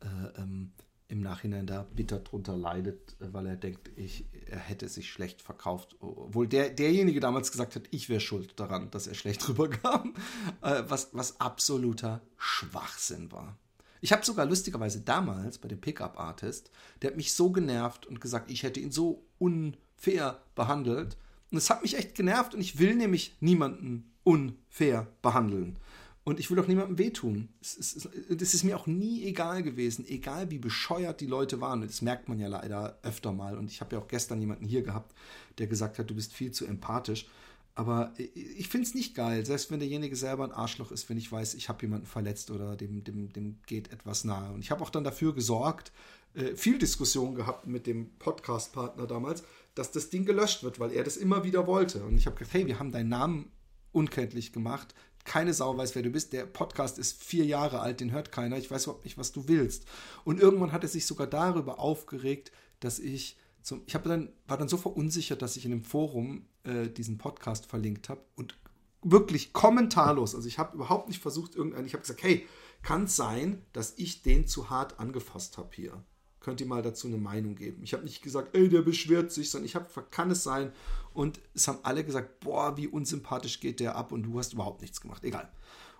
äh, 0.00 0.40
ähm, 0.40 0.72
im 1.08 1.20
Nachhinein 1.20 1.66
da 1.66 1.82
bitter 1.94 2.18
drunter 2.18 2.56
leidet, 2.56 3.16
weil 3.18 3.46
er 3.46 3.56
denkt, 3.56 3.90
ich, 3.96 4.26
er 4.46 4.58
hätte 4.58 4.88
sich 4.88 5.10
schlecht 5.10 5.42
verkauft. 5.42 5.96
Obwohl 6.00 6.48
der, 6.48 6.70
derjenige 6.70 7.20
damals 7.20 7.52
gesagt 7.52 7.76
hat, 7.76 7.84
ich 7.90 8.08
wäre 8.08 8.20
schuld 8.20 8.58
daran, 8.58 8.90
dass 8.90 9.06
er 9.06 9.14
schlecht 9.14 9.46
rüberkam, 9.48 10.14
äh, 10.62 10.82
was, 10.88 11.10
was 11.12 11.40
absoluter 11.40 12.22
Schwachsinn 12.36 13.30
war. 13.32 13.58
Ich 14.00 14.12
habe 14.12 14.24
sogar 14.24 14.44
lustigerweise 14.44 15.00
damals 15.00 15.58
bei 15.58 15.68
dem 15.68 15.80
Pickup 15.80 16.18
Artist, 16.18 16.70
der 17.00 17.10
hat 17.10 17.16
mich 17.16 17.32
so 17.32 17.50
genervt 17.50 18.06
und 18.06 18.20
gesagt, 18.20 18.50
ich 18.50 18.62
hätte 18.62 18.80
ihn 18.80 18.92
so 18.92 19.24
unfair 19.38 20.42
behandelt. 20.54 21.16
Und 21.50 21.58
es 21.58 21.70
hat 21.70 21.82
mich 21.82 21.96
echt 21.96 22.14
genervt 22.14 22.54
und 22.54 22.60
ich 22.60 22.78
will 22.78 22.94
nämlich 22.94 23.36
niemanden 23.40 24.12
unfair 24.22 25.06
behandeln. 25.22 25.78
Und 26.24 26.40
ich 26.40 26.50
will 26.50 26.58
auch 26.58 26.66
niemandem 26.66 26.96
wehtun. 26.96 27.50
Es 27.60 27.74
ist, 27.74 28.08
es 28.30 28.54
ist 28.54 28.64
mir 28.64 28.78
auch 28.78 28.86
nie 28.86 29.24
egal 29.24 29.62
gewesen, 29.62 30.06
egal 30.08 30.50
wie 30.50 30.58
bescheuert 30.58 31.20
die 31.20 31.26
Leute 31.26 31.60
waren. 31.60 31.82
Das 31.82 32.00
merkt 32.00 32.30
man 32.30 32.38
ja 32.38 32.48
leider 32.48 32.98
öfter 33.02 33.32
mal. 33.32 33.58
Und 33.58 33.70
ich 33.70 33.82
habe 33.82 33.96
ja 33.96 34.02
auch 34.02 34.08
gestern 34.08 34.40
jemanden 34.40 34.64
hier 34.64 34.82
gehabt, 34.82 35.14
der 35.58 35.66
gesagt 35.66 35.98
hat, 35.98 36.08
du 36.08 36.14
bist 36.14 36.32
viel 36.32 36.50
zu 36.50 36.64
empathisch. 36.64 37.26
Aber 37.74 38.12
ich 38.16 38.68
finde 38.68 38.86
es 38.86 38.94
nicht 38.94 39.14
geil, 39.14 39.44
selbst 39.44 39.70
wenn 39.70 39.80
derjenige 39.80 40.14
selber 40.16 40.44
ein 40.44 40.52
Arschloch 40.52 40.92
ist, 40.92 41.10
wenn 41.10 41.18
ich 41.18 41.30
weiß, 41.30 41.54
ich 41.54 41.68
habe 41.68 41.82
jemanden 41.82 42.06
verletzt 42.06 42.50
oder 42.50 42.76
dem, 42.76 43.02
dem, 43.02 43.32
dem 43.32 43.58
geht 43.66 43.92
etwas 43.92 44.24
nahe. 44.24 44.52
Und 44.52 44.60
ich 44.60 44.70
habe 44.70 44.82
auch 44.82 44.90
dann 44.90 45.04
dafür 45.04 45.34
gesorgt, 45.34 45.92
äh, 46.34 46.54
viel 46.54 46.78
Diskussion 46.78 47.34
gehabt 47.34 47.66
mit 47.66 47.86
dem 47.86 48.10
Podcast-Partner 48.18 49.06
damals, 49.08 49.42
dass 49.74 49.90
das 49.90 50.08
Ding 50.08 50.24
gelöscht 50.24 50.62
wird, 50.62 50.78
weil 50.78 50.92
er 50.92 51.02
das 51.02 51.16
immer 51.16 51.44
wieder 51.44 51.66
wollte. 51.66 52.04
Und 52.04 52.16
ich 52.16 52.26
habe 52.26 52.36
gesagt, 52.36 52.54
hey, 52.54 52.66
wir 52.66 52.78
haben 52.78 52.92
deinen 52.92 53.08
Namen 53.08 53.50
unkenntlich 53.92 54.52
gemacht 54.52 54.94
keine 55.24 55.54
Sau 55.54 55.76
weiß, 55.76 55.94
wer 55.94 56.02
du 56.02 56.10
bist. 56.10 56.32
Der 56.32 56.46
Podcast 56.46 56.98
ist 56.98 57.22
vier 57.22 57.44
Jahre 57.44 57.80
alt, 57.80 58.00
den 58.00 58.12
hört 58.12 58.30
keiner. 58.32 58.58
Ich 58.58 58.70
weiß 58.70 58.84
überhaupt 58.84 59.04
nicht, 59.04 59.18
was 59.18 59.32
du 59.32 59.48
willst. 59.48 59.86
Und 60.24 60.40
irgendwann 60.40 60.72
hat 60.72 60.82
er 60.82 60.88
sich 60.88 61.06
sogar 61.06 61.26
darüber 61.26 61.78
aufgeregt, 61.78 62.52
dass 62.80 62.98
ich 62.98 63.38
zum, 63.62 63.82
ich 63.86 63.94
habe 63.94 64.08
dann 64.08 64.28
war 64.46 64.58
dann 64.58 64.68
so 64.68 64.76
verunsichert, 64.76 65.40
dass 65.40 65.56
ich 65.56 65.64
in 65.64 65.72
einem 65.72 65.84
Forum 65.84 66.46
äh, 66.64 66.88
diesen 66.88 67.16
Podcast 67.16 67.66
verlinkt 67.66 68.10
habe 68.10 68.22
und 68.36 68.58
wirklich 69.02 69.52
kommentarlos. 69.54 70.34
Also 70.34 70.46
ich 70.48 70.58
habe 70.58 70.74
überhaupt 70.76 71.08
nicht 71.08 71.20
versucht 71.20 71.54
irgendeinen. 71.54 71.86
Ich 71.86 71.94
habe 71.94 72.02
gesagt, 72.02 72.22
hey, 72.22 72.46
kann 72.82 73.04
es 73.04 73.16
sein, 73.16 73.62
dass 73.72 73.94
ich 73.96 74.22
den 74.22 74.46
zu 74.46 74.68
hart 74.68 75.00
angefasst 75.00 75.56
habe 75.56 75.70
hier? 75.72 76.04
Könnt 76.44 76.60
ihr 76.60 76.66
mal 76.66 76.82
dazu 76.82 77.06
eine 77.06 77.16
Meinung 77.16 77.54
geben? 77.54 77.82
Ich 77.82 77.94
habe 77.94 78.04
nicht 78.04 78.20
gesagt, 78.20 78.54
ey, 78.54 78.68
der 78.68 78.82
beschwert 78.82 79.32
sich, 79.32 79.50
sondern 79.50 79.64
ich 79.64 79.74
habe, 79.74 79.86
kann 80.10 80.30
es 80.30 80.42
sein? 80.42 80.72
Und 81.14 81.40
es 81.54 81.68
haben 81.68 81.78
alle 81.84 82.04
gesagt, 82.04 82.40
boah, 82.40 82.76
wie 82.76 82.86
unsympathisch 82.86 83.60
geht 83.60 83.80
der 83.80 83.96
ab 83.96 84.12
und 84.12 84.24
du 84.24 84.38
hast 84.38 84.52
überhaupt 84.52 84.82
nichts 84.82 85.00
gemacht. 85.00 85.24
Egal. 85.24 85.48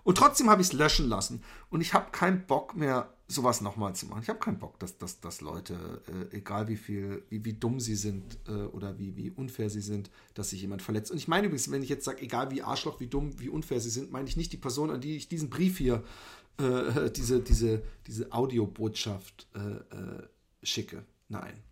Und 0.03 0.19
trotzdem 0.19 0.51
habe 0.51 0.61
ich 0.61 0.67
es 0.67 0.73
löschen 0.73 1.09
lassen. 1.09 1.41
Und 1.71 1.81
ich 1.81 1.95
habe 1.95 2.11
keinen 2.11 2.45
Bock 2.45 2.75
mehr, 2.75 3.11
sowas 3.27 3.61
nochmal 3.61 3.95
zu 3.95 4.05
machen. 4.05 4.21
Ich 4.21 4.29
habe 4.29 4.37
keinen 4.37 4.59
Bock, 4.59 4.77
dass, 4.77 4.99
dass, 4.99 5.19
dass 5.19 5.41
Leute, 5.41 6.03
äh, 6.31 6.37
egal 6.37 6.67
wie 6.67 6.75
viel, 6.75 7.23
wie, 7.29 7.43
wie 7.43 7.53
dumm 7.53 7.79
sie 7.79 7.95
sind 7.95 8.37
äh, 8.47 8.51
oder 8.51 8.99
wie, 8.99 9.17
wie 9.17 9.31
unfair 9.31 9.71
sie 9.71 9.81
sind, 9.81 10.11
dass 10.35 10.51
sich 10.51 10.61
jemand 10.61 10.83
verletzt. 10.83 11.09
Und 11.09 11.17
ich 11.17 11.27
meine 11.27 11.47
übrigens, 11.47 11.71
wenn 11.71 11.81
ich 11.81 11.89
jetzt 11.89 12.05
sage, 12.05 12.21
egal 12.21 12.51
wie 12.51 12.61
Arschloch, 12.61 12.99
wie 12.99 13.07
dumm, 13.07 13.39
wie 13.39 13.49
unfair 13.49 13.79
sie 13.79 13.89
sind, 13.89 14.11
meine 14.11 14.29
ich 14.29 14.37
nicht 14.37 14.53
die 14.53 14.57
Person, 14.57 14.91
an 14.91 15.01
die 15.01 15.17
ich 15.17 15.27
diesen 15.27 15.49
Brief 15.49 15.79
hier, 15.79 16.03
äh, 16.59 17.09
diese, 17.15 17.39
diese, 17.39 17.81
diese 18.05 18.31
Audiobotschaft 18.31 19.47
äh, 19.55 19.59
äh, 19.59 20.27
schicke. 20.65 21.05
Nein. 21.29 21.63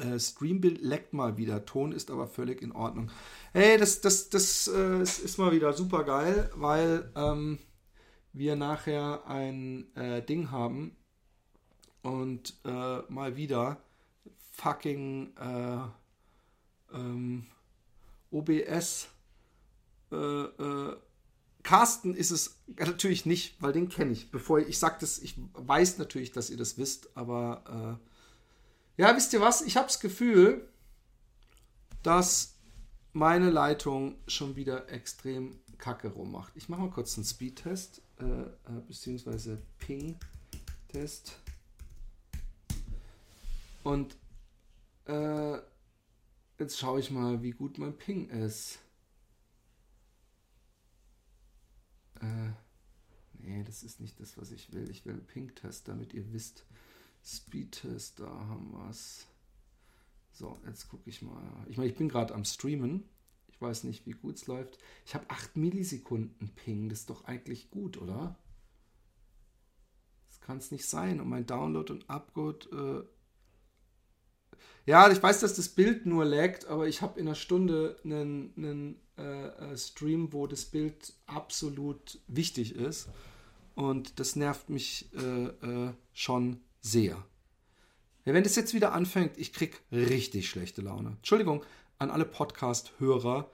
Äh, 0.00 0.18
Streambild 0.18 0.80
leckt 0.80 1.12
mal 1.12 1.36
wieder. 1.36 1.64
Ton 1.64 1.92
ist 1.92 2.10
aber 2.10 2.26
völlig 2.26 2.62
in 2.62 2.72
Ordnung. 2.72 3.10
Hey, 3.52 3.76
das, 3.78 4.00
das, 4.00 4.30
das 4.30 4.68
äh, 4.68 5.02
ist 5.02 5.38
mal 5.38 5.52
wieder 5.52 5.72
super 5.72 6.04
geil, 6.04 6.50
weil 6.54 7.10
ähm, 7.14 7.58
wir 8.32 8.56
nachher 8.56 9.26
ein 9.26 9.94
äh, 9.96 10.22
Ding 10.22 10.50
haben 10.50 10.96
und 12.02 12.54
äh, 12.64 13.00
mal 13.08 13.36
wieder 13.36 13.82
fucking 14.52 15.34
äh, 15.36 16.96
ähm, 16.96 17.46
OBS. 18.30 19.08
Äh, 20.10 20.94
Carsten 21.62 22.14
ist 22.14 22.30
es 22.30 22.60
natürlich 22.78 23.24
nicht, 23.26 23.60
weil 23.62 23.72
den 23.72 23.88
kenne 23.88 24.12
ich. 24.12 24.30
Bevor 24.30 24.58
ich, 24.58 24.68
ich 24.68 24.78
sage 24.78 24.96
das, 25.00 25.18
ich 25.18 25.36
weiß 25.54 25.98
natürlich, 25.98 26.32
dass 26.32 26.50
ihr 26.50 26.56
das 26.56 26.76
wisst, 26.78 27.16
aber 27.16 28.00
ja, 28.96 29.16
wisst 29.16 29.32
ihr 29.32 29.40
was? 29.40 29.62
Ich 29.62 29.76
habe 29.76 29.86
das 29.86 30.00
Gefühl, 30.00 30.68
dass 32.02 32.56
meine 33.12 33.50
Leitung 33.50 34.16
schon 34.26 34.56
wieder 34.56 34.88
extrem 34.90 35.58
kacke 35.78 36.08
rummacht. 36.08 36.52
Ich 36.56 36.68
mache 36.68 36.82
mal 36.82 36.90
kurz 36.90 37.16
einen 37.16 37.24
Speedtest, 37.24 38.02
äh, 38.20 38.24
äh, 38.24 38.80
beziehungsweise 38.86 39.60
Ping-Test. 39.78 41.38
Und 43.82 44.16
äh, 45.06 45.58
jetzt 46.58 46.78
schaue 46.78 47.00
ich 47.00 47.10
mal, 47.10 47.42
wie 47.42 47.50
gut 47.50 47.78
mein 47.78 47.96
Ping 47.96 48.28
ist. 48.28 48.78
Äh, 52.22 52.52
nee, 53.34 53.64
das 53.64 53.82
ist 53.82 54.00
nicht 54.00 54.18
das, 54.20 54.38
was 54.38 54.50
ich 54.52 54.72
will. 54.72 54.88
Ich 54.90 55.04
will 55.04 55.14
einen 55.14 55.26
Ping-Test, 55.26 55.88
damit 55.88 56.14
ihr 56.14 56.32
wisst, 56.32 56.64
Speedtest, 57.24 58.20
da 58.20 58.26
haben 58.26 58.72
wir 58.72 58.88
es. 58.90 59.26
So, 60.32 60.60
jetzt 60.66 60.88
gucke 60.88 61.08
ich 61.10 61.22
mal. 61.22 61.42
Ich 61.68 61.76
meine, 61.76 61.90
ich 61.90 61.96
bin 61.96 62.08
gerade 62.08 62.34
am 62.34 62.44
Streamen. 62.44 63.04
Ich 63.48 63.60
weiß 63.60 63.84
nicht, 63.84 64.06
wie 64.06 64.12
gut 64.12 64.36
es 64.36 64.46
läuft. 64.46 64.78
Ich 65.04 65.14
habe 65.14 65.28
8 65.28 65.56
Millisekunden 65.56 66.48
Ping. 66.54 66.88
Das 66.88 67.00
ist 67.00 67.10
doch 67.10 67.24
eigentlich 67.24 67.70
gut, 67.70 67.98
oder? 67.98 68.36
Das 70.28 70.40
kann 70.40 70.58
es 70.58 70.70
nicht 70.70 70.86
sein. 70.86 71.20
Und 71.20 71.28
mein 71.28 71.46
Download 71.46 71.92
und 71.92 72.08
Upload. 72.08 72.68
Äh 72.74 73.04
ja, 74.86 75.10
ich 75.12 75.22
weiß, 75.22 75.40
dass 75.40 75.54
das 75.54 75.68
Bild 75.68 76.06
nur 76.06 76.24
laggt, 76.24 76.66
aber 76.66 76.88
ich 76.88 77.02
habe 77.02 77.20
in 77.20 77.28
einer 77.28 77.36
Stunde 77.36 78.00
einen, 78.04 78.52
einen 78.56 79.00
äh, 79.22 79.72
äh, 79.72 79.76
Stream, 79.76 80.32
wo 80.32 80.46
das 80.46 80.64
Bild 80.64 81.14
absolut 81.26 82.18
wichtig 82.26 82.74
ist. 82.74 83.08
Und 83.74 84.18
das 84.20 84.36
nervt 84.36 84.68
mich 84.68 85.08
äh, 85.14 85.46
äh 85.46 85.92
schon 86.12 86.60
sehr. 86.80 87.24
Wenn 88.24 88.44
das 88.44 88.54
jetzt 88.54 88.74
wieder 88.74 88.92
anfängt, 88.92 89.38
ich 89.38 89.52
krieg 89.52 89.80
richtig 89.90 90.48
schlechte 90.48 90.82
Laune. 90.82 91.16
Entschuldigung 91.16 91.64
an 91.98 92.10
alle 92.10 92.24
Podcast-Hörer. 92.24 93.48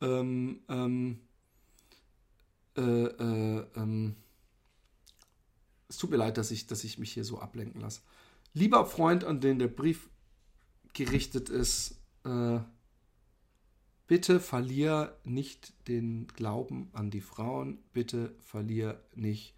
Ähm, 0.00 0.60
ähm, 0.68 1.20
äh, 2.76 2.80
äh, 2.80 3.66
ähm, 3.76 4.16
es 5.88 5.98
tut 5.98 6.10
mir 6.10 6.16
leid, 6.16 6.38
dass 6.38 6.50
ich, 6.50 6.66
dass 6.66 6.84
ich 6.84 6.98
mich 6.98 7.12
hier 7.12 7.24
so 7.24 7.40
ablenken 7.40 7.80
lasse. 7.80 8.00
Lieber 8.54 8.86
Freund, 8.86 9.24
an 9.24 9.40
den 9.40 9.58
der 9.58 9.68
Brief 9.68 10.08
gerichtet 10.94 11.50
ist, 11.50 12.00
äh, 12.24 12.60
bitte 14.10 14.40
verlier 14.40 15.16
nicht 15.22 15.72
den 15.86 16.26
Glauben 16.26 16.90
an 16.94 17.12
die 17.12 17.20
Frauen, 17.20 17.78
bitte 17.92 18.34
verlier 18.40 19.00
nicht 19.14 19.54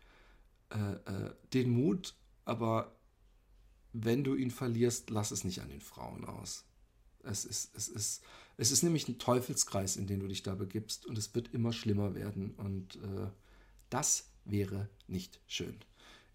äh, 0.68 0.92
äh, 0.92 1.34
den 1.54 1.70
Mut, 1.70 2.14
aber 2.44 2.94
wenn 3.94 4.24
du 4.24 4.34
ihn 4.34 4.50
verlierst, 4.50 5.08
lass 5.08 5.30
es 5.30 5.44
nicht 5.44 5.62
an 5.62 5.70
den 5.70 5.80
Frauen 5.80 6.26
aus. 6.26 6.66
Es 7.22 7.46
ist, 7.46 7.74
es 7.74 7.88
ist, 7.88 8.24
es 8.58 8.72
ist 8.72 8.82
nämlich 8.82 9.08
ein 9.08 9.18
Teufelskreis, 9.18 9.96
in 9.96 10.06
den 10.06 10.20
du 10.20 10.28
dich 10.28 10.42
da 10.42 10.54
begibst 10.54 11.06
und 11.06 11.16
es 11.16 11.34
wird 11.34 11.54
immer 11.54 11.72
schlimmer 11.72 12.14
werden 12.14 12.50
und 12.56 12.96
äh, 12.96 13.30
das 13.88 14.28
wäre 14.44 14.90
nicht 15.06 15.40
schön. 15.46 15.78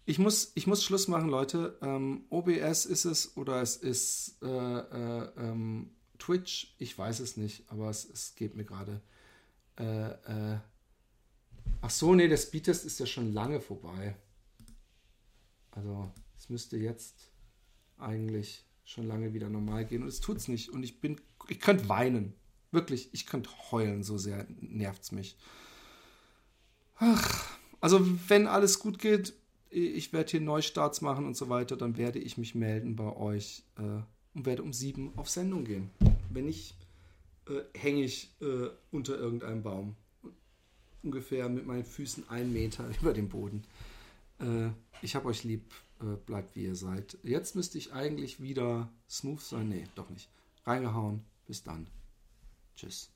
Ich 0.06 0.18
muss, 0.18 0.50
ich 0.56 0.66
muss 0.66 0.82
Schluss 0.82 1.06
machen, 1.06 1.28
Leute. 1.28 1.78
Ähm, 1.82 2.24
OBS 2.30 2.84
ist 2.84 3.04
es 3.04 3.36
oder 3.36 3.62
es 3.62 3.76
ist 3.76 4.42
äh, 4.42 4.48
äh, 4.48 5.30
ähm, 5.36 5.90
Twitch, 6.18 6.74
ich 6.78 6.96
weiß 6.96 7.20
es 7.20 7.36
nicht, 7.36 7.70
aber 7.70 7.90
es, 7.90 8.08
es 8.08 8.34
geht 8.34 8.54
mir 8.54 8.64
gerade. 8.64 9.00
Äh, 9.78 10.10
äh, 10.10 10.58
ach 11.80 11.90
so, 11.90 12.14
nee, 12.14 12.28
der 12.28 12.36
Speedtest 12.36 12.84
ist 12.84 13.00
ja 13.00 13.06
schon 13.06 13.32
lange 13.32 13.60
vorbei. 13.60 14.16
Also, 15.70 16.12
es 16.36 16.48
müsste 16.48 16.76
jetzt 16.76 17.30
eigentlich 17.98 18.64
schon 18.84 19.06
lange 19.06 19.34
wieder 19.34 19.48
normal 19.48 19.84
gehen 19.84 20.02
und 20.02 20.08
es 20.08 20.20
tut 20.20 20.38
es 20.38 20.48
nicht. 20.48 20.70
Und 20.70 20.82
ich 20.82 21.00
bin, 21.00 21.20
ich 21.48 21.60
könnte 21.60 21.88
weinen. 21.88 22.34
Wirklich, 22.70 23.10
ich 23.12 23.26
könnte 23.26 23.50
heulen, 23.70 24.02
so 24.02 24.18
sehr 24.18 24.46
nervt 24.60 25.02
es 25.02 25.12
mich. 25.12 25.36
Ach, 26.96 27.58
also 27.80 28.06
wenn 28.28 28.46
alles 28.46 28.78
gut 28.78 28.98
geht, 28.98 29.34
ich 29.70 30.12
werde 30.12 30.30
hier 30.30 30.40
Neustarts 30.40 31.00
machen 31.00 31.26
und 31.26 31.36
so 31.36 31.48
weiter, 31.48 31.76
dann 31.76 31.96
werde 31.96 32.18
ich 32.18 32.38
mich 32.38 32.54
melden 32.54 32.96
bei 32.96 33.14
euch 33.14 33.64
äh, 33.76 34.02
und 34.34 34.46
werde 34.46 34.62
um 34.62 34.72
sieben 34.72 35.12
auf 35.16 35.28
Sendung 35.28 35.64
gehen. 35.64 35.90
Wenn 36.30 36.46
nicht, 36.46 36.74
äh, 37.48 37.60
hänge 37.78 38.02
ich 38.02 38.30
äh, 38.40 38.68
unter 38.90 39.16
irgendeinem 39.18 39.62
Baum. 39.62 39.96
Ungefähr 41.02 41.48
mit 41.48 41.66
meinen 41.66 41.84
Füßen 41.84 42.28
einen 42.28 42.52
Meter 42.52 42.88
über 43.00 43.12
dem 43.12 43.28
Boden. 43.28 43.64
Äh, 44.40 44.70
ich 45.02 45.14
habe 45.14 45.28
euch 45.28 45.44
lieb. 45.44 45.64
Äh, 46.00 46.16
bleibt 46.26 46.54
wie 46.54 46.64
ihr 46.64 46.76
seid. 46.76 47.18
Jetzt 47.24 47.56
müsste 47.56 47.76
ich 47.76 47.92
eigentlich 47.92 48.40
wieder 48.40 48.88
smooth 49.10 49.40
sein. 49.40 49.68
Nee, 49.68 49.86
doch 49.96 50.08
nicht. 50.10 50.28
Reingehauen. 50.64 51.24
Bis 51.46 51.64
dann. 51.64 51.88
Tschüss. 52.76 53.10